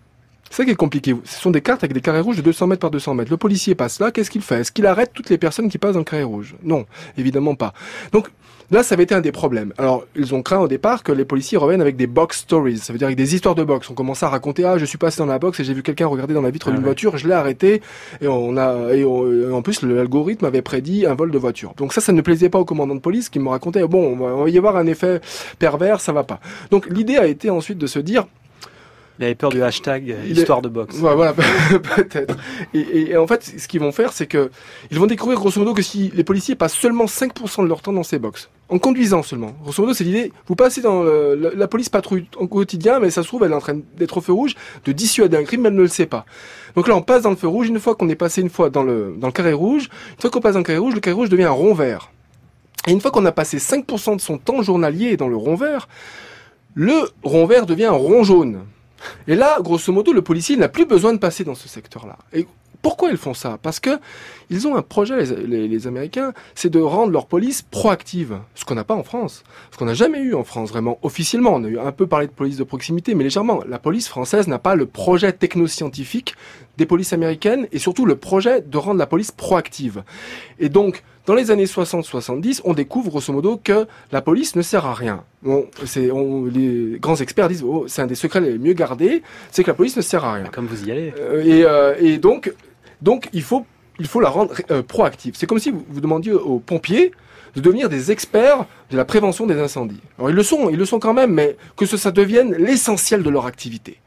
C'est 0.50 0.58
ça 0.58 0.66
qui 0.66 0.72
est 0.72 0.76
compliqué. 0.76 1.16
Ce 1.26 1.40
sont 1.42 1.52
des 1.52 1.62
cartes 1.62 1.84
avec 1.84 1.94
des 1.94 2.02
carrés 2.02 2.20
rouges 2.22 2.38
de 2.38 2.42
200 2.42 2.68
mètres 2.68 2.82
par 2.82 2.92
200 2.92 3.14
mètres. 3.16 3.32
Le 3.32 3.38
policier 3.38 3.76
passe 3.76 4.00
là, 4.00 4.12
qu'est-ce 4.12 4.32
qu'il 4.32 4.42
fait? 4.42 4.62
Est-ce 4.62 4.72
qu'il 4.72 4.86
arrête 4.86 5.12
toutes 5.14 5.30
les 5.30 5.38
personnes 5.38 5.70
qui 5.70 5.78
passent 5.78 5.94
dans 5.94 6.00
le 6.00 6.06
carré 6.06 6.24
rouge? 6.24 6.56
Non, 6.64 6.86
évidemment 7.18 7.56
pas. 7.56 7.74
Donc 8.12 8.30
là, 8.72 8.84
ça 8.84 8.94
avait 8.94 9.04
été 9.04 9.16
un 9.16 9.22
des 9.22 9.32
problèmes. 9.32 9.74
Alors, 9.78 10.06
ils 10.16 10.34
ont 10.36 10.42
craint 10.44 10.60
au 10.60 10.68
départ 10.68 11.02
que 11.04 11.12
les 11.12 11.26
policiers 11.26 11.58
reviennent 11.58 11.82
avec 11.82 11.96
des 11.96 12.06
box 12.08 12.40
stories, 12.40 12.78
ça 12.78 12.94
veut 12.94 13.00
dire 13.00 13.08
avec 13.08 13.18
des 13.18 13.34
histoires 13.36 13.56
de 13.56 13.64
box. 13.64 13.90
On 13.90 13.94
commence 13.94 14.22
à 14.24 14.30
raconter 14.30 14.64
ah, 14.66 14.78
je 14.78 14.86
suis 14.86 14.98
passé 14.98 15.18
dans 15.18 15.26
la 15.26 15.40
box 15.40 15.60
et 15.60 15.64
j'ai 15.64 15.74
vu 15.74 15.82
quelqu'un 15.84 16.08
regarder 16.08 16.34
dans 16.34 16.42
la 16.42 16.52
vitre 16.52 16.68
Ah 16.70 16.72
d'une 16.72 16.80
ouais. 16.82 16.86
voiture, 16.86 17.18
je 17.18 17.28
l'ai 17.28 17.34
arrêté 17.34 17.82
et 18.22 18.28
on 18.28 18.58
a 18.58 18.94
et, 18.94 19.04
on- 19.06 19.54
en 19.56 19.62
plus 19.62 19.82
l'algorithme 19.84 20.46
avait 20.46 20.62
prédit 20.62 21.06
un 21.06 21.16
vol 21.16 21.32
de 21.32 21.38
voiture. 21.38 21.74
Donc 21.78 21.94
ça, 21.94 22.02
ça 22.02 22.12
ne 22.12 22.22
plaisait 22.22 22.50
pas 22.50 22.60
au 22.60 22.66
commandant 22.66 22.96
de 22.96 23.00
police 23.02 23.30
qui 23.30 23.40
me 23.40 23.50
racontait 23.50 23.86
bon, 23.88 24.18
on 24.20 24.44
va 24.44 24.50
y 24.50 24.58
avoir 24.58 24.76
un 24.78 24.86
effet 24.88 25.20
pervers, 25.58 26.00
ça 26.02 26.12
va 26.12 26.24
pas. 26.24 26.40
Donc 26.72 26.88
l'idée 26.90 27.18
a 27.18 27.26
été 27.28 27.50
ensuite 27.50 27.78
de 27.80 27.88
se 27.88 28.00
dire 28.00 28.28
Il 29.20 29.26
avait 29.26 29.36
peur 29.36 29.50
du 29.52 29.62
hashtag 29.62 30.16
histoire 30.40 30.62
de 30.62 30.70
boxe. 30.70 30.96
Ouais, 31.00 31.14
voilà, 31.14 31.34
peut-être. 31.98 32.38
Et, 32.74 32.80
et- 32.80 33.10
et 33.12 33.18
en 33.18 33.28
fait, 33.28 33.44
ce 33.58 33.68
qu'ils 33.68 33.82
vont 33.82 33.92
faire, 33.92 34.14
c'est 34.14 34.28
que 34.28 34.50
ils 34.92 34.98
vont 34.98 35.08
découvrir 35.08 35.38
grosso 35.38 35.60
modo 35.60 35.74
que 35.74 35.82
si 35.82 36.10
les 36.16 36.24
policiers 36.24 36.56
passent 36.56 36.74
seulement 36.74 37.04
5% 37.04 37.64
de 37.64 37.68
leur 37.68 37.82
temps 37.82 37.92
dans 37.92 38.04
ces 38.04 38.18
box, 38.18 38.50
en 38.70 38.80
conduisant 38.80 39.22
seulement. 39.22 39.52
Grosso 39.62 39.82
modo, 39.84 39.94
c'est 39.94 40.06
l'idée. 40.06 40.32
Vous 40.48 40.56
passez 40.56 40.80
dans 40.82 41.04
le- 41.04 41.36
la, 41.36 41.50
la 41.54 41.68
police 41.68 41.90
patrouille 41.90 42.28
au 42.38 42.48
quotidien, 42.48 43.00
mais 43.02 43.10
ça 43.10 43.22
se 43.22 43.28
trouve, 43.28 43.44
elle 43.44 43.52
est 43.52 43.56
en 43.56 43.60
train 43.60 43.78
d'être 43.98 44.16
au 44.18 44.22
feu 44.22 44.32
rouge, 44.32 44.56
de 44.86 44.92
dissuader 44.94 45.36
un 45.36 45.44
crime, 45.44 45.64
mais 45.64 45.68
elle 45.70 45.76
ne 45.76 45.82
le 45.82 45.88
sait 45.90 46.06
pas. 46.06 46.26
Donc 46.78 46.88
là, 46.88 46.96
on 46.96 47.02
passe 47.02 47.24
dans 47.24 47.30
le 47.32 47.36
feu 47.36 47.48
rouge. 47.50 47.68
Une 47.68 47.80
fois 47.80 47.96
qu'on 47.96 48.08
est 48.08 48.16
passé 48.16 48.40
une 48.42 48.50
fois 48.50 48.70
dans 48.70 48.84
le 48.84 49.16
dans 49.18 49.28
le 49.28 49.34
carré 49.34 49.52
rouge, 49.52 49.90
une 50.16 50.22
fois 50.22 50.30
qu'on 50.30 50.40
passe 50.40 50.54
dans 50.54 50.60
le 50.60 50.66
carré 50.66 50.80
rouge, 50.80 50.94
le 50.94 51.02
carré 51.02 51.16
rouge 51.16 51.28
devient 51.30 51.44
un 51.44 51.50
rond 51.52 51.74
vert. 51.74 52.10
Et 52.88 52.92
une 52.94 53.02
fois 53.02 53.12
qu'on 53.12 53.26
a 53.26 53.34
passé 53.34 53.58
5% 53.58 54.16
de 54.16 54.22
son 54.22 54.38
temps 54.38 54.62
journalier 54.62 55.18
dans 55.18 55.28
le 55.28 55.36
rond 55.36 55.56
vert, 55.56 55.90
le 56.76 56.94
rond 57.24 57.46
vert 57.46 57.66
devient 57.66 57.86
un 57.86 57.92
rond 57.92 58.24
jaune. 58.24 58.62
Et 59.28 59.36
là, 59.36 59.60
grosso 59.62 59.92
modo, 59.92 60.14
le 60.14 60.22
policier 60.22 60.58
n'a 60.58 60.70
plus 60.70 60.86
besoin 60.86 61.14
de 61.14 61.20
passer 61.20 61.44
dans 61.44 61.56
ce 61.56 61.68
secteur-là. 61.68 62.18
Et 62.34 62.48
pourquoi 62.82 63.10
ils 63.10 63.18
font 63.18 63.34
ça? 63.34 63.60
Parce 63.62 63.80
que 63.80 64.00
ils 64.50 64.68
ont 64.68 64.76
un 64.76 64.82
projet, 64.82 65.26
les 65.46 65.88
Américains, 65.88 66.34
c'est 66.56 66.70
de 66.70 66.80
rendre 66.80 67.12
leur 67.12 67.26
police 67.26 67.62
proactive, 67.62 68.40
ce 68.56 68.64
qu'on 68.64 68.76
n'a 68.76 68.86
pas 68.86 68.96
en 68.96 69.04
France, 69.04 69.44
ce 69.72 69.78
qu'on 69.78 69.86
n'a 69.86 69.94
jamais 69.94 70.20
eu 70.20 70.34
en 70.34 70.44
France 70.44 70.70
vraiment 70.70 70.98
officiellement. 71.02 71.56
On 71.56 71.64
a 71.66 71.68
eu 71.68 71.78
un 71.78 71.92
peu 71.92 72.08
parlé 72.08 72.28
de 72.28 72.32
police 72.32 72.58
de 72.58 72.64
proximité, 72.64 73.16
mais 73.16 73.26
légèrement. 73.26 73.62
La 73.68 73.80
police 73.80 74.08
française 74.08 74.48
n'a 74.48 74.60
pas 74.60 74.76
le 74.76 74.86
projet 74.86 75.34
technoscientifique 75.34 76.36
des 76.78 76.86
polices 76.86 77.12
américaines 77.12 77.68
et 77.74 77.80
surtout 77.80 78.06
le 78.06 78.16
projet 78.16 78.62
de 78.62 78.78
rendre 78.78 79.00
la 79.00 79.08
police 79.08 79.32
proactive. 79.32 80.04
Et 80.58 80.70
donc, 80.70 81.04
dans 81.30 81.36
les 81.36 81.52
années 81.52 81.66
60-70, 81.66 82.62
on 82.66 82.74
découvre 82.74 83.10
grosso 83.12 83.32
modo 83.32 83.60
que 83.64 83.86
la 84.12 84.20
police 84.20 84.56
ne 84.56 84.64
sert 84.64 84.88
à 84.88 84.96
rien. 84.96 85.24
On- 85.46 85.66
les 86.52 86.98
grands 87.00 87.18
experts 87.18 87.50
disent, 87.50 87.64
oh, 87.64 87.86
c'est 87.88 88.02
un 88.02 88.08
des 88.08 88.16
secrets 88.16 88.42
les 88.42 88.58
mieux 88.58 88.74
gardés, 88.74 89.22
c'est 89.52 89.64
que 89.64 89.70
la 89.70 89.76
police 89.76 89.96
ne 89.96 90.02
sert 90.02 90.26
à 90.26 90.34
rien. 90.34 90.46
Comme 90.46 90.66
vous 90.66 90.88
y 90.88 90.92
allez. 90.92 91.14
Euh, 91.20 91.44
et, 91.46 91.64
euh, 91.66 91.94
et 92.00 92.18
donc, 92.18 92.52
donc 93.04 93.30
il 93.32 93.44
faut, 93.44 93.64
il 94.00 94.08
faut 94.08 94.20
la 94.22 94.30
rendre 94.30 94.56
euh, 94.72 94.82
proactive. 94.82 95.36
C'est 95.38 95.46
comme 95.46 95.60
si 95.60 95.70
vous, 95.70 95.86
vous 95.88 96.02
demandiez 96.02 96.34
aux 96.34 96.58
pompiers 96.58 97.12
de 97.56 97.62
devenir 97.62 97.90
des 97.90 98.12
experts 98.12 98.66
de 98.90 98.98
la 98.98 99.06
prévention 99.06 99.46
des 99.46 99.60
incendies. 99.60 100.02
Alors 100.18 100.32
ils 100.32 100.36
le 100.36 100.42
sont, 100.42 100.72
ils 100.72 100.78
le 100.78 100.86
sont 100.86 100.98
quand 101.00 101.14
même, 101.14 101.32
mais 101.32 101.58
que 101.78 101.86
ce, 101.86 101.96
ça 101.96 102.10
devienne 102.10 102.56
l'essentiel 102.56 103.22
de 103.22 103.30
leur 103.30 103.46
activité. 103.46 103.98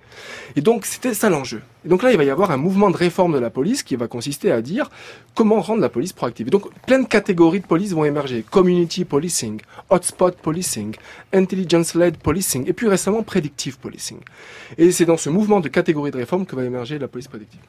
Et 0.57 0.61
donc 0.61 0.87
c'était 0.87 1.14
ça 1.14 1.31
l'enjeu. 1.31 1.62
Et 1.85 1.88
donc 1.88 2.03
là, 2.03 2.12
il 2.12 2.16
va 2.16 2.25
y 2.25 2.31
avoir 2.31 2.51
un 2.51 2.57
mouvement 2.57 2.90
de 2.90 2.96
réforme 2.96 3.33
de 3.35 3.38
la 3.38 3.51
police 3.51 3.83
qui 3.83 3.96
va 3.96 4.07
consister 4.07 4.53
à 4.53 4.62
dire 4.62 4.90
comment 5.35 5.61
rendre 5.61 5.81
la 5.81 5.88
police 5.88 6.12
proactive. 6.12 6.48
Et 6.48 6.51
donc 6.51 6.72
plein 6.87 7.01
de 7.01 7.07
catégories 7.07 7.61
de 7.61 7.66
police 7.66 7.92
vont 7.92 8.05
émerger. 8.05 8.44
Community 8.48 9.05
policing, 9.05 9.61
hotspot 9.90 10.37
policing, 10.37 10.94
intelligence-led 11.33 12.18
policing, 12.18 12.68
et 12.68 12.72
puis 12.72 12.88
récemment 12.88 13.22
predictive 13.22 13.79
policing. 13.79 14.18
Et 14.79 14.92
c'est 14.92 15.07
dans 15.07 15.16
ce 15.16 15.31
mouvement 15.31 15.61
de 15.61 15.68
catégories 15.68 16.11
de 16.11 16.18
réforme 16.18 16.46
que 16.46 16.57
va 16.57 16.64
émerger 16.64 16.98
la 16.98 17.09
police 17.09 17.29
prédictive. 17.29 17.61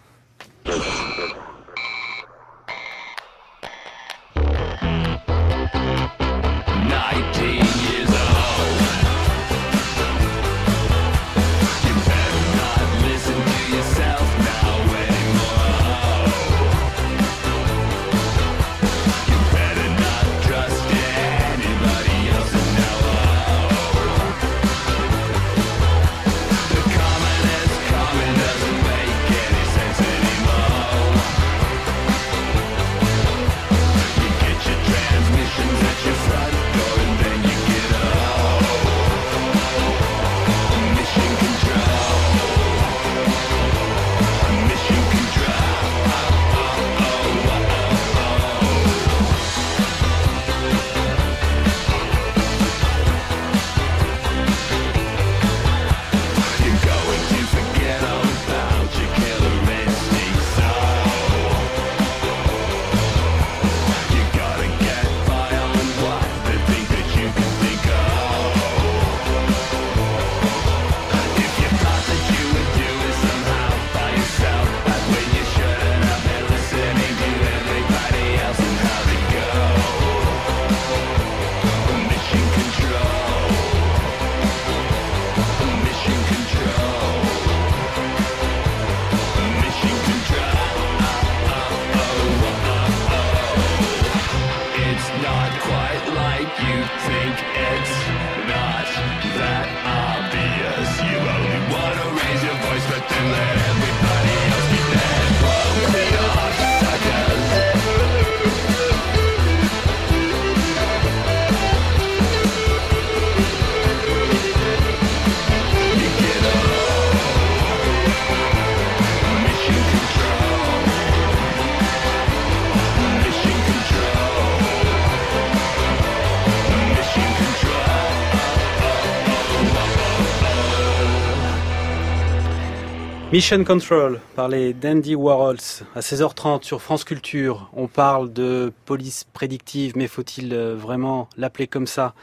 Mission 133.33 133.63
Control 133.63 134.19
par 134.35 134.47
les 134.47 134.75
Dandy 134.75 135.15
Warhols 135.15 135.57
à 135.95 136.01
16h30 136.01 136.61
sur 136.61 136.83
France 136.83 137.03
Culture. 137.03 137.67
On 137.73 137.87
parle 137.87 138.31
de 138.31 138.71
police 138.85 139.23
prédictive, 139.23 139.93
mais 139.95 140.05
faut-il 140.05 140.53
euh, 140.53 140.75
vraiment 140.75 141.27
l'appeler 141.35 141.65
comme 141.65 141.87
ça? 141.87 142.13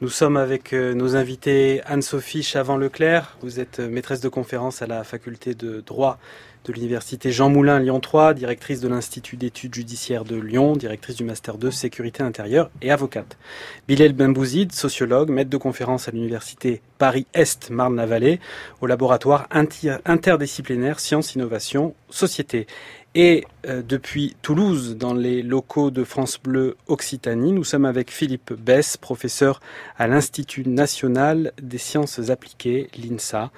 Nous 0.00 0.08
sommes 0.10 0.36
avec 0.36 0.72
euh, 0.74 0.94
nos 0.94 1.16
invités 1.16 1.82
Anne-Sophie 1.84 2.44
Chavant-Leclerc. 2.44 3.36
Vous 3.42 3.58
êtes 3.58 3.80
euh, 3.80 3.88
maîtresse 3.88 4.20
de 4.20 4.28
conférence 4.28 4.80
à 4.80 4.86
la 4.86 5.02
faculté 5.02 5.54
de 5.54 5.80
droit 5.80 6.18
de 6.64 6.72
l'université 6.72 7.32
Jean 7.32 7.48
Moulin 7.48 7.80
Lyon 7.80 7.98
3, 7.98 8.34
directrice 8.34 8.80
de 8.80 8.86
l'Institut 8.88 9.36
d'études 9.36 9.74
judiciaires 9.74 10.24
de 10.24 10.36
Lyon, 10.36 10.76
directrice 10.76 11.16
du 11.16 11.24
Master 11.24 11.56
2 11.58 11.70
Sécurité 11.72 12.22
intérieure 12.22 12.70
et 12.82 12.92
avocate. 12.92 13.38
Bilal 13.88 14.12
Benbouzid, 14.12 14.70
sociologue, 14.72 15.30
maître 15.30 15.50
de 15.50 15.56
conférence 15.56 16.06
à 16.08 16.12
l'université 16.12 16.80
Paris-Est 16.98 17.70
Marne-la-Vallée, 17.70 18.38
au 18.80 18.86
laboratoire 18.86 19.46
inter- 19.50 19.96
interdisciplinaire 20.04 21.00
Sciences, 21.00 21.34
Innovation, 21.34 21.94
Société. 22.10 22.66
Et 23.14 23.44
euh, 23.66 23.82
depuis 23.82 24.36
Toulouse, 24.42 24.96
dans 24.96 25.14
les 25.14 25.42
locaux 25.42 25.90
de 25.90 26.04
France 26.04 26.38
Bleu 26.42 26.76
Occitanie, 26.86 27.52
nous 27.52 27.64
sommes 27.64 27.86
avec 27.86 28.10
Philippe 28.10 28.52
Bess, 28.52 28.96
professeur 28.96 29.60
à 29.96 30.06
l'Institut 30.06 30.68
national 30.68 31.52
des 31.60 31.78
sciences 31.78 32.30
appliquées, 32.30 32.90
l'INSA 32.96 33.50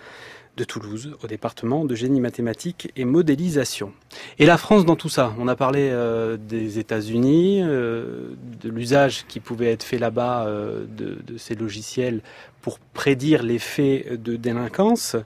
de 0.57 0.65
Toulouse, 0.65 1.17
au 1.23 1.27
département 1.27 1.85
de 1.85 1.95
génie 1.95 2.21
mathématique 2.21 2.93
et 2.97 3.05
modélisation. 3.05 3.93
Et 4.39 4.47
la 4.47 4.59
France 4.59 4.85
dans 4.85 4.97
tout 4.97 5.09
ça 5.09 5.33
On 5.39 5.49
a 5.49 5.57
parlé 5.57 5.89
euh, 5.91 6.37
des 6.37 6.79
États-Unis, 6.79 7.63
euh, 7.63 8.35
de 8.61 8.69
l'usage 8.69 9.25
qui 9.27 9.41
pouvait 9.41 9.73
être 9.73 9.85
fait 9.85 9.99
là-bas 9.99 10.47
euh, 10.47 10.85
de, 10.87 11.19
de, 11.27 11.39
ces 11.39 11.55
logiciels 11.55 12.21
pour 12.61 12.79
prédire 12.79 13.43
les 13.43 13.59
faits 13.59 14.23
de 14.23 14.37
délinquance. 14.37 15.17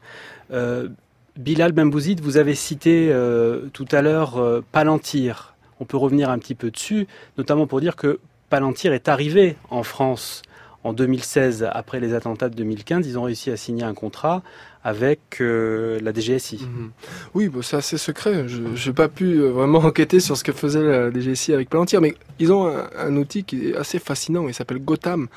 Euh, 1.36 1.40
Bilal 1.40 1.72
Benbouzid, 1.72 2.20
vous 2.20 2.36
avez 2.36 2.54
cité 2.54 3.08
euh, 3.10 3.68
tout 3.72 3.86
à 3.92 4.02
l'heure 4.02 4.62
Palantir. 4.72 5.54
On 5.80 5.84
peut 5.84 5.96
revenir 5.96 6.30
un 6.30 6.38
petit 6.38 6.54
peu 6.54 6.70
dessus, 6.70 7.06
notamment 7.38 7.66
pour 7.66 7.80
dire 7.80 7.96
que 7.96 8.20
Palantir 8.50 8.92
est 8.92 9.08
arrivé 9.08 9.56
en 9.70 9.82
France 9.82 10.42
en 10.84 10.92
2016, 10.92 11.66
après 11.72 11.98
les 11.98 12.12
attentats 12.12 12.50
de 12.50 12.54
2015, 12.56 13.06
ils 13.06 13.18
ont 13.18 13.22
réussi 13.22 13.50
à 13.50 13.56
signer 13.56 13.84
un 13.84 13.94
contrat 13.94 14.42
avec 14.84 15.40
euh, 15.40 15.98
la 16.02 16.12
DGSI. 16.12 16.58
Mmh. 16.62 16.90
Oui, 17.32 17.48
bon, 17.48 17.62
c'est 17.62 17.76
assez 17.76 17.96
secret. 17.96 18.46
Je 18.46 18.60
n'ai 18.60 18.94
pas 18.94 19.08
pu 19.08 19.38
euh, 19.38 19.48
vraiment 19.48 19.78
enquêter 19.84 20.20
sur 20.20 20.36
ce 20.36 20.44
que 20.44 20.52
faisait 20.52 20.82
la 20.82 21.10
DGSI 21.10 21.54
avec 21.54 21.70
Palantir, 21.70 22.02
mais 22.02 22.14
ils 22.38 22.52
ont 22.52 22.66
un, 22.66 22.90
un 22.98 23.16
outil 23.16 23.44
qui 23.44 23.70
est 23.70 23.76
assez 23.76 23.98
fascinant. 23.98 24.46
Il 24.46 24.52
s'appelle 24.52 24.78
Gotham. 24.78 25.28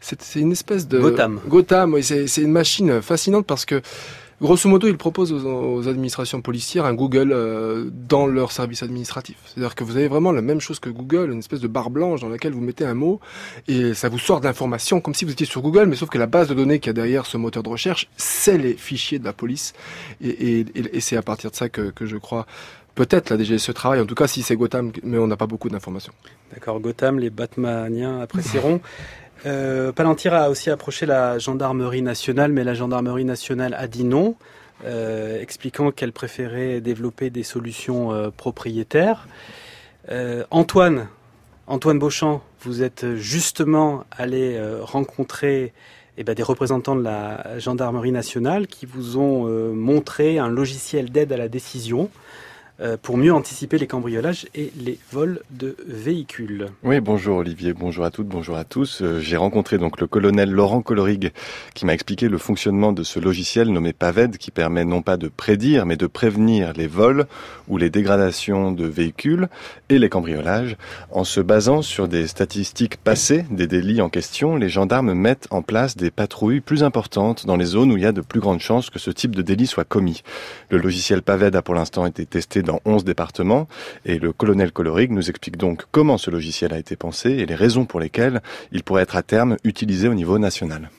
C'est 0.00 0.34
une 0.40 0.50
espèce 0.50 0.88
de 0.88 0.98
Gotham. 0.98 1.40
Gotham, 1.46 1.94
oui, 1.94 2.02
c'est 2.02 2.42
une 2.42 2.50
machine 2.50 3.00
fascinante 3.00 3.46
parce 3.46 3.64
que 3.64 3.80
Grosso 4.42 4.68
modo, 4.68 4.88
ils 4.88 4.96
proposent 4.98 5.32
aux, 5.32 5.76
aux, 5.76 5.86
administrations 5.86 6.42
policières 6.42 6.84
un 6.84 6.94
Google 6.94 7.30
euh, 7.32 7.88
dans 7.92 8.26
leur 8.26 8.50
service 8.50 8.82
administratif. 8.82 9.36
C'est-à-dire 9.44 9.76
que 9.76 9.84
vous 9.84 9.96
avez 9.96 10.08
vraiment 10.08 10.32
la 10.32 10.42
même 10.42 10.60
chose 10.60 10.80
que 10.80 10.90
Google, 10.90 11.30
une 11.30 11.38
espèce 11.38 11.60
de 11.60 11.68
barre 11.68 11.90
blanche 11.90 12.22
dans 12.22 12.28
laquelle 12.28 12.52
vous 12.52 12.60
mettez 12.60 12.84
un 12.84 12.94
mot 12.94 13.20
et 13.68 13.94
ça 13.94 14.08
vous 14.08 14.18
sort 14.18 14.40
d'informations 14.40 15.00
comme 15.00 15.14
si 15.14 15.24
vous 15.24 15.30
étiez 15.30 15.46
sur 15.46 15.62
Google, 15.62 15.86
mais 15.86 15.94
sauf 15.94 16.08
que 16.08 16.18
la 16.18 16.26
base 16.26 16.48
de 16.48 16.54
données 16.54 16.80
qu'il 16.80 16.88
y 16.88 16.90
a 16.90 16.94
derrière 16.94 17.24
ce 17.24 17.36
moteur 17.36 17.62
de 17.62 17.68
recherche, 17.68 18.08
c'est 18.16 18.58
les 18.58 18.74
fichiers 18.74 19.20
de 19.20 19.24
la 19.24 19.32
police. 19.32 19.74
Et, 20.20 20.30
et, 20.30 20.60
et, 20.74 20.96
et 20.96 21.00
c'est 21.00 21.16
à 21.16 21.22
partir 21.22 21.52
de 21.52 21.56
ça 21.56 21.68
que, 21.68 21.90
que 21.92 22.04
je 22.04 22.16
crois 22.16 22.46
peut-être 22.96 23.30
la 23.30 23.38
DGSE 23.38 23.72
travaille, 23.74 24.00
en 24.00 24.06
tout 24.06 24.16
cas 24.16 24.26
si 24.26 24.42
c'est 24.42 24.56
Gotham, 24.56 24.90
mais 25.04 25.18
on 25.18 25.28
n'a 25.28 25.36
pas 25.36 25.46
beaucoup 25.46 25.68
d'informations. 25.68 26.12
D'accord, 26.52 26.80
Gotham, 26.80 27.18
les 27.20 27.30
Batmaniens 27.30 28.20
apprécieront. 28.20 28.80
Euh, 29.44 29.92
Palantir 29.92 30.34
a 30.34 30.50
aussi 30.50 30.70
approché 30.70 31.06
la 31.06 31.38
gendarmerie 31.38 32.02
nationale, 32.02 32.52
mais 32.52 32.64
la 32.64 32.74
gendarmerie 32.74 33.24
nationale 33.24 33.74
a 33.74 33.88
dit 33.88 34.04
non, 34.04 34.36
euh, 34.84 35.40
expliquant 35.40 35.92
qu'elle 35.92 36.12
préférait 36.12 36.80
développer 36.80 37.30
des 37.30 37.44
solutions 37.44 38.12
euh, 38.12 38.30
propriétaires. 38.30 39.28
Euh, 40.10 40.44
Antoine, 40.50 41.08
Beauchamp, 41.68 42.42
vous 42.62 42.82
êtes 42.82 43.14
justement 43.14 44.04
allé 44.10 44.60
rencontrer 44.82 45.72
eh 46.18 46.24
ben, 46.24 46.34
des 46.34 46.42
représentants 46.42 46.96
de 46.96 47.02
la 47.02 47.58
gendarmerie 47.58 48.12
nationale 48.12 48.66
qui 48.66 48.84
vous 48.84 49.16
ont 49.16 49.46
montré 49.72 50.38
un 50.38 50.48
logiciel 50.48 51.10
d'aide 51.10 51.32
à 51.32 51.36
la 51.36 51.48
décision 51.48 52.10
pour 53.02 53.16
mieux 53.16 53.32
anticiper 53.32 53.78
les 53.78 53.86
cambriolages 53.86 54.46
et 54.54 54.72
les 54.76 54.98
vols 55.10 55.40
de 55.50 55.76
véhicules. 55.86 56.66
Oui, 56.82 57.00
bonjour 57.00 57.38
Olivier, 57.38 57.72
bonjour 57.72 58.04
à 58.04 58.10
toutes, 58.10 58.26
bonjour 58.26 58.56
à 58.56 58.64
tous. 58.64 59.02
Euh, 59.02 59.20
J'ai 59.20 59.36
rencontré 59.36 59.78
donc 59.78 60.00
le 60.00 60.06
colonel 60.06 60.50
Laurent 60.50 60.82
Colorig 60.82 61.32
qui 61.74 61.86
m'a 61.86 61.94
expliqué 61.94 62.28
le 62.28 62.38
fonctionnement 62.38 62.92
de 62.92 63.02
ce 63.02 63.20
logiciel 63.20 63.68
nommé 63.68 63.92
PAVED 63.92 64.36
qui 64.38 64.50
permet 64.50 64.84
non 64.84 65.02
pas 65.02 65.16
de 65.16 65.28
prédire 65.28 65.86
mais 65.86 65.96
de 65.96 66.06
prévenir 66.06 66.72
les 66.72 66.86
vols 66.86 67.26
ou 67.68 67.76
les 67.76 67.90
dégradations 67.90 68.72
de 68.72 68.86
véhicules 68.86 69.48
et 69.88 69.98
les 69.98 70.08
cambriolages. 70.08 70.76
En 71.10 71.24
se 71.24 71.40
basant 71.40 71.82
sur 71.82 72.08
des 72.08 72.26
statistiques 72.26 72.96
passées 72.96 73.44
des 73.50 73.66
délits 73.66 74.00
en 74.00 74.08
question, 74.08 74.56
les 74.56 74.68
gendarmes 74.68 75.14
mettent 75.14 75.46
en 75.50 75.62
place 75.62 75.96
des 75.96 76.10
patrouilles 76.10 76.60
plus 76.60 76.82
importantes 76.82 77.46
dans 77.46 77.56
les 77.56 77.64
zones 77.64 77.92
où 77.92 77.96
il 77.96 78.02
y 78.02 78.06
a 78.06 78.12
de 78.12 78.20
plus 78.22 78.40
grandes 78.40 78.60
chances 78.60 78.90
que 78.90 78.98
ce 78.98 79.10
type 79.10 79.36
de 79.36 79.42
délit 79.42 79.66
soit 79.66 79.84
commis. 79.84 80.22
Le 80.70 80.78
logiciel 80.78 81.22
PAVED 81.22 81.54
a 81.54 81.62
pour 81.62 81.74
l'instant 81.74 82.06
été 82.06 82.26
testé 82.26 82.61
dans 82.62 82.80
11 82.84 83.04
départements 83.04 83.68
et 84.04 84.18
le 84.18 84.32
colonel 84.32 84.72
Colorig 84.72 85.10
nous 85.10 85.28
explique 85.30 85.56
donc 85.56 85.84
comment 85.90 86.18
ce 86.18 86.30
logiciel 86.30 86.72
a 86.72 86.78
été 86.78 86.96
pensé 86.96 87.30
et 87.30 87.46
les 87.46 87.54
raisons 87.54 87.84
pour 87.84 88.00
lesquelles 88.00 88.42
il 88.72 88.82
pourrait 88.82 89.02
être 89.02 89.16
à 89.16 89.22
terme 89.22 89.56
utilisé 89.64 90.08
au 90.08 90.14
niveau 90.14 90.38
national. 90.38 90.90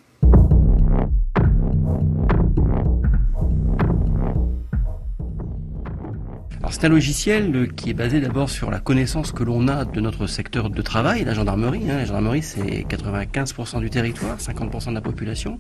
C'est 6.69 6.85
un 6.85 6.89
logiciel 6.89 7.73
qui 7.75 7.89
est 7.89 7.93
basé 7.93 8.21
d'abord 8.21 8.49
sur 8.49 8.71
la 8.71 8.79
connaissance 8.79 9.31
que 9.31 9.43
l'on 9.43 9.67
a 9.67 9.85
de 9.85 9.99
notre 9.99 10.27
secteur 10.27 10.69
de 10.69 10.81
travail, 10.81 11.23
la 11.25 11.33
gendarmerie. 11.33 11.83
Hein. 11.89 11.97
La 11.97 12.05
gendarmerie, 12.05 12.41
c'est 12.41 12.85
95% 12.87 13.79
du 13.79 13.89
territoire, 13.89 14.37
50% 14.37 14.89
de 14.89 14.93
la 14.93 15.01
population. 15.01 15.59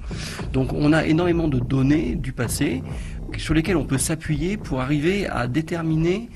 Donc 0.53 0.73
on 0.73 0.93
a 0.93 1.05
énormément 1.05 1.47
de 1.47 1.59
données 1.59 2.15
du 2.15 2.31
passé 2.31 2.83
sur 3.37 3.53
lesquelles 3.53 3.77
on 3.77 3.85
peut 3.85 3.97
s'appuyer 3.97 4.57
pour 4.57 4.81
arriver 4.81 5.27
à 5.27 5.47
déterminer 5.47 6.29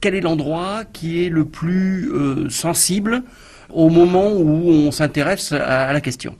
quel 0.00 0.14
est 0.14 0.20
l'endroit 0.20 0.84
qui 0.84 1.24
est 1.24 1.28
le 1.28 1.44
plus 1.44 2.12
euh, 2.12 2.48
sensible 2.50 3.22
au 3.70 3.88
moment 3.88 4.32
où 4.32 4.68
on 4.68 4.90
s'intéresse 4.90 5.52
à 5.52 5.92
la 5.92 6.00
question. 6.00 6.36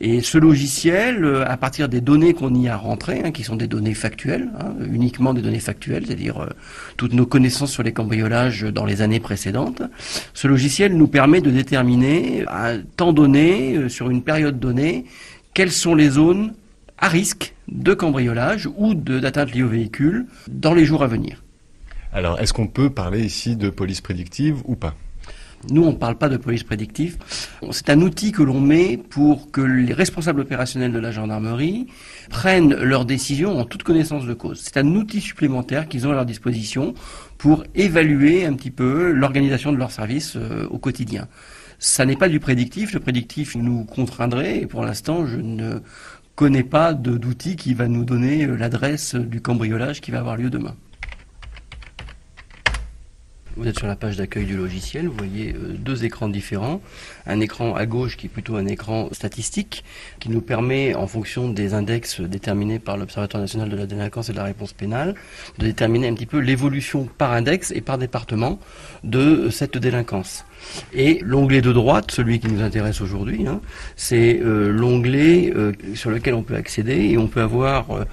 Et 0.00 0.20
ce 0.20 0.38
logiciel, 0.38 1.42
à 1.46 1.56
partir 1.56 1.88
des 1.88 2.00
données 2.00 2.32
qu'on 2.32 2.54
y 2.54 2.68
a 2.68 2.76
rentrées, 2.76 3.22
hein, 3.24 3.32
qui 3.32 3.42
sont 3.42 3.56
des 3.56 3.66
données 3.66 3.94
factuelles, 3.94 4.48
hein, 4.60 4.74
uniquement 4.92 5.34
des 5.34 5.42
données 5.42 5.58
factuelles, 5.58 6.06
c'est-à-dire 6.06 6.38
euh, 6.38 6.46
toutes 6.96 7.14
nos 7.14 7.26
connaissances 7.26 7.72
sur 7.72 7.82
les 7.82 7.92
cambriolages 7.92 8.62
dans 8.62 8.84
les 8.84 9.02
années 9.02 9.18
précédentes, 9.18 9.82
ce 10.34 10.46
logiciel 10.46 10.96
nous 10.96 11.08
permet 11.08 11.40
de 11.40 11.50
déterminer 11.50 12.44
à 12.46 12.78
temps 12.96 13.12
donné, 13.12 13.76
euh, 13.76 13.88
sur 13.88 14.08
une 14.08 14.22
période 14.22 14.60
donnée, 14.60 15.04
quelles 15.52 15.72
sont 15.72 15.96
les 15.96 16.10
zones 16.10 16.54
à 16.98 17.08
risque 17.08 17.54
de 17.66 17.92
cambriolage 17.94 18.68
ou 18.76 18.94
d'atteinte 18.94 19.52
liée 19.52 19.62
au 19.64 19.68
véhicule 19.68 20.26
dans 20.48 20.74
les 20.74 20.84
jours 20.84 21.02
à 21.02 21.08
venir. 21.08 21.42
Alors, 22.12 22.40
est-ce 22.40 22.52
qu'on 22.52 22.68
peut 22.68 22.90
parler 22.90 23.22
ici 23.22 23.56
de 23.56 23.68
police 23.68 24.00
prédictive 24.00 24.62
ou 24.64 24.76
pas? 24.76 24.94
Nous, 25.70 25.82
on 25.82 25.92
ne 25.92 25.96
parle 25.96 26.16
pas 26.16 26.28
de 26.28 26.36
police 26.36 26.62
prédictive. 26.62 27.18
C'est 27.72 27.90
un 27.90 28.00
outil 28.00 28.32
que 28.32 28.42
l'on 28.42 28.60
met 28.60 28.96
pour 28.96 29.50
que 29.50 29.60
les 29.60 29.92
responsables 29.92 30.40
opérationnels 30.40 30.92
de 30.92 30.98
la 30.98 31.10
gendarmerie 31.10 31.88
prennent 32.30 32.74
leurs 32.74 33.04
décisions 33.04 33.58
en 33.58 33.64
toute 33.64 33.82
connaissance 33.82 34.24
de 34.24 34.34
cause. 34.34 34.60
C'est 34.62 34.76
un 34.76 34.86
outil 34.94 35.20
supplémentaire 35.20 35.88
qu'ils 35.88 36.06
ont 36.06 36.10
à 36.10 36.14
leur 36.14 36.26
disposition 36.26 36.94
pour 37.38 37.64
évaluer 37.74 38.46
un 38.46 38.54
petit 38.54 38.70
peu 38.70 39.10
l'organisation 39.10 39.72
de 39.72 39.76
leur 39.76 39.90
service 39.90 40.36
euh, 40.36 40.66
au 40.70 40.78
quotidien. 40.78 41.28
Ça 41.78 42.06
n'est 42.06 42.16
pas 42.16 42.28
du 42.28 42.40
prédictif. 42.40 42.94
Le 42.94 43.00
prédictif 43.00 43.54
nous 43.54 43.84
contraindrait, 43.84 44.58
et 44.58 44.66
pour 44.66 44.82
l'instant, 44.84 45.26
je 45.26 45.36
ne 45.36 45.80
connais 46.34 46.64
pas 46.64 46.94
d'outil 46.94 47.56
qui 47.56 47.74
va 47.74 47.88
nous 47.88 48.04
donner 48.04 48.44
euh, 48.44 48.56
l'adresse 48.56 49.16
du 49.16 49.40
cambriolage 49.40 50.00
qui 50.00 50.12
va 50.12 50.20
avoir 50.20 50.36
lieu 50.36 50.50
demain. 50.50 50.74
Vous 53.58 53.66
êtes 53.66 53.76
sur 53.76 53.88
la 53.88 53.96
page 53.96 54.16
d'accueil 54.16 54.44
du 54.44 54.56
logiciel, 54.56 55.08
vous 55.08 55.16
voyez 55.16 55.52
euh, 55.52 55.74
deux 55.76 56.04
écrans 56.04 56.28
différents. 56.28 56.80
Un 57.28 57.40
écran 57.40 57.74
à 57.74 57.86
gauche 57.86 58.16
qui 58.16 58.26
est 58.26 58.30
plutôt 58.30 58.56
un 58.56 58.66
écran 58.66 59.08
statistique, 59.12 59.84
qui 60.18 60.30
nous 60.30 60.40
permet, 60.40 60.94
en 60.94 61.06
fonction 61.06 61.48
des 61.48 61.74
index 61.74 62.20
déterminés 62.20 62.78
par 62.78 62.96
l'Observatoire 62.96 63.42
national 63.42 63.68
de 63.68 63.76
la 63.76 63.86
délinquance 63.86 64.30
et 64.30 64.32
de 64.32 64.38
la 64.38 64.44
réponse 64.44 64.72
pénale, 64.72 65.14
de 65.58 65.66
déterminer 65.66 66.08
un 66.08 66.14
petit 66.14 66.26
peu 66.26 66.38
l'évolution 66.38 67.08
par 67.18 67.32
index 67.32 67.70
et 67.70 67.80
par 67.80 67.98
département 67.98 68.58
de 69.04 69.50
cette 69.50 69.78
délinquance. 69.78 70.44
Et 70.92 71.20
l'onglet 71.22 71.60
de 71.60 71.72
droite, 71.72 72.10
celui 72.10 72.40
qui 72.40 72.48
nous 72.48 72.62
intéresse 72.62 73.00
aujourd'hui, 73.00 73.46
hein, 73.46 73.60
c'est 73.96 74.40
euh, 74.40 74.70
l'onglet 74.70 75.52
euh, 75.54 75.72
sur 75.94 76.10
lequel 76.10 76.34
on 76.34 76.42
peut 76.42 76.56
accéder 76.56 77.10
et 77.10 77.18
on 77.18 77.28
peut 77.28 77.40
avoir 77.40 77.90
euh, 77.90 78.04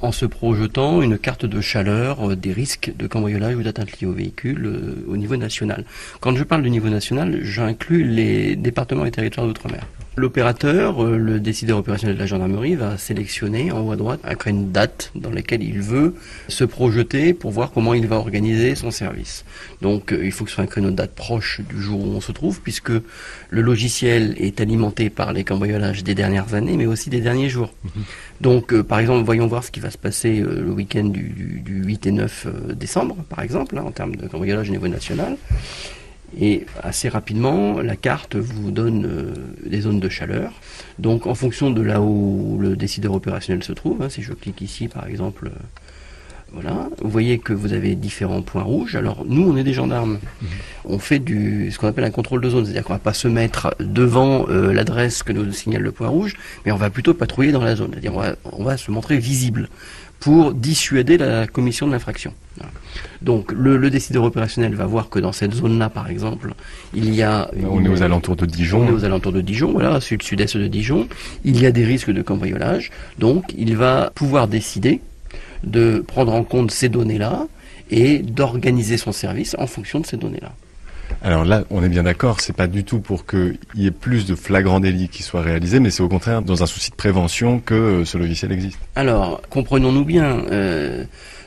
en 0.00 0.12
se 0.12 0.26
projetant 0.26 1.02
une 1.02 1.18
carte 1.18 1.46
de 1.46 1.60
chaleur 1.60 2.36
des 2.36 2.52
risques 2.52 2.92
de 2.96 3.06
cambriolage 3.06 3.54
ou 3.54 3.62
d'atteinte 3.62 4.00
liée 4.00 4.08
au 4.08 4.12
véhicule 4.12 5.04
au 5.06 5.16
niveau 5.16 5.36
national. 5.36 5.84
Quand 6.20 6.34
je 6.34 6.42
parle 6.42 6.62
du 6.62 6.70
niveau 6.70 6.88
national, 6.88 7.40
j'inclus 7.42 8.02
les 8.02 8.51
départements 8.56 9.04
et 9.06 9.10
territoires 9.10 9.46
d'outre-mer. 9.46 9.86
L'opérateur, 10.14 11.02
euh, 11.02 11.16
le 11.16 11.40
décideur 11.40 11.78
opérationnel 11.78 12.16
de 12.16 12.20
la 12.20 12.26
gendarmerie, 12.26 12.74
va 12.74 12.98
sélectionner 12.98 13.72
en 13.72 13.80
haut 13.80 13.92
à 13.92 13.96
droite 13.96 14.20
après 14.24 14.50
une 14.50 14.70
date 14.70 15.10
dans 15.14 15.30
laquelle 15.30 15.62
il 15.62 15.80
veut 15.80 16.14
se 16.48 16.64
projeter 16.64 17.32
pour 17.32 17.50
voir 17.50 17.70
comment 17.72 17.94
il 17.94 18.06
va 18.06 18.16
organiser 18.16 18.74
son 18.74 18.90
service. 18.90 19.46
Donc 19.80 20.12
euh, 20.12 20.22
il 20.22 20.30
faut 20.30 20.44
que 20.44 20.50
ce 20.50 20.56
soit 20.56 20.64
un 20.64 20.66
créneau 20.66 20.90
de 20.90 20.96
date 20.96 21.12
proche 21.14 21.62
du 21.66 21.80
jour 21.80 21.98
où 21.98 22.08
on 22.10 22.20
se 22.20 22.30
trouve, 22.30 22.60
puisque 22.60 22.90
le 22.90 23.62
logiciel 23.62 24.34
est 24.38 24.60
alimenté 24.60 25.08
par 25.08 25.32
les 25.32 25.44
cambriolages 25.44 26.04
des 26.04 26.14
dernières 26.14 26.52
années, 26.52 26.76
mais 26.76 26.84
aussi 26.86 27.08
des 27.08 27.22
derniers 27.22 27.48
jours. 27.48 27.72
Donc 28.42 28.74
euh, 28.74 28.82
par 28.82 28.98
exemple, 28.98 29.24
voyons 29.24 29.46
voir 29.46 29.64
ce 29.64 29.70
qui 29.70 29.80
va 29.80 29.90
se 29.90 29.96
passer 29.98 30.40
euh, 30.40 30.60
le 30.62 30.72
week-end 30.72 31.04
du, 31.04 31.22
du- 31.30 31.60
du 31.60 31.84
8 31.84 32.06
et 32.08 32.12
9 32.12 32.46
euh, 32.46 32.74
décembre, 32.74 33.16
par 33.30 33.40
exemple, 33.40 33.78
hein, 33.78 33.84
en 33.86 33.90
termes 33.92 34.16
de 34.16 34.26
cambriolage 34.28 34.68
au 34.68 34.72
niveau 34.72 34.88
national. 34.88 35.36
Et 36.40 36.66
assez 36.82 37.08
rapidement, 37.08 37.80
la 37.80 37.96
carte 37.96 38.36
vous 38.36 38.70
donne 38.70 39.04
euh, 39.04 39.34
des 39.66 39.82
zones 39.82 40.00
de 40.00 40.08
chaleur. 40.08 40.52
Donc 40.98 41.26
en 41.26 41.34
fonction 41.34 41.70
de 41.70 41.82
là 41.82 42.00
où 42.00 42.58
le 42.60 42.76
décideur 42.76 43.12
opérationnel 43.12 43.62
se 43.62 43.72
trouve, 43.72 44.02
hein, 44.02 44.08
si 44.08 44.22
je 44.22 44.32
clique 44.32 44.60
ici 44.60 44.88
par 44.88 45.06
exemple, 45.06 45.48
euh, 45.48 45.58
voilà, 46.52 46.88
vous 47.00 47.10
voyez 47.10 47.38
que 47.38 47.52
vous 47.52 47.72
avez 47.72 47.94
différents 47.94 48.42
points 48.42 48.62
rouges. 48.62 48.94
Alors 48.94 49.24
nous, 49.26 49.42
on 49.50 49.56
est 49.56 49.64
des 49.64 49.72
gendarmes. 49.72 50.18
On 50.84 50.98
fait 50.98 51.18
du 51.18 51.70
ce 51.70 51.78
qu'on 51.78 51.88
appelle 51.88 52.04
un 52.04 52.10
contrôle 52.10 52.40
de 52.42 52.50
zone, 52.50 52.64
c'est-à-dire 52.64 52.84
qu'on 52.84 52.92
va 52.92 52.98
pas 52.98 53.14
se 53.14 53.28
mettre 53.28 53.74
devant 53.80 54.46
euh, 54.48 54.72
l'adresse 54.72 55.22
que 55.22 55.32
nous 55.32 55.50
signale 55.52 55.82
le 55.82 55.92
point 55.92 56.08
rouge, 56.08 56.34
mais 56.64 56.72
on 56.72 56.76
va 56.76 56.90
plutôt 56.90 57.14
patrouiller 57.14 57.52
dans 57.52 57.62
la 57.62 57.76
zone, 57.76 57.90
c'est-à-dire 57.92 58.14
on 58.14 58.20
va, 58.20 58.34
on 58.52 58.64
va 58.64 58.76
se 58.76 58.90
montrer 58.90 59.18
visible 59.18 59.68
pour 60.22 60.54
dissuader 60.54 61.18
la 61.18 61.48
commission 61.48 61.88
de 61.88 61.92
l'infraction. 61.92 62.32
Donc 63.22 63.50
le, 63.50 63.76
le 63.76 63.90
décideur 63.90 64.22
opérationnel 64.22 64.72
va 64.76 64.86
voir 64.86 65.08
que 65.08 65.18
dans 65.18 65.32
cette 65.32 65.52
zone-là, 65.52 65.88
par 65.88 66.08
exemple, 66.08 66.54
il 66.94 67.12
y 67.12 67.22
a... 67.22 67.50
On 67.68 67.84
est 67.84 67.88
aux 67.88 68.02
alentours 68.04 68.36
de 68.36 68.46
Dijon. 68.46 68.82
On 68.82 68.88
est 68.88 68.92
aux 68.92 69.04
alentours 69.04 69.32
de 69.32 69.40
Dijon, 69.40 69.72
voilà, 69.72 70.00
sud-sud-est 70.00 70.56
de 70.56 70.68
Dijon. 70.68 71.08
Il 71.44 71.60
y 71.60 71.66
a 71.66 71.72
des 71.72 71.84
risques 71.84 72.12
de 72.12 72.22
cambriolage. 72.22 72.92
Donc 73.18 73.52
il 73.58 73.76
va 73.76 74.12
pouvoir 74.14 74.46
décider 74.46 75.00
de 75.64 76.04
prendre 76.06 76.32
en 76.32 76.44
compte 76.44 76.70
ces 76.70 76.88
données-là 76.88 77.48
et 77.90 78.20
d'organiser 78.20 78.98
son 78.98 79.10
service 79.10 79.56
en 79.58 79.66
fonction 79.66 79.98
de 79.98 80.06
ces 80.06 80.16
données-là. 80.16 80.52
Alors 81.22 81.44
là, 81.44 81.64
on 81.70 81.82
est 81.82 81.88
bien 81.88 82.02
d'accord, 82.02 82.40
c'est 82.40 82.54
pas 82.54 82.66
du 82.66 82.84
tout 82.84 83.00
pour 83.00 83.26
qu'il 83.26 83.58
y 83.74 83.86
ait 83.86 83.90
plus 83.90 84.26
de 84.26 84.34
flagrants 84.34 84.80
délits 84.80 85.08
qui 85.08 85.22
soient 85.22 85.42
réalisés, 85.42 85.80
mais 85.80 85.90
c'est 85.90 86.02
au 86.02 86.08
contraire 86.08 86.42
dans 86.42 86.62
un 86.62 86.66
souci 86.66 86.90
de 86.90 86.96
prévention 86.96 87.60
que 87.60 87.74
euh, 87.74 88.04
ce 88.04 88.18
logiciel 88.18 88.52
existe. 88.52 88.78
Alors, 88.96 89.40
comprenons-nous 89.50 90.04
bien, 90.04 90.44
euh, 90.50 91.04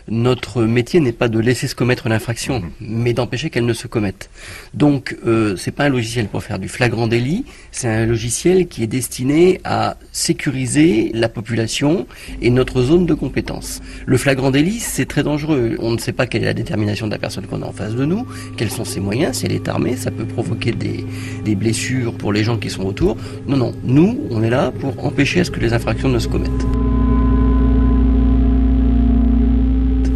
notre 0.07 0.63
métier 0.63 0.99
n'est 0.99 1.11
pas 1.11 1.27
de 1.27 1.39
laisser 1.39 1.67
se 1.67 1.75
commettre 1.75 2.09
l'infraction, 2.09 2.61
mais 2.79 3.13
d'empêcher 3.13 3.49
qu'elle 3.49 3.65
ne 3.65 3.73
se 3.73 3.87
commette. 3.87 4.29
Donc, 4.73 5.17
euh, 5.25 5.55
c'est 5.55 5.71
pas 5.71 5.85
un 5.85 5.89
logiciel 5.89 6.27
pour 6.27 6.43
faire 6.43 6.59
du 6.59 6.67
flagrant 6.67 7.07
délit, 7.07 7.45
c'est 7.71 7.87
un 7.87 8.05
logiciel 8.05 8.67
qui 8.67 8.83
est 8.83 8.87
destiné 8.87 9.59
à 9.63 9.97
sécuriser 10.11 11.11
la 11.13 11.29
population 11.29 12.07
et 12.41 12.49
notre 12.49 12.81
zone 12.81 13.05
de 13.05 13.13
compétence. 13.13 13.81
Le 14.05 14.17
flagrant 14.17 14.51
délit, 14.51 14.79
c'est 14.79 15.05
très 15.05 15.23
dangereux. 15.23 15.75
On 15.79 15.91
ne 15.91 15.97
sait 15.97 16.13
pas 16.13 16.27
quelle 16.27 16.43
est 16.43 16.47
la 16.47 16.53
détermination 16.53 17.07
de 17.07 17.11
la 17.11 17.19
personne 17.19 17.47
qu'on 17.47 17.61
a 17.61 17.65
en 17.65 17.71
face 17.71 17.95
de 17.95 18.05
nous, 18.05 18.25
quels 18.57 18.71
sont 18.71 18.85
ses 18.85 18.99
moyens, 18.99 19.37
si 19.37 19.45
elle 19.45 19.53
est 19.53 19.67
armée, 19.67 19.95
ça 19.95 20.11
peut 20.11 20.25
provoquer 20.25 20.71
des, 20.71 21.05
des 21.43 21.55
blessures 21.55 22.13
pour 22.13 22.31
les 22.31 22.43
gens 22.43 22.57
qui 22.57 22.69
sont 22.69 22.83
autour. 22.83 23.17
Non, 23.47 23.57
non, 23.57 23.73
nous, 23.83 24.19
on 24.29 24.43
est 24.43 24.49
là 24.49 24.71
pour 24.71 25.03
empêcher 25.05 25.41
à 25.41 25.43
ce 25.43 25.51
que 25.51 25.59
les 25.59 25.73
infractions 25.73 26.09
ne 26.09 26.19
se 26.19 26.27
commettent. 26.27 26.84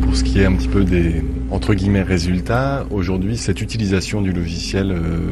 Pour 0.10 0.18
ce 0.18 0.24
qui 0.24 0.39
est 0.39 0.45
un 0.45 0.55
petit 0.55 0.68
peu 0.68 0.84
des 0.84 1.24
entre 1.51 1.76
guillemets 1.76 2.01
résultats, 2.01 2.84
aujourd'hui, 2.89 3.38
cette 3.38 3.62
utilisation 3.62 4.24
du 4.24 4.34
logiciel 4.34 4.91
euh, 4.91 5.30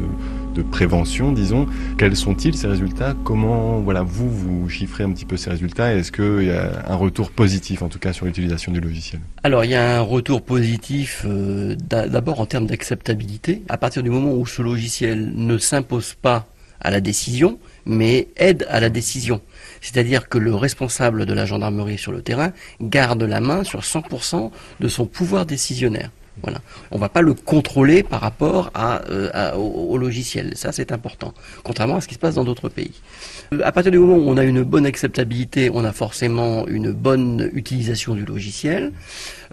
de 0.54 0.62
prévention, 0.62 1.32
disons, 1.32 1.66
quels 1.98 2.14
sont-ils 2.14 2.56
ces 2.56 2.68
résultats? 2.68 3.16
Comment, 3.24 3.80
voilà, 3.80 4.04
vous 4.04 4.30
vous 4.30 4.68
chiffrez 4.68 5.02
un 5.02 5.10
petit 5.10 5.24
peu 5.24 5.36
ces 5.36 5.50
résultats? 5.50 5.96
Est-ce 5.96 6.12
qu'il 6.12 6.46
y 6.46 6.52
a 6.52 6.84
un 6.88 6.94
retour 6.94 7.32
positif, 7.32 7.82
en 7.82 7.88
tout 7.88 7.98
cas, 7.98 8.12
sur 8.12 8.26
l'utilisation 8.26 8.70
du 8.70 8.78
logiciel? 8.78 9.20
Alors 9.42 9.64
il 9.64 9.72
y 9.72 9.74
a 9.74 9.98
un 9.98 10.00
retour 10.00 10.42
positif 10.42 11.24
euh, 11.26 11.74
d'a- 11.90 12.06
d'abord 12.06 12.38
en 12.38 12.46
termes 12.46 12.66
d'acceptabilité. 12.66 13.62
À 13.68 13.78
partir 13.78 14.04
du 14.04 14.10
moment 14.10 14.32
où 14.32 14.46
ce 14.46 14.62
logiciel 14.62 15.32
ne 15.34 15.58
s'impose 15.58 16.14
pas 16.14 16.46
à 16.80 16.92
la 16.92 17.00
décision, 17.00 17.58
mais 17.84 18.28
aide 18.36 18.64
à 18.70 18.78
la 18.78 18.90
décision. 18.90 19.40
C'est-à-dire 19.80 20.28
que 20.28 20.38
le 20.38 20.54
responsable 20.54 21.26
de 21.26 21.34
la 21.34 21.46
gendarmerie 21.46 21.98
sur 21.98 22.12
le 22.12 22.22
terrain 22.22 22.52
garde 22.80 23.22
la 23.22 23.40
main 23.40 23.64
sur 23.64 23.80
100% 23.80 24.50
de 24.80 24.88
son 24.88 25.06
pouvoir 25.06 25.46
décisionnaire. 25.46 26.10
Voilà. 26.42 26.60
On 26.90 26.98
va 26.98 27.08
pas 27.08 27.22
le 27.22 27.34
contrôler 27.34 28.02
par 28.02 28.20
rapport 28.20 28.70
euh, 28.76 29.54
au, 29.54 29.96
logiciel. 29.98 30.52
Ça, 30.56 30.72
c'est 30.72 30.92
important. 30.92 31.34
Contrairement 31.64 31.96
à 31.96 32.00
ce 32.00 32.08
qui 32.08 32.14
se 32.14 32.18
passe 32.18 32.34
dans 32.34 32.44
d'autres 32.44 32.68
pays. 32.68 33.00
Euh, 33.52 33.60
À 33.64 33.72
partir 33.72 33.92
du 33.92 33.98
moment 33.98 34.16
où 34.16 34.28
on 34.28 34.36
a 34.36 34.44
une 34.44 34.62
bonne 34.62 34.86
acceptabilité, 34.86 35.70
on 35.72 35.84
a 35.84 35.92
forcément 35.92 36.66
une 36.66 36.92
bonne 36.92 37.50
utilisation 37.52 38.14
du 38.14 38.24
logiciel. 38.24 38.92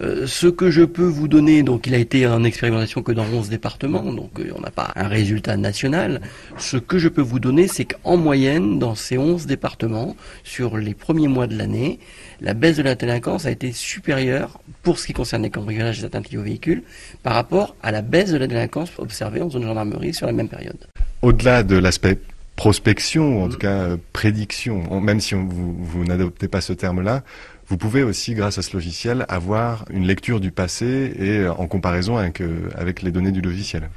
Euh, 0.01 0.27
ce 0.27 0.47
que 0.47 0.69
je 0.71 0.83
peux 0.83 1.05
vous 1.05 1.27
donner, 1.27 1.63
donc 1.63 1.88
il 1.88 1.93
a 1.93 1.97
été 1.97 2.27
en 2.27 2.43
expérimentation 2.43 3.01
que 3.01 3.11
dans 3.11 3.25
11 3.25 3.49
départements, 3.49 4.03
donc 4.13 4.31
on 4.55 4.61
n'a 4.61 4.71
pas 4.71 4.91
un 4.95 5.07
résultat 5.07 5.57
national. 5.57 6.21
Ce 6.57 6.77
que 6.77 6.97
je 6.97 7.07
peux 7.07 7.21
vous 7.21 7.39
donner, 7.39 7.67
c'est 7.67 7.86
qu'en 7.86 8.17
moyenne, 8.17 8.79
dans 8.79 8.95
ces 8.95 9.17
11 9.17 9.45
départements, 9.45 10.15
sur 10.43 10.77
les 10.77 10.93
premiers 10.93 11.27
mois 11.27 11.47
de 11.47 11.57
l'année, 11.57 11.99
la 12.41 12.53
baisse 12.53 12.77
de 12.77 12.83
la 12.83 12.95
délinquance 12.95 13.45
a 13.45 13.51
été 13.51 13.71
supérieure 13.71 14.59
pour 14.83 14.99
ce 14.99 15.07
qui 15.07 15.13
concerne 15.13 15.43
les 15.43 15.49
cambriolages 15.49 16.01
et 16.01 16.05
atteintes 16.05 16.29
liées 16.31 16.38
aux 16.38 16.43
véhicules 16.43 16.83
par 17.23 17.33
rapport 17.33 17.75
à 17.81 17.91
la 17.91 18.01
baisse 18.01 18.31
de 18.31 18.38
la 18.38 18.47
délinquance 18.47 18.91
observée 18.97 19.41
en 19.41 19.49
zone 19.49 19.63
gendarmerie 19.63 20.13
sur 20.13 20.25
la 20.27 20.33
même 20.33 20.49
période. 20.49 20.77
Au-delà 21.21 21.63
de 21.63 21.77
l'aspect 21.77 22.19
prospection, 22.55 23.43
en 23.43 23.49
tout 23.49 23.57
cas 23.57 23.67
euh, 23.83 23.97
prédiction, 24.13 24.83
on- 24.89 25.01
même 25.01 25.19
si 25.19 25.36
vous 25.36 26.05
n'adoptez 26.05 26.47
pas 26.47 26.61
ce 26.61 26.71
terme-là, 26.73 27.23
vous 27.68 27.78
pouvez 27.78 28.03
aussi, 28.03 28.34
grâce 28.36 28.57
à 28.57 28.61
ce 28.61 28.74
logiciel, 28.74 29.26
avoir 29.28 29.86
une 29.89 30.05
lecture 30.05 30.39
du 30.39 30.51
passé 30.51 31.13
et 31.18 31.30
euh, 31.39 31.53
en 31.53 31.68
comparaison 31.68 32.18
avec, 32.18 32.41
euh, 32.41 32.70
avec 32.76 33.01
les 33.01 33.11
données 33.11 33.32
du 33.32 33.41
logiciel. 33.41 33.89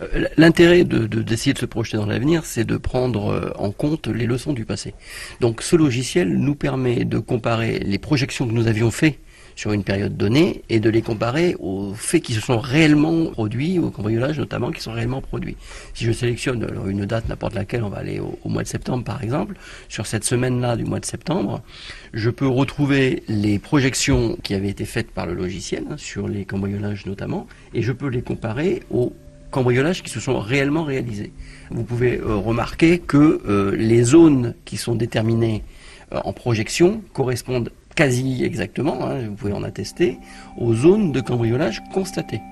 Euh, 0.00 0.26
L'intérêt 0.36 0.84
de 0.84 1.06
de- 1.06 1.22
d'essayer 1.22 1.52
de, 1.52 1.58
se 1.58 1.66
projeter 1.66 1.96
dans 1.96 2.06
l'avenir, 2.06 2.44
c'est 2.44 2.64
de 2.64 2.76
prendre 2.76 3.52
en 3.58 3.70
compte 3.72 4.06
les 4.08 4.26
leçons 4.26 4.52
du 4.52 4.64
passé. 4.64 4.94
Donc 5.40 5.62
ce 5.62 5.76
logiciel 5.76 6.28
nous 6.38 6.54
permet 6.54 7.04
de 7.04 7.18
comparer 7.18 7.78
les 7.80 7.98
projections 7.98 8.46
que 8.46 8.52
nous 8.52 8.68
avions 8.68 8.90
faites 8.90 9.18
sur 9.56 9.72
une 9.72 9.82
période 9.82 10.16
donnée 10.16 10.62
et 10.68 10.78
de 10.78 10.88
les 10.88 11.02
comparer 11.02 11.56
aux 11.58 11.94
faits 11.94 12.22
qui 12.22 12.34
se 12.34 12.40
sont 12.40 12.58
réellement 12.58 13.26
produits, 13.26 13.78
aux 13.78 13.90
cambriolages 13.90 14.38
notamment 14.38 14.70
qui 14.70 14.80
sont 14.80 14.92
réellement 14.92 15.20
produits. 15.20 15.56
Si 15.94 16.04
je 16.04 16.12
sélectionne 16.12 16.66
une 16.86 17.06
date, 17.06 17.28
n'importe 17.28 17.54
laquelle, 17.54 17.82
on 17.82 17.88
va 17.88 17.98
aller 17.98 18.20
au, 18.20 18.38
au 18.44 18.48
mois 18.48 18.62
de 18.62 18.68
septembre 18.68 19.02
par 19.02 19.22
exemple, 19.22 19.56
sur 19.88 20.06
cette 20.06 20.24
semaine-là 20.24 20.76
du 20.76 20.84
mois 20.84 21.00
de 21.00 21.06
septembre, 21.06 21.62
je 22.12 22.30
peux 22.30 22.46
retrouver 22.46 23.22
les 23.28 23.58
projections 23.58 24.36
qui 24.42 24.54
avaient 24.54 24.68
été 24.68 24.84
faites 24.84 25.10
par 25.10 25.26
le 25.26 25.34
logiciel, 25.34 25.84
hein, 25.90 25.96
sur 25.96 26.28
les 26.28 26.44
cambriolages 26.44 27.06
notamment, 27.06 27.46
et 27.74 27.82
je 27.82 27.92
peux 27.92 28.08
les 28.08 28.22
comparer 28.22 28.82
aux 28.90 29.12
cambriolages 29.50 30.02
qui 30.02 30.10
se 30.10 30.20
sont 30.20 30.38
réellement 30.38 30.84
réalisés. 30.84 31.32
Vous 31.70 31.84
pouvez 31.84 32.18
euh, 32.18 32.36
remarquer 32.36 32.98
que 32.98 33.40
euh, 33.48 33.74
les 33.74 34.02
zones 34.02 34.54
qui 34.64 34.76
sont 34.76 34.94
déterminées 34.94 35.62
euh, 36.12 36.20
en 36.24 36.32
projection 36.32 37.00
correspondent 37.12 37.70
quasi 37.96 38.44
exactement, 38.44 39.08
hein, 39.08 39.26
vous 39.26 39.34
pouvez 39.34 39.52
en 39.52 39.64
attester, 39.64 40.18
aux 40.58 40.74
zones 40.74 41.10
de 41.10 41.20
cambriolage 41.20 41.82
constatées. 41.92 42.42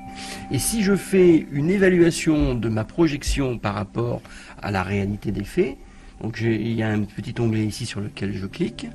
Et 0.51 0.59
si 0.59 0.83
je 0.83 0.97
fais 0.97 1.47
une 1.53 1.71
évaluation 1.71 2.55
de 2.55 2.69
ma 2.69 2.85
projection 2.85 3.59
par 3.59 3.75
rapport 3.75 4.23
à 4.61 4.71
la 4.71 4.83
réalité 4.83 5.31
des 5.31 5.45
faits, 5.45 5.77
donc 6.23 6.41
il 6.41 6.73
y 6.73 6.83
a 6.83 6.89
un 6.89 7.03
petit 7.03 7.35
onglet 7.39 7.65
ici 7.67 7.85
sur 7.87 8.01
lequel 8.01 8.35
je 8.35 8.47
clique. 8.47 8.87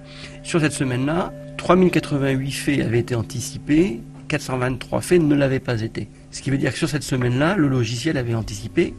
Sur 0.41 0.59
cette 0.59 0.73
semaine-là, 0.73 1.31
3088 1.57 2.51
faits 2.51 2.81
avaient 2.81 2.99
été 2.99 3.13
anticipés, 3.13 4.01
423 4.27 5.01
faits 5.01 5.21
ne 5.21 5.35
l'avaient 5.35 5.59
pas 5.59 5.81
été. 5.81 6.07
Ce 6.31 6.41
qui 6.41 6.49
veut 6.49 6.57
dire 6.57 6.71
que 6.71 6.77
sur 6.77 6.89
cette 6.89 7.03
semaine-là, 7.03 7.55
le 7.55 7.67
logiciel 7.67 8.17
avait 8.17 8.35
anticipé 8.35 8.95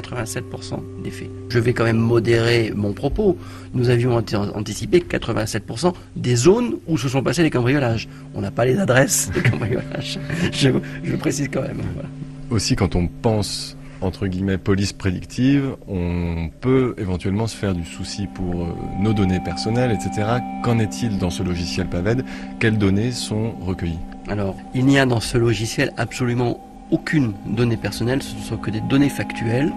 87% 0.00 0.42
des 1.02 1.10
faits. 1.10 1.30
Je 1.48 1.58
vais 1.58 1.72
quand 1.72 1.84
même 1.84 1.98
modérer 1.98 2.72
mon 2.74 2.92
propos. 2.92 3.36
Nous 3.74 3.88
avions 3.90 4.16
anti- 4.16 4.36
anticipé 4.36 4.98
87% 5.00 5.92
des 6.16 6.36
zones 6.36 6.74
où 6.88 6.98
se 6.98 7.08
sont 7.08 7.22
passés 7.22 7.42
les 7.42 7.50
cambriolages. 7.50 8.08
On 8.34 8.40
n'a 8.40 8.50
pas 8.50 8.64
les 8.64 8.78
adresses 8.78 9.30
des 9.32 9.42
cambriolages. 9.50 10.18
Je, 10.52 10.70
je 11.04 11.16
précise 11.16 11.48
quand 11.52 11.62
même. 11.62 11.80
voilà. 11.94 12.08
Aussi, 12.50 12.76
quand 12.76 12.94
on 12.96 13.06
pense 13.06 13.76
entre 14.00 14.26
guillemets 14.26 14.58
police 14.58 14.92
prédictive, 14.92 15.76
on 15.88 16.50
peut 16.60 16.94
éventuellement 16.98 17.46
se 17.46 17.56
faire 17.56 17.72
du 17.74 17.84
souci 17.86 18.26
pour 18.34 18.62
euh, 18.64 18.66
nos 19.00 19.14
données 19.14 19.40
personnelles, 19.40 19.92
etc. 19.92 20.28
Qu'en 20.62 20.78
est-il 20.78 21.16
dans 21.18 21.30
ce 21.30 21.42
logiciel 21.42 21.86
PAVED? 21.88 22.22
Quelles 22.60 22.76
données 22.76 23.12
sont 23.12 23.52
recueillies? 23.62 23.98
Alors, 24.28 24.56
il 24.74 24.84
n'y 24.84 24.98
a 24.98 25.06
dans 25.06 25.20
ce 25.20 25.38
logiciel 25.38 25.90
absolument 25.96 26.60
aucune 26.94 27.32
donnée 27.44 27.76
personnelle, 27.76 28.22
ce 28.22 28.36
ne 28.36 28.40
sont 28.40 28.56
que 28.56 28.70
des 28.70 28.80
données 28.80 29.08
factuelles. 29.08 29.72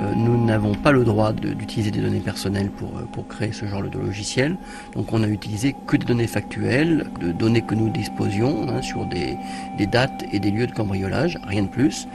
Euh, 0.00 0.12
nous 0.14 0.44
n'avons 0.44 0.72
pas 0.72 0.92
le 0.92 1.02
droit 1.02 1.32
d'utiliser 1.32 1.90
des 1.90 2.00
données 2.00 2.20
personnelles 2.20 2.70
pour, 2.70 2.90
euh, 2.96 3.02
pour 3.12 3.26
créer 3.26 3.50
ce 3.50 3.66
genre 3.66 3.82
de 3.82 3.98
logiciel. 3.98 4.56
Donc 4.94 5.12
on 5.12 5.24
a 5.24 5.26
utilisé 5.26 5.74
que 5.88 5.96
des 5.96 6.06
données 6.06 6.28
factuelles, 6.28 7.08
de 7.20 7.32
données 7.32 7.62
que 7.62 7.74
nous 7.74 7.90
disposions 7.90 8.68
hein, 8.68 8.82
sur 8.82 9.04
des, 9.04 9.36
des 9.78 9.88
dates 9.88 10.24
et 10.30 10.38
des 10.38 10.52
lieux 10.52 10.68
de 10.68 10.72
cambriolage, 10.72 11.40
rien 11.42 11.64
de 11.64 11.68
plus, 11.68 12.06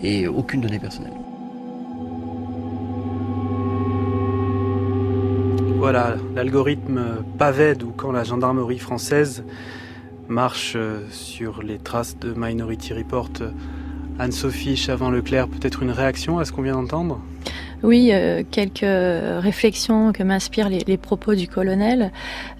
et 0.00 0.28
aucune 0.28 0.60
donnée 0.60 0.78
personnelle. 0.78 1.12
Voilà, 5.76 6.14
l'algorithme 6.36 7.24
PAVED 7.36 7.82
ou 7.82 7.90
quand 7.90 8.12
la 8.12 8.22
gendarmerie 8.22 8.78
française 8.78 9.42
marche 10.28 10.74
euh, 10.76 11.00
sur 11.10 11.64
les 11.64 11.78
traces 11.78 12.16
de 12.16 12.32
Minority 12.36 12.94
Report. 12.94 13.32
Anne-Sophie 14.16 14.76
Chavant-Leclerc, 14.76 15.48
peut-être 15.48 15.82
une 15.82 15.90
réaction 15.90 16.38
à 16.38 16.44
ce 16.44 16.52
qu'on 16.52 16.62
vient 16.62 16.74
d'entendre? 16.74 17.20
Oui, 17.82 18.10
euh, 18.12 18.42
quelques 18.50 18.80
réflexions 18.82 20.12
que 20.12 20.22
m'inspirent 20.22 20.68
les, 20.68 20.96
propos 20.96 21.34
du 21.34 21.48
colonel. 21.48 22.12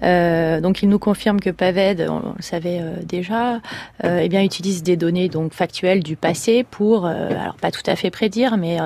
Euh, 0.03 0.61
donc, 0.61 0.83
il 0.83 0.89
nous 0.89 0.99
confirme 0.99 1.39
que 1.39 1.49
Paved, 1.49 2.05
on, 2.09 2.33
le 2.35 2.41
savait 2.41 2.79
euh, 2.81 2.95
déjà, 3.03 3.61
euh, 4.03 4.19
eh 4.21 4.29
bien 4.29 4.43
utilise 4.43 4.83
des 4.83 4.97
données 4.97 5.29
donc 5.29 5.53
factuelles 5.53 6.03
du 6.03 6.15
passé 6.15 6.65
pour, 6.69 7.05
euh, 7.05 7.29
alors 7.29 7.55
pas 7.55 7.71
tout 7.71 7.83
à 7.85 7.95
fait 7.95 8.09
prédire, 8.09 8.57
mais 8.57 8.77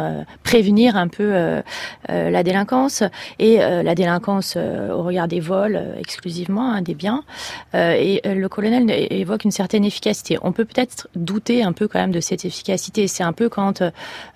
prévenir 0.43 0.95
un 0.95 1.07
peu 1.07 1.34
la 2.07 2.43
délinquance 2.43 3.03
et 3.39 3.57
la 3.57 3.95
délinquance 3.95 4.55
au 4.57 5.03
regard 5.03 5.27
des 5.27 5.39
vols 5.39 5.80
exclusivement 5.97 6.71
hein, 6.71 6.82
des 6.82 6.93
biens. 6.93 7.23
et 7.73 8.21
le 8.25 8.47
colonel 8.47 8.89
évoque 8.89 9.43
une 9.43 9.51
certaine 9.51 9.86
efficacité. 9.86 10.38
On 10.41 10.51
peut 10.51 10.65
peut-être 10.65 11.07
douter 11.15 11.63
un 11.63 11.73
peu 11.73 11.88
quand 11.88 11.99
même 11.99 12.11
de 12.11 12.19
cette 12.19 12.45
efficacité. 12.45 13.07
C'est 13.07 13.23
un 13.23 13.34
peu 13.34 13.49
quand 13.49 13.84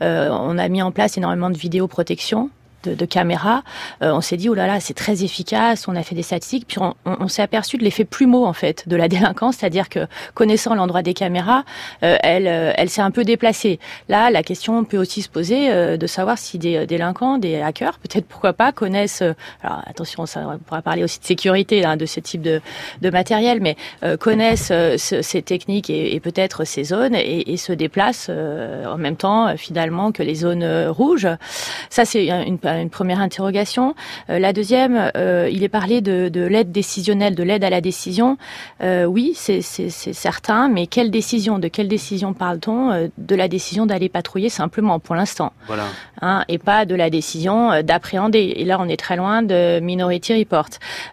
on 0.01 0.57
a 0.57 0.67
mis 0.69 0.81
en 0.81 0.91
place 0.91 1.17
énormément 1.17 1.49
de 1.49 1.57
vidéoprotection 1.93 2.49
de, 2.83 2.93
de 2.93 3.05
caméras, 3.05 3.63
euh, 4.01 4.11
on 4.13 4.21
s'est 4.21 4.37
dit 4.37 4.49
oh 4.49 4.53
là 4.53 4.67
là 4.67 4.79
c'est 4.79 4.93
très 4.93 5.23
efficace, 5.23 5.87
on 5.87 5.95
a 5.95 6.03
fait 6.03 6.15
des 6.15 6.23
statistiques, 6.23 6.65
puis 6.67 6.79
on, 6.79 6.93
on, 7.05 7.27
s'est 7.27 7.41
aperçu 7.41 7.77
de 7.77 7.83
l'effet 7.83 8.05
plumeau 8.05 8.45
en 8.45 8.53
fait 8.53 8.87
de 8.87 8.95
la 8.95 9.07
délinquance, 9.13 9.57
c'est-à-dire 9.57 9.89
que 9.89 10.07
connaissant 10.33 10.75
l'endroit 10.75 11.01
des 11.01 11.13
caméras, 11.13 11.63
euh, 12.03 12.17
elle, 12.21 12.47
euh, 12.47 12.73
elle 12.75 12.89
s'est 12.89 13.01
un 13.01 13.11
peu 13.11 13.23
déplacée. 13.23 13.79
Là, 14.09 14.31
la 14.31 14.43
question 14.43 14.83
peut 14.83 14.97
aussi 14.97 15.21
se 15.21 15.29
poser 15.29 15.71
euh, 15.71 15.97
de 15.97 16.07
savoir 16.07 16.37
si 16.37 16.57
des 16.57 16.85
délinquants, 16.85 17.37
des 17.37 17.61
hackers, 17.61 17.97
peut-être 17.99 18.25
pourquoi 18.25 18.53
pas 18.53 18.71
connaissent. 18.71 19.21
Euh, 19.21 19.33
alors 19.61 19.81
attention, 19.87 20.25
ça, 20.25 20.41
on 20.47 20.57
pourra 20.57 20.81
parler 20.81 21.03
aussi 21.03 21.19
de 21.19 21.25
sécurité 21.25 21.85
hein, 21.85 21.97
de 21.97 22.05
ce 22.05 22.19
type 22.19 22.41
de, 22.41 22.61
de 23.01 23.09
matériel, 23.09 23.59
mais 23.61 23.75
connaissent 24.19 24.67
ce, 24.67 25.21
ces 25.21 25.41
techniques 25.41 25.89
et, 25.89 26.15
et 26.15 26.19
peut-être 26.19 26.65
ces 26.65 26.83
zones 26.83 27.15
et, 27.15 27.51
et 27.51 27.57
se 27.57 27.73
déplacent 27.73 28.29
en 28.29 28.97
même 28.97 29.15
temps 29.15 29.55
finalement 29.57 30.11
que 30.11 30.23
les 30.23 30.35
zones 30.35 30.65
rouges. 30.87 31.27
Ça 31.89 32.05
c'est 32.05 32.25
une 32.27 32.53
une 32.53 32.59
première 32.89 33.19
interrogation. 33.19 33.95
Euh, 34.29 34.39
la 34.39 34.53
deuxième, 34.53 35.11
euh, 35.15 35.49
il 35.51 35.63
est 35.63 35.69
parlé 35.69 36.01
de, 36.01 36.29
de 36.29 36.41
l'aide 36.41 36.71
décisionnelle, 36.71 37.35
de 37.35 37.43
l'aide 37.43 37.63
à 37.63 37.69
la 37.69 37.81
décision. 37.81 38.37
Euh, 38.81 39.05
oui, 39.05 39.33
c'est 39.35 39.61
certain, 39.61 40.69
mais 40.69 40.87
quelle 40.87 41.11
décision 41.11 41.59
De 41.59 41.67
quelle 41.67 41.87
décision 41.87 42.33
parle-t-on 42.33 43.09
De 43.17 43.35
la 43.35 43.47
décision 43.47 43.85
d'aller 43.85 44.09
patrouiller 44.09 44.49
simplement 44.49 44.99
pour 44.99 45.15
l'instant. 45.15 45.53
Voilà. 45.67 45.85
Hein, 46.21 46.43
et 46.47 46.57
pas 46.57 46.85
de 46.85 46.95
la 46.95 47.09
décision 47.09 47.81
d'appréhender. 47.81 48.53
Et 48.55 48.65
là, 48.65 48.77
on 48.79 48.87
est 48.87 48.97
très 48.97 49.15
loin 49.15 49.41
de 49.41 49.79
Minority 49.79 50.39
Report. 50.39 50.69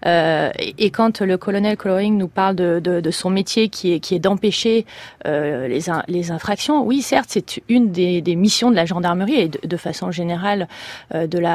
Euh, 0.07 0.51
et, 0.59 0.91
quand 0.91 1.21
le 1.21 1.39
colonel 1.39 1.77
Coloring 1.77 2.17
nous 2.17 2.29
parle 2.29 2.57
de, 2.57 2.81
de, 2.83 3.01
de, 3.01 3.11
son 3.11 3.31
métier 3.31 3.69
qui 3.69 3.93
est, 3.93 4.01
qui 4.01 4.15
est 4.15 4.19
d'empêcher 4.19 4.87
les, 5.25 5.81
les 6.09 6.31
infractions, 6.31 6.85
oui, 6.85 7.03
certes, 7.03 7.29
c'est 7.31 7.63
une 7.69 7.91
des, 7.91 8.21
des, 8.21 8.37
missions 8.37 8.71
de 8.71 8.77
la 8.77 8.87
gendarmerie 8.87 9.35
et 9.35 9.49
de, 9.49 9.61
de 9.65 9.77
façon 9.77 10.11
générale 10.11 10.69
de 11.15 11.39
la 11.39 11.50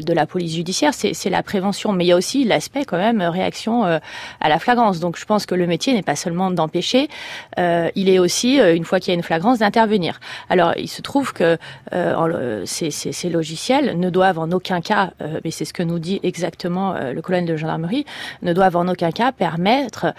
de 0.00 0.12
la 0.12 0.26
police 0.26 0.54
judiciaire, 0.54 0.92
c'est 0.94 1.30
la 1.30 1.42
prévention. 1.42 1.92
Mais 1.92 2.04
il 2.04 2.08
y 2.08 2.12
a 2.12 2.16
aussi 2.16 2.44
l'aspect 2.44 2.84
quand 2.84 2.98
même 2.98 3.22
réaction 3.22 3.84
euh, 3.84 3.98
à 4.40 4.48
la 4.48 4.58
flagrance. 4.58 5.00
Donc 5.00 5.18
je 5.18 5.24
pense 5.24 5.46
que 5.46 5.54
le 5.54 5.66
métier 5.66 5.94
n'est 5.94 6.02
pas 6.02 6.16
seulement 6.16 6.50
d'empêcher, 6.50 7.08
euh, 7.58 7.90
il 7.94 8.08
est 8.08 8.18
aussi, 8.18 8.60
euh, 8.60 8.74
une 8.74 8.84
fois 8.84 9.00
qu'il 9.00 9.12
y 9.12 9.14
a 9.14 9.16
une 9.16 9.22
flagrance, 9.22 9.58
d'intervenir. 9.58 10.20
Alors 10.48 10.72
il 10.76 10.88
se 10.88 11.02
trouve 11.02 11.32
que 11.32 11.58
euh, 11.92 12.62
ces, 12.66 12.90
ces, 12.90 13.12
ces, 13.12 13.28
logiciels 13.28 13.98
ne 13.98 14.10
doivent 14.10 14.38
en 14.38 14.50
aucun 14.52 14.80
cas, 14.80 15.12
euh, 15.20 15.40
mais 15.44 15.50
c'est 15.50 15.64
ce 15.64 15.72
que 15.72 15.82
nous 15.82 15.98
dit 15.98 16.20
exactement 16.22 16.94
euh, 16.94 17.12
le 17.12 17.22
colonel 17.22 17.46
de 17.46 17.56
gendarmerie, 17.56 18.04
ne 18.42 18.52
doivent 18.52 18.76
en 18.76 18.88
aucun 18.88 19.10
cas 19.10 19.32
permettre 19.32 20.14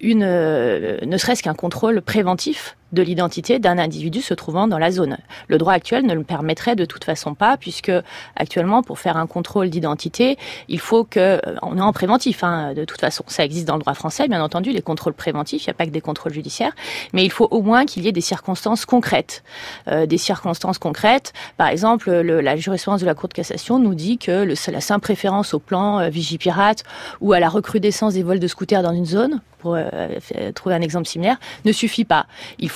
une, 0.00 0.20
ne 0.20 1.16
serait-ce 1.16 1.42
qu'un 1.42 1.54
contrôle 1.54 2.00
préventif 2.02 2.76
de 2.92 3.02
l'identité 3.02 3.58
d'un 3.58 3.78
individu 3.78 4.22
se 4.22 4.34
trouvant 4.34 4.66
dans 4.66 4.78
la 4.78 4.90
zone. 4.90 5.18
Le 5.48 5.58
droit 5.58 5.72
actuel 5.72 6.06
ne 6.06 6.14
le 6.14 6.24
permettrait 6.24 6.76
de 6.76 6.84
toute 6.84 7.04
façon 7.04 7.34
pas, 7.34 7.56
puisque 7.56 7.92
actuellement, 8.36 8.82
pour 8.82 8.98
faire 8.98 9.16
un 9.16 9.26
contrôle 9.26 9.70
d'identité, 9.70 10.38
il 10.68 10.80
faut 10.80 11.04
que, 11.04 11.40
on 11.62 11.76
est 11.76 11.82
en 11.82 11.92
préventif, 11.92 12.44
hein, 12.44 12.74
de 12.74 12.84
toute 12.84 13.00
façon, 13.00 13.24
ça 13.26 13.44
existe 13.44 13.66
dans 13.66 13.74
le 13.74 13.80
droit 13.80 13.94
français, 13.94 14.28
bien 14.28 14.42
entendu, 14.42 14.70
les 14.70 14.82
contrôles 14.82 15.14
préventifs, 15.14 15.64
il 15.64 15.68
n'y 15.68 15.72
a 15.72 15.74
pas 15.74 15.86
que 15.86 15.90
des 15.90 16.00
contrôles 16.00 16.32
judiciaires, 16.32 16.72
mais 17.12 17.24
il 17.24 17.30
faut 17.30 17.48
au 17.50 17.62
moins 17.62 17.84
qu'il 17.84 18.04
y 18.04 18.08
ait 18.08 18.12
des 18.12 18.20
circonstances 18.20 18.84
concrètes. 18.84 19.42
Euh, 19.88 20.06
des 20.06 20.18
circonstances 20.18 20.78
concrètes, 20.78 21.32
par 21.56 21.68
exemple, 21.68 22.10
le, 22.10 22.40
la 22.40 22.56
jurisprudence 22.56 23.00
de 23.00 23.06
la 23.06 23.14
Cour 23.14 23.28
de 23.28 23.34
cassation 23.34 23.78
nous 23.78 23.94
dit 23.94 24.18
que 24.18 24.44
le, 24.44 24.54
la 24.72 24.80
simple 24.80 25.02
préférence 25.02 25.54
au 25.54 25.58
plan 25.58 26.00
euh, 26.00 26.08
Vigipirate 26.08 26.84
ou 27.20 27.32
à 27.32 27.40
la 27.40 27.48
recrudescence 27.48 28.14
des 28.14 28.22
vols 28.22 28.40
de 28.40 28.48
scooters 28.48 28.82
dans 28.82 28.92
une 28.92 29.06
zone, 29.06 29.40
pour 29.58 29.74
euh, 29.74 30.08
trouver 30.54 30.74
un 30.74 30.80
exemple 30.80 31.06
similaire, 31.06 31.38
ne 31.64 31.72
suffit 31.72 32.04
pas. 32.04 32.26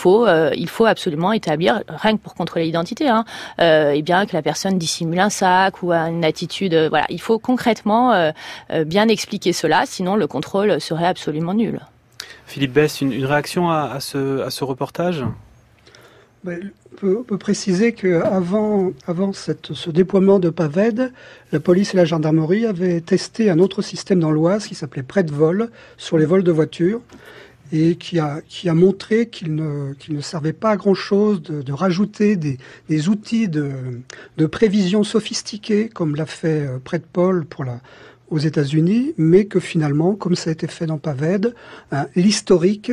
Euh, 0.07 0.51
il 0.55 0.69
faut 0.69 0.87
absolument 0.87 1.33
établir, 1.33 1.83
rien 1.89 2.17
que 2.17 2.23
pour 2.23 2.35
contrôler 2.35 2.65
l'identité, 2.67 3.09
hein, 3.09 3.25
euh, 3.61 3.91
et 3.91 4.03
bien 4.03 4.27
que 4.27 4.35
la 4.35 4.43
personne 4.43 4.79
dissimule 4.79 5.21
un 5.21 5.31
sac 5.31 5.83
ou 5.83 5.93
a 5.93 6.09
une 6.09 6.25
attitude. 6.25 6.75
Euh, 6.75 6.89
voilà, 6.89 7.07
il 7.09 7.21
faut 7.21 7.39
concrètement 7.39 8.13
euh, 8.13 8.31
euh, 8.71 8.85
bien 8.85 9.09
expliquer 9.09 9.53
cela, 9.53 9.85
sinon 9.87 10.17
le 10.17 10.27
contrôle 10.27 10.81
serait 10.81 11.07
absolument 11.07 11.55
nul. 11.55 11.81
Philippe 12.47 12.73
Bess, 12.73 13.01
une, 13.01 13.13
une 13.13 13.25
réaction 13.25 13.71
à, 13.71 13.91
à, 13.95 14.01
ce, 14.01 14.41
à 14.43 14.51
ce 14.51 14.65
reportage? 14.65 15.25
Ben, 16.45 16.73
on, 16.93 16.97
peut, 16.97 17.17
on 17.21 17.23
peut 17.23 17.39
préciser 17.39 17.93
qu'avant 17.93 18.91
avant 19.07 19.33
cette, 19.33 19.75
ce 19.75 19.91
déploiement 19.91 20.41
de 20.41 20.51
PAVED, 20.51 21.13
la 21.53 21.61
police 21.61 21.95
et 21.95 21.97
la 21.97 22.05
gendarmerie 22.05 22.67
avaient 22.67 23.01
testé 23.01 23.49
un 23.49 23.61
autre 23.61 23.81
système 23.81 24.19
dans 24.19 24.33
l'Oise 24.33 24.67
qui 24.67 24.75
s'appelait 24.75 25.05
Prêt 25.05 25.23
de 25.23 25.33
vol 25.33 25.71
sur 25.97 26.19
les 26.19 26.27
vols 26.27 26.43
de 26.43 26.51
voitures 26.51 27.01
et 27.73 27.97
qui 27.97 28.19
a, 28.19 28.41
qui 28.47 28.69
a 28.69 28.75
montré 28.75 29.29
qu'il 29.29 29.55
ne, 29.55 29.95
qu 29.95 30.13
ne 30.13 30.21
servait 30.21 30.53
pas 30.53 30.71
à 30.71 30.77
grand-chose 30.77 31.43
de, 31.43 31.63
de 31.63 31.73
rajouter 31.73 32.37
des, 32.37 32.59
des 32.89 33.09
outils 33.09 33.49
de, 33.49 33.71
de 34.37 34.47
prévision 34.47 35.03
sophistiqués, 35.05 35.89
comme 35.89 36.15
l'a 36.15 36.27
fait 36.27 36.67
euh, 36.67 36.79
Prêt 36.79 36.99
de 36.99 37.07
Paul 37.11 37.47
pour 37.47 37.65
la, 37.65 37.81
aux 38.29 38.39
États-Unis, 38.39 39.15
mais 39.17 39.47
que 39.47 39.59
finalement, 39.61 40.15
comme 40.15 40.37
ça 40.37 40.51
a 40.51 40.53
été 40.53 40.67
fait 40.67 40.87
dans 40.87 40.99
PAVED, 40.99 41.55
hein, 41.91 42.07
l'historique 42.15 42.93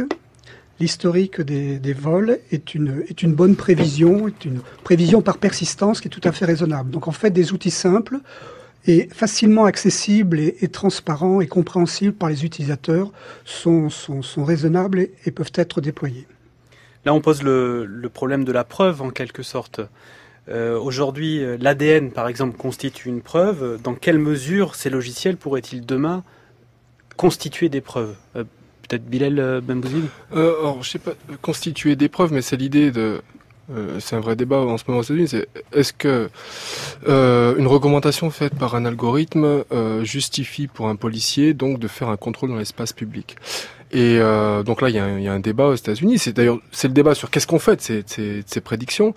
l'historique 0.79 1.41
des, 1.41 1.77
des, 1.77 1.91
vols 1.93 2.39
est 2.51 2.73
une, 2.73 3.03
est 3.09 3.21
une 3.21 3.33
bonne 3.33 3.57
prévision, 3.57 4.29
est 4.29 4.45
une 4.45 4.61
prévision 4.85 5.21
par 5.21 5.37
persistance 5.37 5.99
qui 5.99 6.07
est 6.07 6.11
tout 6.11 6.21
à 6.23 6.31
fait 6.31 6.45
raisonnable. 6.45 6.89
Donc 6.89 7.09
en 7.09 7.11
fait, 7.11 7.31
des 7.31 7.51
outils 7.51 7.69
simples 7.69 8.19
et 8.85 9.09
facilement 9.11 9.65
accessibles 9.65 10.39
et, 10.39 10.57
et 10.61 10.67
transparents 10.67 11.41
et 11.41 11.47
compréhensibles 11.47 12.13
par 12.13 12.29
les 12.29 12.45
utilisateurs 12.45 13.11
sont, 13.45 13.89
sont, 13.89 14.21
sont 14.21 14.43
raisonnables 14.43 14.99
et, 14.99 15.11
et, 15.25 15.31
peuvent 15.31 15.51
être 15.55 15.81
déployés. 15.81 16.27
Là, 17.05 17.13
on 17.13 17.21
pose 17.21 17.43
le, 17.43 17.85
le 17.85 18.09
problème 18.09 18.43
de 18.43 18.51
la 18.51 18.63
preuve 18.63 19.01
en 19.01 19.09
quelque 19.09 19.43
sorte. 19.43 19.81
Euh, 20.49 20.79
Aujourd'hui, 20.79 21.41
l'ADN, 21.59 22.11
par 22.11 22.27
exemple, 22.27 22.57
constitue 22.57 23.09
une 23.09 23.21
preuve. 23.21 23.79
Dans 23.83 23.93
quelle 23.95 24.17
mesure 24.19 24.75
ces 24.75 24.89
logiciels 24.89 25.37
pourraient-ils 25.37 25.85
demain 25.85 26.23
constituer 27.17 27.69
des 27.69 27.81
preuves? 27.81 28.15
Euh, 28.35 28.43
peut-être 28.87 29.05
Bilal 29.05 29.61
Bambouzid? 29.61 30.05
Euh, 30.33 30.59
Alors, 30.59 30.81
je 30.83 30.89
sais 30.89 30.99
pas, 30.99 31.11
constituer 31.41 31.95
des 31.95 32.09
preuves, 32.09 32.33
mais 32.33 32.41
c'est 32.41 32.57
l'idée 32.57 32.91
de. 32.91 33.21
Euh, 33.71 33.99
c'est 33.99 34.15
un 34.15 34.19
vrai 34.19 34.35
débat 34.35 34.57
en 34.57 34.77
ce 34.77 34.83
moment. 34.87 35.03
C'est 35.03 35.47
est-ce 35.73 35.93
que 35.93 36.29
euh, 37.07 37.55
une 37.57 37.67
recommandation 37.67 38.29
faite 38.29 38.55
par 38.55 38.75
un 38.75 38.85
algorithme 38.85 39.63
euh, 39.71 40.03
justifie 40.03 40.67
pour 40.67 40.87
un 40.87 40.95
policier 40.95 41.53
donc 41.53 41.79
de 41.79 41.87
faire 41.87 42.09
un 42.09 42.17
contrôle 42.17 42.49
dans 42.49 42.57
l'espace 42.57 42.93
public? 42.93 43.35
Et 43.91 44.19
euh, 44.19 44.61
donc 44.61 44.81
là, 44.81 44.89
il 44.89 44.93
y, 44.93 45.23
y, 45.23 45.27
a 45.27 45.33
un 45.33 45.39
débat 45.39 45.65
aux 45.65 45.75
États-Unis. 45.75 46.19
C'est 46.19 46.33
d'ailleurs 46.33 46.59
c'est 46.71 46.87
le 46.87 46.93
débat 46.93 47.15
sur 47.15 47.31
qu'est-ce 47.31 47.47
qu'on 47.47 47.57
fait 47.57 47.77
de 47.77 47.81
ces, 47.81 48.03
ces, 48.05 48.43
ces 48.45 48.61
prédictions. 48.61 49.13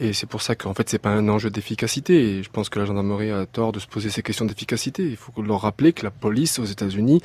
Et 0.00 0.12
c'est 0.14 0.26
pour 0.26 0.40
ça 0.40 0.54
qu'en 0.54 0.72
fait, 0.72 0.88
c'est 0.88 0.98
pas 0.98 1.10
un 1.10 1.28
enjeu 1.28 1.50
d'efficacité. 1.50 2.14
Et 2.14 2.42
je 2.42 2.48
pense 2.48 2.70
que 2.70 2.78
la 2.78 2.86
gendarmerie 2.86 3.30
a 3.30 3.44
tort 3.44 3.72
de 3.72 3.78
se 3.78 3.86
poser 3.86 4.08
ces 4.08 4.22
questions 4.22 4.46
d'efficacité. 4.46 5.02
Il 5.02 5.16
faut 5.16 5.32
leur 5.42 5.60
rappeler 5.60 5.92
que 5.92 6.04
la 6.04 6.10
police 6.10 6.58
aux 6.58 6.64
États-Unis 6.64 7.20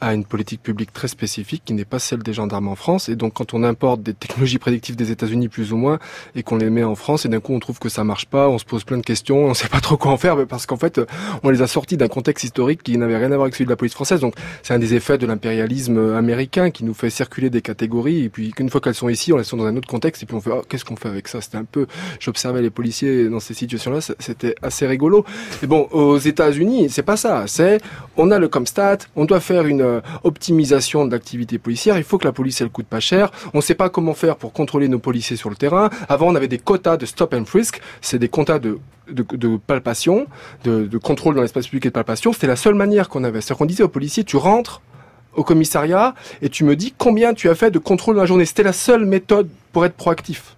a 0.00 0.14
une 0.14 0.24
politique 0.24 0.62
publique 0.62 0.92
très 0.92 1.08
spécifique 1.08 1.62
qui 1.64 1.74
n'est 1.74 1.84
pas 1.84 1.98
celle 1.98 2.22
des 2.22 2.32
gendarmes 2.32 2.68
en 2.68 2.76
France. 2.76 3.08
Et 3.08 3.16
donc, 3.16 3.34
quand 3.34 3.52
on 3.52 3.64
importe 3.64 4.02
des 4.02 4.14
technologies 4.14 4.58
prédictives 4.58 4.94
des 4.94 5.10
États-Unis 5.10 5.48
plus 5.48 5.72
ou 5.72 5.76
moins 5.76 5.98
et 6.36 6.44
qu'on 6.44 6.56
les 6.56 6.70
met 6.70 6.84
en 6.84 6.94
France, 6.94 7.26
et 7.26 7.28
d'un 7.28 7.40
coup, 7.40 7.52
on 7.52 7.60
trouve 7.60 7.80
que 7.80 7.88
ça 7.88 8.04
marche 8.04 8.26
pas, 8.26 8.48
on 8.48 8.58
se 8.58 8.64
pose 8.64 8.84
plein 8.84 8.98
de 8.98 9.02
questions, 9.02 9.46
on 9.46 9.54
sait 9.54 9.68
pas 9.68 9.80
trop 9.80 9.96
quoi 9.96 10.12
en 10.12 10.16
faire, 10.18 10.46
parce 10.46 10.66
qu'en 10.66 10.76
fait, 10.76 11.00
on 11.42 11.50
les 11.50 11.62
a 11.62 11.66
sortis 11.66 11.96
d'un 11.96 12.08
contexte 12.08 12.44
historique 12.44 12.84
qui 12.84 12.96
n'avait 12.96 13.16
rien 13.16 13.32
à 13.32 13.36
voir 13.36 13.42
avec 13.42 13.54
celui 13.54 13.64
de 13.64 13.70
la 13.70 13.76
police 13.76 13.94
française. 13.94 14.20
Donc, 14.20 14.34
c'est 14.62 14.72
un 14.72 14.78
des 14.78 14.94
effets 14.94 15.18
de 15.18 15.26
l'impérialisme 15.26 16.14
américain 16.14 16.43
américain 16.44 16.70
qui 16.70 16.84
nous 16.84 16.94
fait 16.94 17.10
circuler 17.10 17.48
des 17.48 17.62
catégories 17.62 18.24
et 18.24 18.28
puis 18.28 18.50
qu'une 18.50 18.68
fois 18.68 18.80
qu'elles 18.80 18.94
sont 18.94 19.08
ici, 19.08 19.32
on 19.32 19.38
les 19.38 19.44
sont 19.44 19.56
dans 19.56 19.66
un 19.66 19.76
autre 19.76 19.88
contexte 19.88 20.22
et 20.22 20.26
puis 20.26 20.36
on 20.36 20.40
fait, 20.40 20.50
oh, 20.52 20.62
qu'est-ce 20.68 20.84
qu'on 20.84 20.96
fait 20.96 21.08
avec 21.08 21.26
ça? 21.28 21.40
C'était 21.40 21.56
un 21.56 21.64
peu, 21.64 21.86
j'observais 22.20 22.60
les 22.60 22.70
policiers 22.70 23.28
dans 23.28 23.40
ces 23.40 23.54
situations-là, 23.54 24.00
c'était 24.18 24.54
assez 24.62 24.86
rigolo. 24.86 25.24
Et 25.62 25.66
bon, 25.66 25.88
aux 25.90 26.18
États-Unis, 26.18 26.90
c'est 26.90 27.02
pas 27.02 27.16
ça. 27.16 27.44
C'est, 27.46 27.80
on 28.16 28.30
a 28.30 28.38
le 28.38 28.48
Comstat, 28.48 28.98
on 29.16 29.24
doit 29.24 29.40
faire 29.40 29.66
une 29.66 29.80
euh, 29.80 30.00
optimisation 30.22 31.06
de 31.06 31.12
l'activité 31.12 31.58
policière. 31.58 31.96
Il 31.96 32.04
faut 32.04 32.18
que 32.18 32.26
la 32.26 32.32
police 32.32 32.60
elle 32.60 32.68
coûte 32.68 32.86
pas 32.86 33.00
cher. 33.00 33.30
On 33.54 33.60
sait 33.62 33.74
pas 33.74 33.88
comment 33.88 34.14
faire 34.14 34.36
pour 34.36 34.52
contrôler 34.52 34.88
nos 34.88 34.98
policiers 34.98 35.36
sur 35.36 35.48
le 35.48 35.56
terrain. 35.56 35.88
Avant, 36.08 36.28
on 36.28 36.34
avait 36.34 36.48
des 36.48 36.58
quotas 36.58 36.98
de 36.98 37.06
stop 37.06 37.32
and 37.32 37.46
frisk. 37.46 37.80
C'est 38.00 38.18
des 38.18 38.28
quotas 38.28 38.58
de 38.58 38.78
de, 39.10 39.22
de 39.36 39.58
palpation, 39.58 40.26
de 40.64 40.96
contrôle 40.96 41.34
dans 41.34 41.42
l'espace 41.42 41.66
public 41.66 41.84
et 41.84 41.88
de 41.90 41.92
palpation. 41.92 42.32
C'était 42.32 42.46
la 42.46 42.56
seule 42.56 42.74
manière 42.74 43.10
qu'on 43.10 43.22
avait. 43.22 43.42
C'est-à-dire 43.42 43.58
qu'on 43.58 43.66
disait 43.66 43.82
aux 43.82 43.88
policiers, 43.88 44.24
tu 44.24 44.38
rentres 44.38 44.80
au 45.36 45.44
commissariat 45.44 46.14
et 46.42 46.48
tu 46.48 46.64
me 46.64 46.76
dis 46.76 46.94
combien 46.96 47.34
tu 47.34 47.48
as 47.48 47.54
fait 47.54 47.70
de 47.70 47.78
contrôle 47.78 48.16
dans 48.16 48.22
la 48.22 48.26
journée. 48.26 48.44
C'était 48.44 48.62
la 48.62 48.72
seule 48.72 49.04
méthode 49.04 49.48
pour 49.72 49.84
être 49.84 49.94
proactif. 49.94 50.56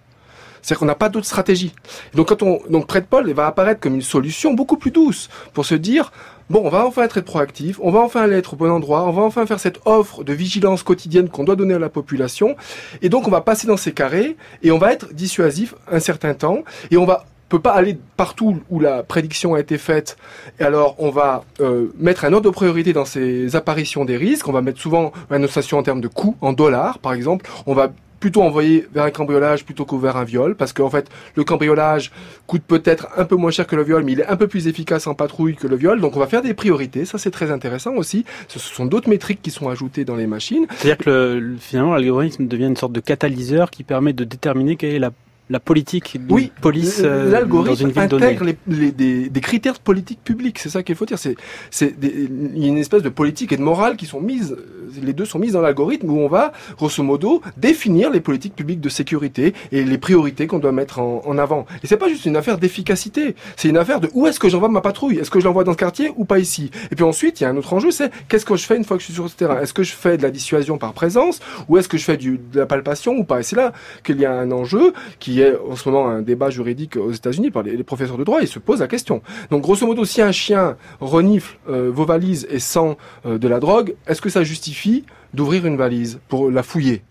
C'est-à-dire 0.61 0.79
qu'on 0.79 0.85
n'a 0.85 0.95
pas 0.95 1.09
d'autre 1.09 1.25
stratégie. 1.25 1.73
Donc 2.13 2.27
quand 2.27 2.43
on 2.43 2.59
donc 2.69 2.87
près 2.87 2.99
de 2.99 3.05
Paul, 3.05 3.31
va 3.31 3.47
apparaître 3.47 3.79
comme 3.79 3.95
une 3.95 4.01
solution 4.01 4.53
beaucoup 4.53 4.75
plus 4.75 4.91
douce 4.91 5.29
pour 5.53 5.65
se 5.65 5.75
dire 5.75 6.11
bon, 6.49 6.61
on 6.63 6.69
va 6.69 6.85
enfin 6.85 7.03
être 7.03 7.21
proactif, 7.21 7.77
on 7.81 7.91
va 7.91 7.99
enfin 7.99 8.21
aller 8.21 8.35
être 8.35 8.53
au 8.53 8.55
bon 8.57 8.71
endroit, 8.71 9.03
on 9.03 9.11
va 9.11 9.21
enfin 9.21 9.45
faire 9.45 9.59
cette 9.59 9.79
offre 9.85 10.23
de 10.23 10.33
vigilance 10.33 10.83
quotidienne 10.83 11.29
qu'on 11.29 11.43
doit 11.43 11.55
donner 11.55 11.73
à 11.73 11.79
la 11.79 11.89
population, 11.89 12.55
et 13.01 13.09
donc 13.09 13.27
on 13.27 13.31
va 13.31 13.41
passer 13.41 13.67
dans 13.67 13.77
ces 13.77 13.93
carrés 13.93 14.37
et 14.63 14.71
on 14.71 14.77
va 14.77 14.93
être 14.93 15.13
dissuasif 15.13 15.75
un 15.91 15.99
certain 15.99 16.33
temps 16.33 16.63
et 16.91 16.97
on 16.97 17.05
va 17.05 17.25
peut 17.49 17.59
pas 17.59 17.71
aller 17.71 17.97
partout 18.17 18.59
où 18.69 18.79
la 18.79 19.03
prédiction 19.03 19.53
a 19.55 19.59
été 19.59 19.77
faite. 19.77 20.17
Et 20.59 20.63
alors, 20.63 20.95
on 20.99 21.09
va 21.11 21.43
euh, 21.61 21.87
mettre 21.97 22.25
un 22.25 22.33
ordre 22.33 22.49
de 22.49 22.53
priorité 22.53 22.93
dans 22.93 23.05
ces 23.05 23.55
apparitions 23.55 24.03
des 24.05 24.17
risques. 24.17 24.47
On 24.47 24.51
va 24.53 24.61
mettre 24.61 24.79
souvent 24.79 25.11
une 25.31 25.37
notation 25.39 25.77
en 25.77 25.83
termes 25.83 26.01
de 26.01 26.07
coûts, 26.09 26.35
en 26.41 26.53
dollars, 26.53 26.99
par 26.99 27.13
exemple. 27.13 27.49
On 27.65 27.73
va 27.73 27.91
plutôt 28.19 28.41
envoyer 28.41 28.87
vers 28.95 29.03
un 29.03 29.11
cambriolage 29.11 29.63
plutôt 29.63 29.85
que 29.85 29.95
vers 29.95 30.17
un 30.17 30.23
viol, 30.23 30.55
parce 30.55 30.73
qu'en 30.73 30.89
fait, 30.89 31.07
le 31.35 31.43
cambriolage 31.43 32.11
coûte 32.47 32.63
peut-être 32.67 33.07
un 33.15 33.25
peu 33.25 33.35
moins 33.35 33.51
cher 33.51 33.67
que 33.67 33.75
le 33.75 33.83
viol, 33.83 34.03
mais 34.03 34.13
il 34.13 34.19
est 34.21 34.25
un 34.25 34.35
peu 34.35 34.47
plus 34.47 34.67
efficace 34.67 35.05
en 35.05 35.13
patrouille 35.13 35.55
que 35.55 35.67
le 35.67 35.75
viol. 35.75 36.01
Donc, 36.01 36.15
on 36.17 36.19
va 36.19 36.25
faire 36.25 36.41
des 36.41 36.55
priorités. 36.55 37.05
Ça, 37.05 37.19
c'est 37.19 37.29
très 37.29 37.51
intéressant 37.51 37.93
aussi. 37.93 38.25
Ce 38.47 38.57
sont 38.57 38.87
d'autres 38.87 39.07
métriques 39.07 39.41
qui 39.43 39.51
sont 39.51 39.69
ajoutées 39.69 40.03
dans 40.03 40.15
les 40.15 40.25
machines. 40.25 40.65
C'est-à-dire 40.77 40.97
que 40.97 41.09
le- 41.09 41.39
le- 41.39 41.57
finalement, 41.57 41.93
l'algorithme 41.93 42.47
devient 42.47 42.65
une 42.65 42.75
sorte 42.75 42.91
de 42.93 42.99
catalyseur 43.01 43.69
qui 43.69 43.83
permet 43.83 44.13
de 44.13 44.23
déterminer 44.23 44.77
quelle 44.77 44.95
est 44.95 44.99
la, 44.99 45.11
la 45.49 45.59
politique 45.59 46.17
Oui, 46.29 46.51
police 46.61 47.01
euh, 47.03 47.19
dans 47.21 47.25
une 47.25 47.31
l'algorithme 47.31 47.89
ville 47.89 48.07
donnée. 48.07 48.25
intègre 48.25 48.43
les, 48.45 48.57
les- 48.67 48.91
des, 48.91 49.29
des 49.29 49.41
critères 49.41 49.73
de 49.73 49.79
politique 49.79 50.19
publique. 50.23 50.59
C'est 50.59 50.69
ça 50.69 50.83
qu'il 50.83 50.95
faut 50.95 51.05
dire. 51.05 51.17
C'est, 51.19 51.35
c'est 51.71 51.97
des- 51.99 52.29
il 52.55 52.61
y 52.61 52.65
a 52.65 52.67
une 52.67 52.77
espèce 52.77 53.01
de 53.03 53.09
politique 53.09 53.51
et 53.53 53.57
de 53.57 53.61
morale 53.61 53.95
qui 53.95 54.05
sont 54.05 54.19
mises. 54.19 54.57
Les 55.01 55.13
deux 55.13 55.25
sont 55.25 55.39
mises 55.39 55.53
dans 55.53 55.61
l'algorithme 55.61 56.09
où 56.09 56.19
on 56.19 56.27
va, 56.27 56.51
grosso 56.77 57.01
modo, 57.03 57.41
définir 57.57 58.09
les 58.09 58.19
politiques 58.21 58.55
publiques 58.55 58.81
de 58.81 58.89
sécurité 58.89 59.53
et 59.71 59.83
les 59.83 59.97
priorités 59.97 60.47
qu'on 60.47 60.59
doit 60.59 60.71
mettre 60.71 60.99
en, 60.99 61.21
en 61.25 61.37
avant. 61.37 61.65
Et 61.83 61.87
c'est 61.87 61.97
pas 61.97 62.07
juste 62.09 62.25
une 62.25 62.35
affaire 62.35 62.57
d'efficacité. 62.57 63.35
C'est 63.55 63.69
une 63.69 63.77
affaire 63.77 63.99
de 63.99 64.09
où 64.13 64.27
est-ce 64.27 64.39
que 64.39 64.49
j'envoie 64.49 64.69
ma 64.69 64.81
patrouille? 64.81 65.17
Est-ce 65.17 65.29
que 65.31 65.39
je 65.39 65.45
l'envoie 65.45 65.63
dans 65.63 65.73
ce 65.73 65.77
quartier 65.77 66.11
ou 66.17 66.25
pas 66.25 66.39
ici? 66.39 66.71
Et 66.91 66.95
puis 66.95 67.03
ensuite, 67.05 67.39
il 67.39 67.43
y 67.43 67.45
a 67.45 67.49
un 67.49 67.57
autre 67.57 67.73
enjeu, 67.73 67.91
c'est 67.91 68.11
qu'est-ce 68.27 68.45
que 68.45 68.55
je 68.55 68.65
fais 68.65 68.75
une 68.77 68.83
fois 68.83 68.97
que 68.97 69.01
je 69.01 69.05
suis 69.05 69.13
sur 69.13 69.29
ce 69.29 69.35
terrain? 69.35 69.59
Est-ce 69.61 69.73
que 69.73 69.83
je 69.83 69.93
fais 69.93 70.17
de 70.17 70.23
la 70.23 70.31
dissuasion 70.31 70.77
par 70.77 70.93
présence 70.93 71.39
ou 71.69 71.77
est-ce 71.77 71.87
que 71.87 71.97
je 71.97 72.03
fais 72.03 72.17
du, 72.17 72.37
de 72.51 72.59
la 72.59 72.65
palpation 72.65 73.13
ou 73.17 73.23
pas? 73.23 73.39
Et 73.39 73.43
c'est 73.43 73.55
là 73.55 73.71
qu'il 74.03 74.19
y 74.19 74.25
a 74.25 74.33
un 74.33 74.51
enjeu 74.51 74.93
qui 75.19 75.36
est 75.41 75.55
en 75.57 75.75
ce 75.75 75.89
moment 75.89 76.07
un 76.09 76.21
débat 76.21 76.49
juridique 76.49 76.95
aux 76.95 77.11
États-Unis 77.11 77.51
par 77.51 77.63
les, 77.63 77.83
professeurs 77.83 78.17
de 78.17 78.23
droit. 78.23 78.41
Ils 78.41 78.47
se 78.47 78.59
posent 78.59 78.79
la 78.79 78.87
question. 78.87 79.21
Donc 79.51 79.63
grosso 79.63 79.85
modo, 79.85 80.05
si 80.05 80.21
un 80.21 80.31
chien 80.31 80.77
renifle 80.99 81.57
euh, 81.69 81.91
vos 81.93 82.05
valises 82.05 82.47
et 82.49 82.59
sent 82.59 82.97
euh, 83.25 83.37
de 83.37 83.47
la 83.47 83.59
drogue, 83.59 83.95
est-ce 84.07 84.21
que 84.21 84.29
ça 84.29 84.43
justifie 84.43 85.05
d'ouvrir 85.33 85.65
une 85.65 85.77
valise 85.77 86.19
pour 86.27 86.49
la 86.51 86.63
fouiller? 86.63 87.03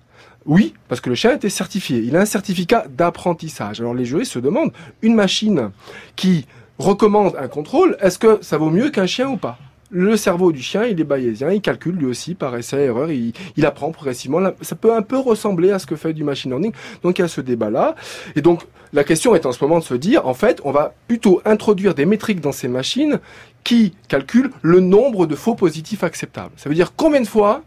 Oui, 0.46 0.74
parce 0.88 1.00
que 1.00 1.08
le 1.08 1.16
chien 1.16 1.30
a 1.30 1.34
été 1.34 1.50
certifié. 1.50 1.98
Il 1.98 2.16
a 2.16 2.20
un 2.20 2.26
certificat 2.26 2.86
d'apprentissage. 2.88 3.80
Alors 3.80 3.94
les 3.94 4.04
juristes 4.04 4.32
se 4.32 4.38
demandent, 4.38 4.72
une 5.02 5.14
machine 5.14 5.70
qui 6.14 6.46
recommande 6.78 7.34
un 7.38 7.48
contrôle, 7.48 7.96
est-ce 8.00 8.18
que 8.18 8.38
ça 8.42 8.58
vaut 8.58 8.70
mieux 8.70 8.90
qu'un 8.90 9.06
chien 9.06 9.28
ou 9.28 9.36
pas? 9.36 9.58
Le 9.91 10.16
cerveau 10.16 10.53
du 10.53 10.62
chien, 10.62 10.84
il 10.84 11.01
est 11.01 11.05
bayésien, 11.05 11.51
il 11.51 11.61
calcule 11.61 11.95
lui 11.97 12.07
aussi 12.07 12.34
par 12.34 12.57
essai-erreur, 12.57 13.11
il, 13.11 13.32
il 13.57 13.66
apprend 13.66 13.91
progressivement. 13.93 14.41
Ça 14.61 14.76
peut 14.76 14.95
un 14.95 15.03
peu 15.03 15.18
ressembler 15.18 15.70
à 15.70 15.78
ce 15.78 15.87
que 15.87 15.97
fait 15.97 16.12
du 16.12 16.24
machine 16.24 16.51
learning. 16.51 16.72
Donc 17.03 17.18
il 17.18 17.22
y 17.22 17.24
a 17.24 17.28
ce 17.28 17.41
débat-là. 17.41 17.95
Et 18.34 18.43
donc 18.43 18.62
la 18.93 19.05
question 19.05 19.34
est 19.34 19.47
en 19.47 19.53
ce 19.53 19.62
moment 19.62 19.78
de 19.78 19.84
se 19.84 19.95
dire, 19.95 20.26
en 20.26 20.34
fait, 20.34 20.61
on 20.64 20.72
va 20.72 20.95
plutôt 21.09 21.41
introduire 21.45 21.95
des 21.95 22.07
métriques 22.07 22.41
dans 22.41 22.53
ces 22.53 22.68
machines 22.68 23.20
qui 23.64 23.95
calculent 24.09 24.53
le 24.62 24.80
nombre 24.80 25.26
de 25.26 25.34
faux 25.34 25.55
positifs 25.55 26.05
acceptables. 26.05 26.53
Ça 26.57 26.68
veut 26.68 26.74
dire 26.74 26.95
combien 26.97 27.20
de 27.20 27.26
fois 27.26 27.62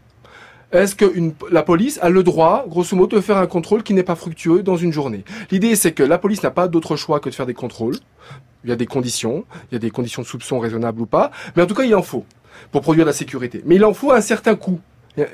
est-ce 0.72 0.94
que 0.94 1.12
la 1.50 1.64
police 1.64 1.98
a 2.00 2.10
le 2.10 2.22
droit, 2.22 2.64
grosso 2.68 2.96
modo, 2.96 3.16
de 3.16 3.20
faire 3.20 3.38
un 3.38 3.48
contrôle 3.48 3.82
qui 3.82 3.92
n'est 3.92 4.04
pas 4.04 4.14
fructueux 4.14 4.62
dans 4.62 4.76
une 4.76 4.92
journée? 4.92 5.24
L'idée, 5.50 5.74
c'est 5.74 5.90
que 5.92 6.04
la 6.04 6.16
police 6.16 6.44
n'a 6.44 6.52
pas 6.52 6.68
d'autre 6.68 6.94
choix 6.94 7.18
que 7.18 7.28
de 7.28 7.34
faire 7.34 7.46
des 7.46 7.54
contrôles. 7.54 7.96
Il 8.64 8.70
y 8.70 8.72
a 8.72 8.76
des 8.76 8.86
conditions, 8.86 9.44
il 9.70 9.74
y 9.74 9.76
a 9.76 9.78
des 9.78 9.90
conditions 9.90 10.22
de 10.22 10.26
soupçon 10.26 10.58
raisonnables 10.58 11.00
ou 11.00 11.06
pas, 11.06 11.30
mais 11.56 11.62
en 11.62 11.66
tout 11.66 11.74
cas, 11.74 11.84
il 11.84 11.94
en 11.94 12.02
faut 12.02 12.24
pour 12.72 12.82
produire 12.82 13.04
de 13.04 13.10
la 13.10 13.14
sécurité. 13.14 13.62
Mais 13.64 13.76
il 13.76 13.84
en 13.84 13.94
faut 13.94 14.12
un 14.12 14.20
certain 14.20 14.54
coût. 14.54 14.80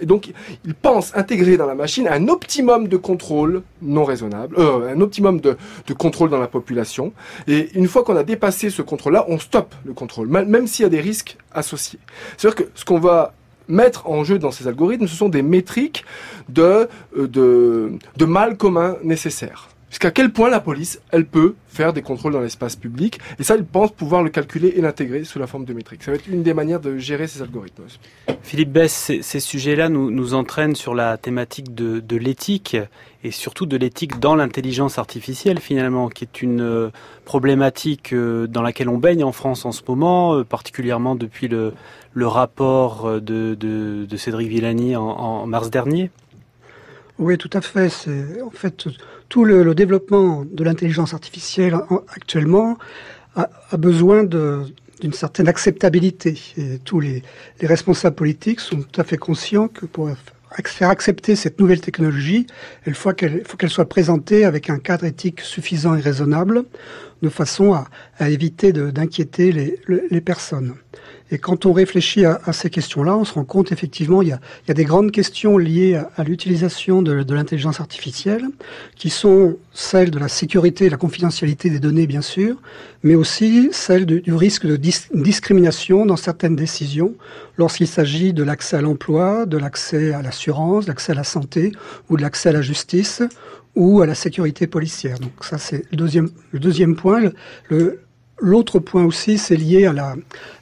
Et 0.00 0.06
donc, 0.06 0.32
il 0.64 0.74
pense 0.74 1.14
intégrer 1.14 1.56
dans 1.56 1.66
la 1.66 1.74
machine 1.74 2.08
un 2.08 2.28
optimum 2.28 2.88
de 2.88 2.96
contrôle 2.96 3.62
non 3.82 4.04
raisonnable, 4.04 4.56
euh, 4.58 4.94
un 4.94 5.00
optimum 5.00 5.40
de, 5.40 5.56
de 5.86 5.92
contrôle 5.92 6.30
dans 6.30 6.38
la 6.38 6.48
population. 6.48 7.12
Et 7.46 7.70
une 7.74 7.86
fois 7.86 8.02
qu'on 8.02 8.16
a 8.16 8.24
dépassé 8.24 8.70
ce 8.70 8.82
contrôle-là, 8.82 9.26
on 9.28 9.38
stoppe 9.38 9.74
le 9.84 9.92
contrôle, 9.92 10.28
même 10.28 10.66
s'il 10.66 10.84
y 10.84 10.86
a 10.86 10.88
des 10.88 11.00
risques 11.00 11.36
associés. 11.52 11.98
C'est-à-dire 12.36 12.64
que 12.64 12.70
ce 12.74 12.84
qu'on 12.84 12.98
va 12.98 13.34
mettre 13.68 14.08
en 14.08 14.24
jeu 14.24 14.38
dans 14.38 14.50
ces 14.50 14.66
algorithmes, 14.66 15.08
ce 15.08 15.16
sont 15.16 15.28
des 15.28 15.42
métriques 15.42 16.04
de, 16.48 16.88
euh, 17.18 17.98
de 18.16 18.24
mal 18.24 18.56
commun 18.56 18.96
nécessaire. 19.02 19.68
Jusqu'à 19.90 20.10
quel 20.10 20.32
point 20.32 20.50
la 20.50 20.60
police, 20.60 21.00
elle 21.12 21.24
peut 21.24 21.54
faire 21.68 21.92
des 21.92 22.02
contrôles 22.02 22.32
dans 22.32 22.40
l'espace 22.40 22.74
public? 22.74 23.20
Et 23.38 23.44
ça, 23.44 23.56
ils 23.56 23.64
pensent 23.64 23.92
pouvoir 23.92 24.24
le 24.24 24.30
calculer 24.30 24.74
et 24.76 24.80
l'intégrer 24.80 25.22
sous 25.22 25.38
la 25.38 25.46
forme 25.46 25.64
de 25.64 25.72
métriques. 25.72 26.02
Ça 26.02 26.10
va 26.10 26.16
être 26.16 26.26
une 26.26 26.42
des 26.42 26.54
manières 26.54 26.80
de 26.80 26.98
gérer 26.98 27.28
ces 27.28 27.40
algorithmes. 27.40 27.84
Philippe 28.42 28.72
Bess, 28.72 29.12
ces, 29.20 29.40
sujets-là 29.40 29.88
nous, 29.88 30.10
nous 30.10 30.34
entraînent 30.34 30.74
sur 30.74 30.94
la 30.94 31.16
thématique 31.16 31.74
de, 31.74 32.00
de 32.00 32.16
l'éthique 32.16 32.76
et 33.22 33.30
surtout 33.30 33.66
de 33.66 33.76
l'éthique 33.76 34.18
dans 34.18 34.34
l'intelligence 34.34 34.98
artificielle 34.98 35.60
finalement, 35.60 36.08
qui 36.08 36.24
est 36.24 36.42
une 36.42 36.60
euh, 36.60 36.90
problématique 37.24 38.12
euh, 38.12 38.46
dans 38.46 38.62
laquelle 38.62 38.88
on 38.88 38.98
baigne 38.98 39.22
en 39.22 39.32
France 39.32 39.64
en 39.64 39.72
ce 39.72 39.82
moment, 39.86 40.34
euh, 40.34 40.44
particulièrement 40.44 41.14
depuis 41.14 41.46
le, 41.48 41.74
le 42.12 42.26
rapport 42.26 43.20
de, 43.20 43.54
de, 43.54 44.16
Cédric 44.16 44.48
Villani 44.48 44.96
en 44.96 45.46
mars 45.46 45.70
dernier. 45.70 46.10
Oui, 47.18 47.38
tout 47.38 47.50
à 47.52 47.60
fait. 47.60 47.88
C'est 47.88 48.42
en 48.42 48.50
fait 48.50 48.88
tout 49.28 49.44
le, 49.44 49.74
développement 49.74 50.44
de 50.44 50.64
l'intelligence 50.64 51.14
artificielle 51.14 51.74
en- 51.74 52.02
actuellement 52.14 52.76
a, 53.34 53.48
besoin 53.76 54.24
d'une 54.24 55.12
certaine 55.12 55.48
acceptabilité. 55.48 56.38
Et 56.56 56.78
tous 56.78 57.00
les, 57.00 57.22
les 57.60 57.66
responsables 57.66 58.16
politiques 58.16 58.60
sont 58.60 58.82
tout 58.82 59.00
à 59.00 59.04
fait 59.04 59.16
conscients 59.18 59.68
que 59.68 59.86
pour 59.86 60.10
faire 60.64 60.88
accepter 60.90 61.36
cette 61.36 61.58
nouvelle 61.60 61.80
technologie, 61.80 62.46
il 62.86 62.94
faut 62.94 63.12
qu'elle 63.12 63.70
soit 63.70 63.88
présentée 63.88 64.44
avec 64.44 64.70
un 64.70 64.78
cadre 64.78 65.04
éthique 65.04 65.40
suffisant 65.40 65.94
et 65.94 66.00
raisonnable, 66.00 66.64
de 67.22 67.28
façon 67.28 67.74
à, 67.74 67.88
éviter 68.30 68.72
d'inquiéter 68.72 69.52
les, 69.52 69.80
le- 69.86 70.04
les 70.10 70.20
personnes. 70.20 70.74
Et 71.30 71.38
quand 71.38 71.66
on 71.66 71.72
réfléchit 71.72 72.24
à, 72.24 72.52
ces 72.52 72.70
questions-là, 72.70 73.16
on 73.16 73.24
se 73.24 73.34
rend 73.34 73.44
compte 73.44 73.72
effectivement 73.72 74.22
il 74.22 74.28
y 74.28 74.32
a, 74.32 74.74
des 74.74 74.84
grandes 74.84 75.10
questions 75.10 75.58
liées 75.58 76.00
à, 76.16 76.22
l'utilisation 76.22 77.02
de, 77.02 77.34
l'intelligence 77.34 77.80
artificielle, 77.80 78.44
qui 78.94 79.10
sont 79.10 79.56
celles 79.72 80.10
de 80.10 80.18
la 80.18 80.28
sécurité 80.28 80.86
et 80.86 80.90
la 80.90 80.96
confidentialité 80.96 81.68
des 81.68 81.80
données, 81.80 82.06
bien 82.06 82.22
sûr, 82.22 82.56
mais 83.02 83.16
aussi 83.16 83.70
celles 83.72 84.06
du, 84.06 84.22
risque 84.32 84.66
de 84.66 84.76
dis- 84.76 85.08
discrimination 85.14 86.06
dans 86.06 86.16
certaines 86.16 86.54
décisions, 86.54 87.14
lorsqu'il 87.56 87.88
s'agit 87.88 88.32
de 88.32 88.44
l'accès 88.44 88.76
à 88.76 88.80
l'emploi, 88.80 89.46
de 89.46 89.58
l'accès 89.58 90.12
à 90.12 90.22
l'assurance, 90.22 90.84
de 90.84 90.90
l'accès 90.90 91.12
à 91.12 91.16
la 91.16 91.24
santé 91.24 91.72
ou 92.08 92.16
de 92.16 92.22
l'accès 92.22 92.50
à 92.50 92.52
la 92.52 92.62
justice 92.62 93.22
ou 93.74 94.00
à 94.00 94.06
la 94.06 94.14
sécurité 94.14 94.66
policière. 94.66 95.18
Donc 95.18 95.32
ça, 95.42 95.58
c'est 95.58 95.84
le 95.90 95.96
deuxième, 96.58 96.96
point. 96.96 97.30
L'autre 98.40 98.78
point 98.78 99.04
aussi, 99.04 99.38
c'est 99.38 99.56
lié 99.56 99.86
à 99.86 99.92
la, 99.92 100.14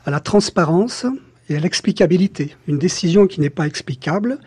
à 0.06 0.10
la 0.10 0.20
transparence 0.20 1.06
et 1.48 1.56
à 1.56 1.60
l'explicabilité. 1.60 2.54
Une 2.68 2.78
décision 2.78 3.26
qui 3.26 3.40
n'est 3.40 3.50
pas 3.50 3.66
explicable 3.66 4.38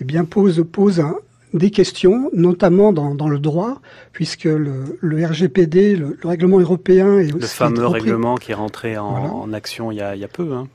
eh 0.00 0.04
bien, 0.04 0.24
pose, 0.24 0.64
pose 0.70 1.00
un- 1.00 1.16
des 1.54 1.70
questions, 1.70 2.30
notamment 2.32 2.94
dans, 2.94 3.14
dans 3.14 3.28
le 3.28 3.38
droit, 3.38 3.82
puisque 4.12 4.44
le, 4.44 4.96
le 5.00 5.26
RGPD, 5.26 5.96
le, 5.96 6.16
le 6.22 6.28
règlement 6.28 6.58
européen, 6.58 7.18
est 7.18 7.30
Le 7.30 7.40
fameux 7.40 7.86
règlement 7.86 8.36
qui 8.36 8.52
est 8.52 8.54
rentré 8.54 8.96
en, 8.96 9.10
Voilà. 9.10 9.32
en 9.34 9.52
action 9.52 9.92
il 9.92 9.98
y 9.98 10.00
a, 10.00 10.14
il 10.16 10.20
y 10.22 10.24
a 10.24 10.28
peu. 10.28 10.54
Hein. 10.54 10.66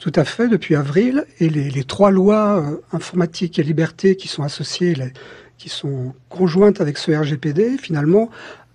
Tout 0.00 0.12
à 0.14 0.24
fait, 0.24 0.46
depuis 0.46 0.76
avril. 0.76 1.24
Et 1.40 1.48
les, 1.48 1.70
les 1.70 1.84
trois 1.84 2.12
lois 2.12 2.58
euh, 2.60 2.76
informatiques 2.92 3.58
et 3.58 3.62
liberté 3.64 4.14
qui 4.14 4.28
sont 4.28 4.44
associées, 4.44 4.94
les- 4.94 5.12
qui 5.58 5.68
sont 5.70 6.14
conjointes 6.28 6.80
avec 6.80 6.98
ce 6.98 7.10
RGPD, 7.10 7.76
finalement, 7.78 8.30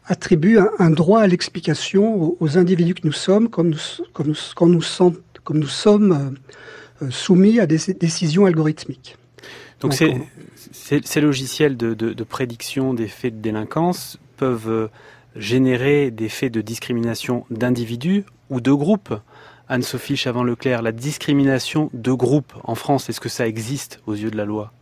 attribuent 0.05 0.57
un, 0.59 0.69
un 0.79 0.89
droit 0.89 1.21
à 1.21 1.27
l'explication 1.27 2.15
aux, 2.21 2.37
aux 2.39 2.57
individus 2.57 2.95
que 2.95 3.05
nous 3.05 3.11
sommes, 3.13 3.49
comme 3.49 3.69
nous, 3.69 3.79
comme 4.13 4.27
nous, 4.27 4.35
quand 4.55 4.67
nous, 4.67 4.81
sommes- 4.81 5.17
comme 5.43 5.59
nous 5.59 5.67
sommes 5.67 6.35
euh, 7.01 7.09
soumis 7.09 7.59
à 7.59 7.65
des 7.67 7.77
décisions 7.99 8.45
algorithmiques. 8.45 9.17
Donc 9.79 9.91
Donc, 9.91 9.97
ces, 9.97 10.09
on- 10.09 10.25
ces- 10.73 11.01
ces 11.03 11.21
logiciels 11.21 11.77
de, 11.77 11.93
de- 11.93 12.13
de 12.13 12.23
prédiction 12.23 12.93
des 12.93 13.07
faits 13.07 13.37
de 13.37 13.41
délinquance 13.41 14.17
peuvent 14.37 14.69
euh, 14.69 14.87
générer 15.35 16.11
des 16.11 16.29
faits 16.29 16.53
de 16.53 16.61
discrimination 16.61 17.45
d'individus 17.49 18.25
ou 18.49 18.61
de 18.61 18.71
groupes. 18.71 19.13
Anne-Sophie 19.69 20.17
Chavant-Leclerc, 20.17 20.81
la 20.81 20.91
discrimination 20.91 21.89
de 21.93 22.11
groupes 22.11 22.53
en 22.65 22.75
France, 22.75 23.09
est-ce 23.09 23.21
que 23.21 23.29
ça 23.29 23.47
existe 23.47 24.01
aux 24.05 24.13
yeux 24.13 24.29
de 24.29 24.35
la 24.35 24.43
loi? 24.45 24.73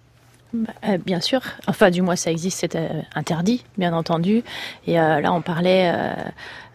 Euh, 0.56 0.98
bien 0.98 1.20
sûr. 1.22 1.42
Enfin, 1.68 1.92
du 1.92 2.02
moins, 2.02 2.16
ça 2.16 2.32
existe, 2.32 2.60
c'est 2.60 2.76
euh, 2.76 3.02
interdit, 3.16 3.64
bien 3.78 3.94
entendu. 3.94 4.44
Et 4.88 5.00
euh, 5.00 5.22
là, 5.22 5.32
on 5.34 5.42
parlait, 5.42 5.94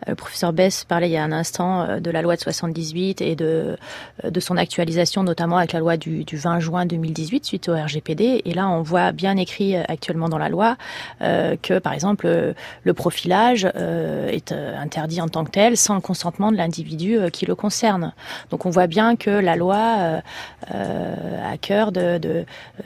le 0.06 0.14
professeur 0.14 0.52
Bess 0.52 0.84
parlait 0.84 1.08
il 1.08 1.12
y 1.12 1.16
a 1.16 1.24
un 1.24 1.32
instant 1.32 1.82
euh, 1.82 2.00
de 2.00 2.10
la 2.10 2.22
loi 2.22 2.36
de 2.36 2.40
78 2.40 3.20
et 3.20 3.36
de, 3.36 3.76
euh, 4.24 4.30
de 4.30 4.40
son 4.40 4.56
actualisation, 4.56 5.22
notamment 5.22 5.58
avec 5.58 5.72
la 5.72 5.80
loi 5.80 5.96
du, 5.96 6.24
du 6.24 6.36
20 6.36 6.60
juin 6.60 6.86
2018 6.86 7.44
suite 7.44 7.68
au 7.68 7.74
RGPD. 7.74 8.42
Et 8.44 8.54
là, 8.54 8.68
on 8.68 8.82
voit 8.82 9.12
bien 9.12 9.36
écrit 9.36 9.76
euh, 9.76 9.82
actuellement 9.88 10.28
dans 10.28 10.38
la 10.38 10.48
loi 10.48 10.76
euh, 11.22 11.56
que, 11.60 11.78
par 11.78 11.92
exemple, 11.92 12.26
euh, 12.26 12.52
le 12.82 12.94
profilage 12.94 13.68
euh, 13.74 14.28
est 14.28 14.52
euh, 14.52 14.76
interdit 14.78 15.20
en 15.20 15.28
tant 15.28 15.44
que 15.44 15.50
tel 15.50 15.76
sans 15.76 15.94
le 15.94 16.00
consentement 16.00 16.52
de 16.52 16.56
l'individu 16.56 17.16
euh, 17.16 17.30
qui 17.30 17.46
le 17.46 17.54
concerne. 17.54 18.12
Donc, 18.50 18.66
on 18.66 18.70
voit 18.70 18.86
bien 18.86 19.16
que 19.16 19.30
la 19.30 19.56
loi 19.56 19.96
euh, 19.98 20.20
euh, 20.74 21.52
a 21.52 21.56
cœur 21.56 21.92
de, 21.92 22.18
de, 22.18 22.44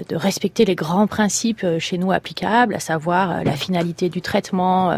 de 0.08 0.16
respecter 0.16 0.64
les 0.64 0.74
grands 0.74 1.06
principes 1.06 1.64
euh, 1.64 1.78
chez 1.78 1.98
nous 1.98 2.12
applicables, 2.12 2.74
à 2.74 2.80
savoir 2.80 3.30
euh, 3.30 3.42
la 3.44 3.52
finalité 3.52 4.08
du 4.08 4.20
traitement, 4.20 4.90
euh, 4.90 4.96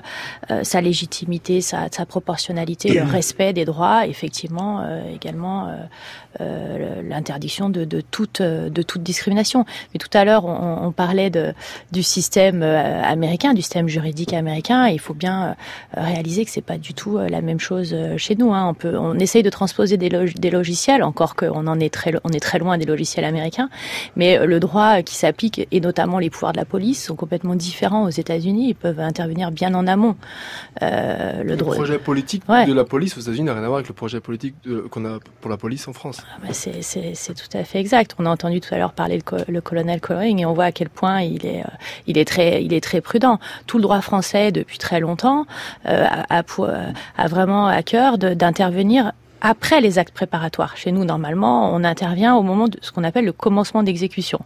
euh, 0.51 0.65
sa 0.65 0.81
légitimité, 0.81 1.61
sa, 1.61 1.89
sa 1.91 2.07
proportionnalité, 2.11 2.93
le 2.93 3.03
respect 3.19 3.53
des 3.53 3.65
droits, 3.65 4.07
effectivement 4.07 4.81
euh, 4.81 5.15
également 5.15 5.69
euh, 6.41 7.03
l'interdiction 7.03 7.71
de, 7.71 7.85
de 7.85 8.01
toute 8.01 8.41
euh, 8.41 8.69
de 8.71 8.83
toute 8.83 9.03
discrimination. 9.03 9.65
Mais 9.93 9.99
tout 9.99 10.09
à 10.17 10.25
l'heure, 10.25 10.45
on, 10.45 10.79
on 10.87 10.93
parlait 10.93 11.31
de, 11.31 11.53
du 11.93 12.03
système 12.03 12.63
euh, 12.63 13.03
américain, 13.03 13.53
du 13.55 13.63
système 13.63 13.89
juridique 13.89 14.33
américain. 14.33 14.87
Et 14.89 14.93
il 14.93 15.01
faut 15.01 15.15
bien 15.15 15.57
réaliser 15.97 16.45
que 16.45 16.51
c'est 16.51 16.61
pas 16.61 16.79
du 16.79 16.95
tout 16.95 17.19
la 17.19 17.41
même 17.41 17.59
chose 17.61 17.97
chez 18.17 18.37
nous. 18.37 18.53
Hein. 18.55 18.69
On 18.69 18.75
peut, 18.75 18.97
on 18.97 19.19
essaye 19.19 19.43
de 19.43 19.51
transposer 19.51 19.97
des, 19.97 20.09
log- 20.09 20.39
des 20.39 20.51
logiciels, 20.51 21.03
encore 21.03 21.35
qu'on 21.35 21.67
en 21.67 21.81
est 21.81 21.93
très, 21.93 22.13
on 22.25 22.31
est 22.31 22.41
très 22.41 22.59
loin 22.59 22.79
des 22.79 22.87
logiciels 22.87 23.25
américains. 23.25 23.69
Mais 24.17 24.39
le 24.45 24.61
droit 24.61 25.03
qui 25.03 25.15
s'applique 25.17 25.67
et 25.71 25.81
notamment 25.81 26.19
les 26.19 26.31
pouvoirs 26.31 26.53
de 26.53 26.59
la 26.59 26.65
police 26.65 27.05
sont 27.05 27.17
complètement 27.17 27.55
différents 27.55 28.05
aux 28.05 28.11
États-Unis. 28.11 28.69
Ils 28.69 28.75
peuvent 28.75 29.01
intervenir 29.01 29.51
bien 29.51 29.75
en 29.75 29.87
amont. 29.87 30.17
Euh, 30.83 31.43
le 31.43 31.57
Le 31.57 31.57
projet 31.57 31.99
politique 31.99 32.43
Ouais. 32.49 32.67
de 32.67 32.73
la 32.73 32.85
police 32.85 33.17
aux 33.17 33.21
États-Unis 33.21 33.45
n'a 33.45 33.55
rien 33.55 33.63
à 33.63 33.67
voir 33.67 33.79
avec 33.79 33.89
le 33.89 33.95
projet 33.95 34.21
politique 34.21 34.55
qu'on 34.91 35.05
a 35.05 35.19
pour 35.41 35.51
la 35.51 35.57
police 35.57 35.87
en 35.89 35.93
France. 35.93 36.20
Ah 36.35 36.39
bah, 36.43 36.49
c'est- 36.53 37.35
tout 37.35 37.57
à 37.59 37.65
fait 37.65 37.79
exact. 37.81 38.15
On 38.19 38.27
a 38.27 38.31
entendu 38.31 38.61
tout 38.61 38.75
à 38.75 38.79
l'heure 38.79 38.93
parler 38.93 39.21
co- 39.21 39.37
le 39.49 39.61
colonel 39.61 40.01
Coloring 40.01 40.41
et 40.41 40.47
on 40.47 40.53
voit 40.53 40.65
à 40.67 40.73
quel 40.73 40.89
point 40.89 41.23
il 41.23 41.45
est, 41.47 41.61
euh, 41.61 41.69
il 42.07 42.19
est 42.19 42.25
très, 42.25 42.63
il 42.65 42.73
est 42.73 42.81
très 42.83 43.01
prudent. 43.01 43.39
Tout 43.67 43.79
le 43.79 43.83
droit 43.83 44.01
français 44.01 44.53
depuis 44.53 44.79
très 44.79 45.01
longtemps 45.01 45.47
euh, 45.87 46.07
a, 46.09 46.39
a 46.41 46.43
euh, 46.61 46.93
vraiment 47.29 47.67
à 47.67 47.83
cœur 47.83 48.19
d'intervenir 48.19 49.13
après 49.43 49.81
les 49.81 49.99
actes 49.99 50.15
préparatoires. 50.15 50.77
Chez 50.77 50.93
nous, 50.93 51.05
normalement, 51.05 51.73
on 51.75 51.83
intervient 51.85 52.35
au 52.37 52.43
moment 52.43 52.69
de 52.69 52.79
ce 52.83 52.93
qu'on 52.93 53.05
appelle 53.05 53.25
le 53.25 53.33
commencement 53.33 53.83
d'exécution. 53.83 54.41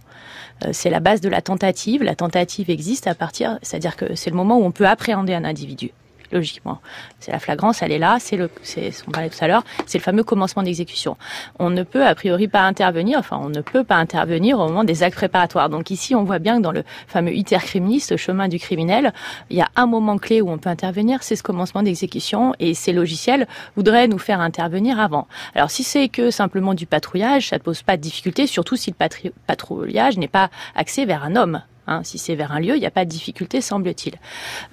Euh, 0.65 0.69
c'est 0.73 0.91
la 0.91 1.01
base 1.01 1.21
de 1.21 1.29
la 1.29 1.43
tentative. 1.43 2.03
La 2.05 2.15
tentative 2.15 2.71
existe 2.71 3.07
à 3.09 3.15
partir, 3.15 3.59
c'est-à-dire 3.63 3.97
que 3.97 4.15
c'est 4.15 4.31
le 4.31 4.37
moment 4.37 4.57
où 4.59 4.65
on 4.65 4.71
peut 4.71 4.87
appréhender 4.87 5.35
un 5.35 5.45
individu. 5.45 5.91
Logiquement, 6.35 6.81
c'est 7.21 7.31
la 7.31 7.39
flagrance, 7.39 7.81
elle 7.81 7.93
est 7.93 7.99
là. 7.99 8.17
C'est 8.19 8.37
le, 8.37 8.51
c'est, 8.63 8.91
on 9.07 9.13
parlait 9.13 9.31
tout 9.31 9.39
à 9.41 9.47
l'heure, 9.47 9.63
c'est 9.87 9.99
le 9.99 10.03
fameux 10.03 10.25
commencement 10.25 10.65
d'exécution. 10.65 11.17
On 11.61 11.71
ne 11.71 11.85
peut 11.85 12.05
a 12.05 12.13
priori 12.17 12.49
pas 12.49 12.63
intervenir, 12.63 13.21
enfin 13.21 13.39
on 13.41 13.51
ne 13.51 13.61
peut 13.61 13.85
pas 13.85 13.95
intervenir 13.95 14.59
au 14.59 14.67
moment 14.67 14.83
des 14.83 15.05
actes 15.05 15.15
préparatoires. 15.15 15.69
Donc 15.69 15.93
ici, 15.93 16.17
on 16.17 16.25
voit 16.25 16.41
bien 16.41 16.57
que 16.57 16.63
dans 16.63 16.73
le 16.73 16.83
fameux 17.07 17.33
iter 17.33 17.57
criminis, 17.59 18.01
ce 18.01 18.17
chemin 18.17 18.49
du 18.49 18.59
criminel, 18.59 19.13
il 19.49 19.57
y 19.57 19.61
a 19.61 19.69
un 19.77 19.87
moment 19.87 20.19
clé 20.19 20.41
où 20.41 20.51
on 20.51 20.59
peut 20.59 20.71
intervenir, 20.71 21.23
c'est 21.23 21.37
ce 21.37 21.45
commencement 21.45 21.85
d'exécution, 21.85 22.53
et 22.59 22.75
ces 22.75 22.93
logiciels 22.93 23.47
voudraient 23.77 24.09
nous 24.09 24.19
faire 24.19 24.41
intervenir 24.41 24.99
avant. 24.99 25.29
Alors 25.55 25.71
si 25.71 25.85
c'est 25.85 26.09
que 26.09 26.33
simplement 26.33 26.75
du 26.75 26.87
patrouillage, 26.87 27.51
ça 27.51 27.59
ne 27.59 27.63
pose 27.63 27.83
pas 27.83 27.97
de 27.97 28.03
difficulté, 28.03 28.49
surtout 28.49 28.75
si 28.75 28.91
le 28.91 29.31
patrouillage 29.47 30.19
n'est 30.19 30.27
pas 30.27 30.51
axé 30.75 31.05
vers 31.05 31.23
un 31.23 31.37
homme. 31.37 31.63
Hein, 31.87 32.03
si 32.05 32.19
c'est 32.19 32.35
vers 32.35 32.53
un 32.53 32.61
lieu, 32.61 32.77
il 32.77 32.81
n'y 32.81 32.87
a 32.87 32.91
pas 32.91 33.05
de 33.05 33.11
difficulté, 33.11 33.61
semble-t-il. 33.61 34.15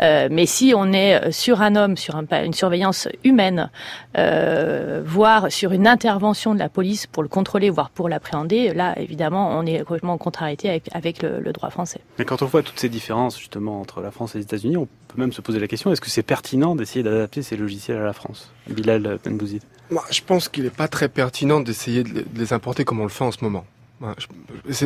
Euh, 0.02 0.30
mais 0.32 0.46
si 0.46 0.74
on 0.76 0.94
est 0.94 1.32
sur 1.32 1.62
un 1.62 1.76
homme, 1.76 1.98
sur 1.98 2.16
un, 2.16 2.26
une 2.44 2.54
surveillance 2.54 3.08
humaine, 3.24 3.70
euh, 4.18 5.02
voire 5.06 5.52
sur 5.52 5.72
une 5.72 5.88
intervention 5.88 6.54
de 6.54 6.60
la 6.60 6.70
police 6.70 7.08
pour 7.08 7.24
le 7.24 7.30
contrôler, 7.30 7.70
voire 7.70 7.90
pour 7.90 8.10
l'appréhender, 8.10 8.74
là, 8.74 8.98
évidemment, 8.98 9.58
on 9.58 9.66
est 9.66 9.80
complètement 9.80 10.14
en 10.14 10.18
contrariété 10.18 10.70
avec, 10.70 10.84
avec 10.94 11.22
le, 11.22 11.40
le 11.40 11.54
droit 11.54 11.70
français. 11.70 12.02
Mais 12.18 12.26
quand 12.26 12.42
on 12.42 12.46
voit 12.46 12.64
toutes 12.64 12.80
ces 12.80 12.90
différences 12.90 13.38
justement 13.38 13.82
entre 13.82 14.02
la 14.02 14.12
France 14.12 14.36
et 14.36 14.38
les 14.38 14.44
États-Unis, 14.44 14.78
on 14.78 14.86
peut 14.86 15.20
même 15.20 15.34
se 15.34 15.42
poser 15.42 15.60
la 15.60 15.68
question 15.68 15.92
est-ce 15.92 16.02
que 16.02 16.10
c'est 16.10 16.24
pertinent 16.24 16.76
d'essayer 16.76 17.04
d'adapter 17.04 17.42
ces 17.42 17.58
logiciels 17.58 17.98
à 17.98 18.06
la 18.06 18.14
France? 18.14 18.52
Bilal 18.70 19.20
Benbouzid. 19.24 19.62
Moi, 19.90 20.04
je 20.10 20.22
pense 20.22 20.48
qu'il 20.48 20.64
n'est 20.64 20.70
pas 20.70 20.88
très 20.88 21.10
pertinent 21.10 21.60
d'essayer 21.60 22.04
de 22.04 22.26
les 22.36 22.54
importer 22.54 22.86
comme 22.86 23.00
on 23.02 23.04
le 23.04 23.10
fait 23.10 23.26
en 23.26 23.32
ce 23.32 23.44
moment. 23.44 23.66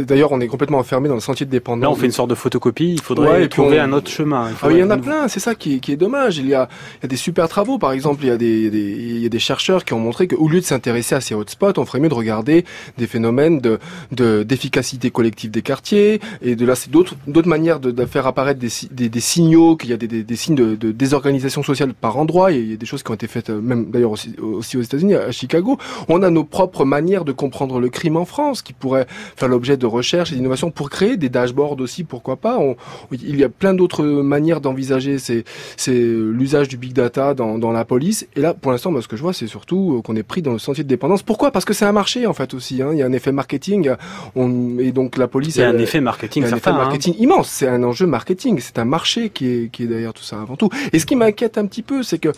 D'ailleurs, 0.07 0.31
on 0.31 0.39
est 0.41 0.47
complètement 0.47 0.79
enfermé 0.79 1.07
dans 1.09 1.15
le 1.15 1.21
sentier 1.21 1.45
de 1.45 1.51
dépendance. 1.51 1.83
Là, 1.83 1.89
on 1.91 1.95
fait 1.95 2.05
une 2.05 2.11
sorte 2.11 2.29
de 2.29 2.35
photocopie, 2.35 2.91
il 2.93 3.01
faudrait 3.01 3.29
Ouais, 3.29 3.43
et 3.45 3.49
trouver 3.49 3.79
on- 3.79 3.83
un 3.83 3.93
autre 3.93 4.09
chemin. 4.09 4.49
Il, 4.49 4.55
Ah 4.61 4.67
il 4.71 4.77
y 4.77 4.83
en 4.83 4.89
a 4.89 4.97
plein, 4.97 5.27
c'est 5.27 5.39
ça 5.39 5.55
qui 5.55 5.75
est, 5.75 5.79
qui 5.79 5.91
est 5.91 5.95
dommage. 5.95 6.37
Il 6.37 6.47
y, 6.47 6.53
a, 6.53 6.67
il 6.99 7.03
y 7.03 7.05
a 7.05 7.07
des 7.07 7.15
super 7.15 7.47
travaux, 7.47 7.77
par 7.77 7.91
exemple, 7.91 8.23
il 8.23 8.27
y 8.27 8.31
a 8.31 8.37
des, 8.37 8.69
des- 8.69 8.91
il 8.91 9.19
y 9.19 9.25
a 9.25 9.29
des 9.29 9.39
chercheurs 9.39 9.85
qui 9.85 9.93
ont 9.93 9.99
montré 9.99 10.27
qu'au 10.27 10.47
lieu 10.47 10.59
de 10.59 10.65
s'intéresser 10.65 11.15
à 11.15 11.21
ces 11.21 11.33
hotspots, 11.35 11.77
on 11.77 11.85
ferait 11.85 11.99
mieux 11.99 12.09
de 12.09 12.13
regarder 12.13 12.65
des 12.97 13.07
phénomènes 13.07 13.59
de 13.59 13.79
de- 14.11 14.43
d'efficacité 14.43 15.11
collective 15.11 15.51
des 15.51 15.61
quartiers. 15.61 16.19
Et 16.41 16.55
de 16.55 16.65
là, 16.65 16.75
c'est 16.75 16.91
d'autres 16.91 17.15
d'autres 17.27 17.47
manières 17.49 17.79
de, 17.79 17.91
de 17.91 18.05
faire 18.05 18.27
apparaître 18.27 18.59
des, 18.59 18.69
si- 18.69 18.89
des, 18.91 19.09
des 19.09 19.19
signaux, 19.19 19.75
qu'il 19.75 19.89
y 19.89 19.93
a 19.93 19.97
des, 19.97 20.35
signes 20.35 20.55
de, 20.55 20.75
de 20.75 20.91
désorganisation 20.91 21.63
sociale 21.63 21.93
par 21.93 22.17
endroit. 22.17 22.51
Il 22.51 22.69
y 22.71 22.73
a- 22.73 22.77
des 22.77 22.85
choses 22.85 23.03
qui 23.03 23.11
ont 23.11 23.15
été 23.15 23.27
faites, 23.27 23.49
euh, 23.49 23.61
même 23.61 23.91
d'ailleurs 23.91 24.11
aussi, 24.11 24.35
aussi 24.41 24.77
aux 24.77 24.81
États-Unis, 24.81 25.15
à 25.15 25.31
Chicago. 25.31 25.77
On 26.09 26.21
a 26.23 26.29
nos 26.29 26.43
propres 26.43 26.85
manières 26.85 27.23
de 27.25 27.31
comprendre 27.31 27.79
le 27.79 27.89
crime 27.89 28.17
en 28.17 28.25
France, 28.25 28.61
qui 28.61 28.73
pourraient 28.73 29.04
faire 29.35 29.47
l'objet 29.47 29.77
de 29.77 29.85
recherche 29.85 30.31
et 30.31 30.35
d'innovation 30.35 30.71
pour 30.71 30.89
créer 30.89 31.17
des 31.17 31.29
dashboards 31.29 31.79
aussi, 31.79 32.03
pourquoi 32.03 32.35
pas. 32.35 32.57
On, 32.59 32.75
il 33.11 33.37
y 33.37 33.43
a 33.43 33.49
plein 33.49 33.73
d'autres 33.73 34.03
manières 34.05 34.61
d'envisager 34.61 35.19
c'est 35.19 35.43
c'est 35.77 35.93
l'usage 35.93 36.67
du 36.67 36.77
big 36.77 36.93
data 36.93 37.33
dans, 37.33 37.57
dans 37.57 37.71
la 37.71 37.85
police. 37.85 38.27
Et 38.35 38.41
là, 38.41 38.53
pour 38.53 38.71
l'instant, 38.71 38.91
moi, 38.91 39.01
ce 39.01 39.07
que 39.07 39.15
je 39.17 39.21
vois, 39.21 39.33
c'est 39.33 39.47
surtout 39.47 39.97
euh, 39.97 40.01
qu'on 40.01 40.15
est 40.15 40.23
pris 40.23 40.41
dans 40.41 40.53
le 40.53 40.59
sentier 40.59 40.83
de 40.83 40.89
dépendance. 40.89 41.23
Pourquoi? 41.23 41.51
Parce 41.51 41.65
que 41.65 41.73
c'est 41.73 41.85
un 41.85 41.91
marché 41.91 42.25
en 42.27 42.33
fait 42.33 42.53
aussi. 42.53 42.81
Hein. 42.81 42.89
Il 42.93 42.99
y 42.99 43.03
a 43.03 43.05
un 43.05 43.11
effet 43.13 43.31
marketing. 43.31 43.91
On, 44.35 44.77
et 44.79 44.91
donc 44.91 45.17
la 45.17 45.27
police. 45.27 45.55
Il 45.55 45.59
y 45.59 45.63
a 45.63 45.69
elle- 45.69 45.75
un 45.77 45.79
effet 45.79 46.01
marketing 46.01 46.43
il 46.43 46.49
y 46.49 46.51
a 46.51 46.55
un 46.55 46.59
certain, 46.59 46.71
effet 46.71 46.79
hein. 46.79 46.83
marketing 46.83 47.15
immense. 47.19 47.49
C'est 47.49 47.67
un 47.67 47.83
enjeu 47.83 48.05
marketing. 48.05 48.59
C'est 48.61 48.79
un 48.79 48.85
marché 48.85 49.29
qui 49.29 49.47
est, 49.47 49.69
qui 49.71 49.83
est 49.83 49.87
derrière 49.87 50.13
tout 50.13 50.23
ça 50.23 50.41
avant 50.41 50.55
tout. 50.55 50.69
Et 50.93 50.99
ce 50.99 51.05
qui 51.05 51.15
m'inquiète 51.15 51.57
un 51.57 51.65
petit 51.65 51.81
peu, 51.83 52.03
c'est 52.03 52.17
que 52.19 52.29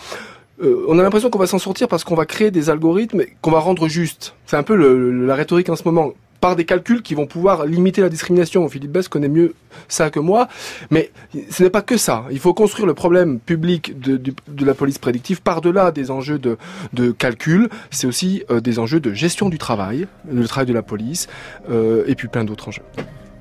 euh, 0.63 0.83
on 0.87 0.97
a 0.97 1.03
l'impression 1.03 1.29
qu'on 1.29 1.39
va 1.39 1.47
s'en 1.47 1.59
sortir 1.59 1.87
parce 1.87 2.03
qu'on 2.03 2.15
va 2.15 2.25
créer 2.25 2.49
des 2.51 2.69
algorithmes 2.69 3.23
qu'on 3.41 3.51
va 3.51 3.59
rendre 3.59 3.87
justes. 3.87 4.33
C'est 4.45 4.57
un 4.57 4.63
peu 4.63 4.75
le- 4.75 5.25
la 5.25 5.35
rhétorique 5.35 5.69
en 5.69 5.75
ce 5.75 5.83
moment 5.85 6.13
par 6.39 6.55
des 6.55 6.65
calculs 6.65 7.01
qui 7.01 7.15
vont 7.15 7.25
pouvoir 7.25 7.65
limiter 7.65 8.01
la 8.01 8.09
discrimination. 8.09 8.67
Philippe 8.69 8.91
Bess 8.91 9.07
connaît 9.07 9.27
mieux 9.29 9.53
ça 9.87 10.09
que 10.09 10.19
moi, 10.19 10.47
mais 10.91 11.11
ce 11.49 11.63
n'est 11.63 11.69
pas 11.69 11.81
que 11.81 11.97
ça. 11.97 12.25
Il 12.31 12.39
faut 12.39 12.53
construire 12.53 12.85
le 12.87 12.93
problème 12.93 13.39
public 13.39 13.99
de, 13.99 14.33
la 14.65 14.73
police 14.73 14.97
prédictive 14.99 15.41
par-delà 15.41 15.91
des 15.91 16.11
enjeux 16.11 16.39
de, 16.39 16.57
de 16.93 17.11
calcul. 17.11 17.69
C'est 17.91 18.07
aussi 18.07 18.43
euh, 18.51 18.59
des 18.59 18.79
enjeux 18.79 18.99
de 18.99 19.13
gestion 19.13 19.49
du 19.49 19.57
travail, 19.57 20.07
le 20.31 20.47
travail 20.47 20.67
de 20.67 20.73
la 20.73 20.83
police, 20.83 21.27
euh, 21.69 22.03
et 22.07 22.15
puis 22.15 22.27
plein 22.27 22.43
d'autres 22.43 22.67
enjeux. 22.67 22.83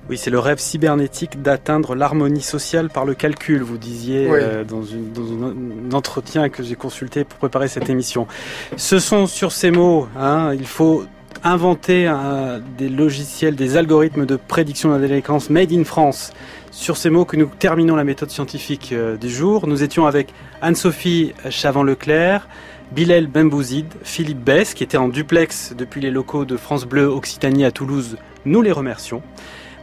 Oui, 0.09 0.17
c'est 0.17 0.31
le 0.31 0.39
rêve 0.39 0.59
cybernétique 0.61 1.43
d'atteindre 1.43 1.97
l'harmonie 1.97 2.41
sociale 2.41 2.91
par 2.91 3.05
le 3.05 3.15
calcul, 3.15 3.63
vous 3.63 3.77
disiez 3.77 4.29
Oui. 4.31 4.39
euh, 4.41 4.63
dans, 4.63 4.85
une, 4.85 5.13
dans 5.13 5.27
une- 5.27 5.91
un 5.91 5.95
entretien 5.97 6.49
que 6.49 6.63
j'ai 6.63 6.77
consulté 6.77 7.25
pour 7.25 7.39
préparer 7.41 7.67
cette 7.67 7.91
émission. 7.91 8.29
Ce 8.77 9.01
sont 9.01 9.27
sur 9.27 9.51
ces 9.51 9.73
mots, 9.73 10.07
hein, 10.17 10.55
il 10.55 10.67
faut 10.67 11.05
inventer 11.45 12.07
un- 12.07 12.61
des 12.79 12.89
logiciels, 12.89 13.55
des 13.57 13.77
algorithmes 13.77 14.27
de 14.27 14.37
prédiction 14.37 14.89
de 14.91 14.95
la 14.95 15.01
délinquance 15.01 15.51
made 15.51 15.73
in 15.73 15.85
France. 15.85 16.33
Sur 16.71 16.97
ces 16.97 17.09
mots 17.11 17.25
que 17.25 17.37
nous 17.37 17.47
terminons 17.59 17.97
la 17.97 18.05
méthode 18.05 18.31
scientifique 18.31 18.91
euh, 18.93 19.17
du 19.17 19.31
jour. 19.31 19.67
Nous 19.67 19.83
étions 19.83 20.07
avec 20.07 20.33
Anne-Sophie 20.61 21.33
Chavant-Leclerc, 21.49 22.49
Bilal 22.93 23.27
Bembouzid, 23.27 23.87
Philippe 24.03 24.45
Bess, 24.45 24.75
qui 24.75 24.85
était 24.85 24.97
en 24.97 25.09
duplex 25.09 25.75
depuis 25.77 26.01
les 26.01 26.11
locaux 26.11 26.45
de 26.45 26.57
France 26.57 26.85
Bleu 26.85 27.07
Occitanie 27.07 27.65
à 27.65 27.71
Toulouse. 27.71 28.17
Nous 28.45 28.63
les 28.63 28.73
remercions. 28.73 29.23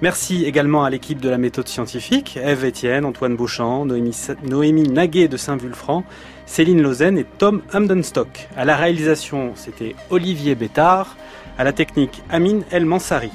Merci 0.02 0.44
également 0.46 0.84
à 0.84 0.90
l'équipe 0.90 1.22
de 1.22 1.30
la 1.30 1.38
méthode 1.38 1.68
scientifique, 1.68 2.38
Eve 2.44 2.66
Etienne, 2.66 3.06
Antoine 3.06 3.36
Beauchamp, 3.38 3.86
Noémie, 3.86 4.16
Noémie 4.46 4.84
Naguet 4.90 5.28
de 5.30 5.38
Saint-Vulfranc, 5.38 6.04
Céline 6.46 6.82
Lausanne 6.82 7.18
et 7.18 7.26
Tom 7.38 7.62
Hamdenstock. 7.74 8.50
À 8.58 8.66
la 8.66 8.76
réalisation, 8.76 9.54
c'était 9.56 9.96
Olivier 10.10 10.56
Bétard 10.56 11.16
à 11.58 11.64
la 11.64 11.74
technique 11.74 12.22
Amine 12.30 12.64
El 12.72 12.86
Mansari. 12.86 13.32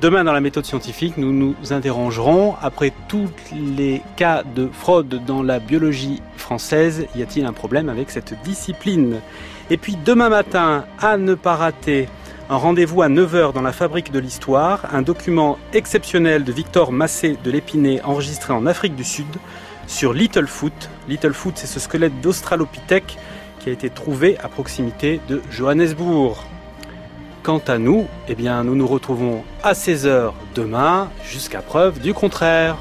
Demain, 0.00 0.24
dans 0.24 0.32
la 0.32 0.40
méthode 0.40 0.66
scientifique, 0.66 1.16
nous 1.16 1.32
nous 1.32 1.54
interrogerons 1.70 2.56
après 2.60 2.92
tous 3.08 3.28
les 3.52 4.02
cas 4.16 4.42
de 4.42 4.68
fraude 4.72 5.24
dans 5.24 5.42
la 5.42 5.60
biologie 5.60 6.20
française, 6.36 7.06
y 7.16 7.22
a-t-il 7.22 7.46
un 7.46 7.52
problème 7.52 7.88
avec 7.88 8.10
cette 8.10 8.34
discipline? 8.42 9.20
Et 9.70 9.76
puis 9.76 9.96
demain 10.04 10.28
matin, 10.28 10.84
à 11.00 11.16
ne 11.16 11.34
pas 11.34 11.54
rater, 11.54 12.08
un 12.50 12.56
rendez-vous 12.56 13.00
à 13.00 13.08
9h 13.08 13.54
dans 13.54 13.62
la 13.62 13.72
Fabrique 13.72 14.12
de 14.12 14.18
l'Histoire, 14.18 14.80
un 14.92 15.00
document 15.00 15.58
exceptionnel 15.72 16.44
de 16.44 16.52
Victor 16.52 16.92
Massé 16.92 17.38
de 17.42 17.50
l'Épinay 17.50 18.02
enregistré 18.02 18.52
en 18.52 18.66
Afrique 18.66 18.96
du 18.96 19.04
Sud 19.04 19.26
sur 19.86 20.12
Littlefoot. 20.12 20.90
Littlefoot, 21.08 21.56
c'est 21.56 21.66
ce 21.66 21.80
squelette 21.80 22.20
d'Australopithèque 22.20 23.16
qui 23.60 23.70
a 23.70 23.72
été 23.72 23.88
trouvé 23.88 24.36
à 24.42 24.48
proximité 24.48 25.20
de 25.28 25.40
Johannesburg. 25.50 26.36
Quant 27.44 27.60
à 27.68 27.76
nous, 27.76 28.06
eh 28.26 28.34
bien, 28.34 28.64
nous 28.64 28.74
nous 28.74 28.86
retrouvons 28.86 29.44
à 29.62 29.74
16h 29.74 30.32
demain, 30.54 31.10
jusqu'à 31.30 31.60
preuve 31.60 32.00
du 32.00 32.14
contraire. 32.14 32.74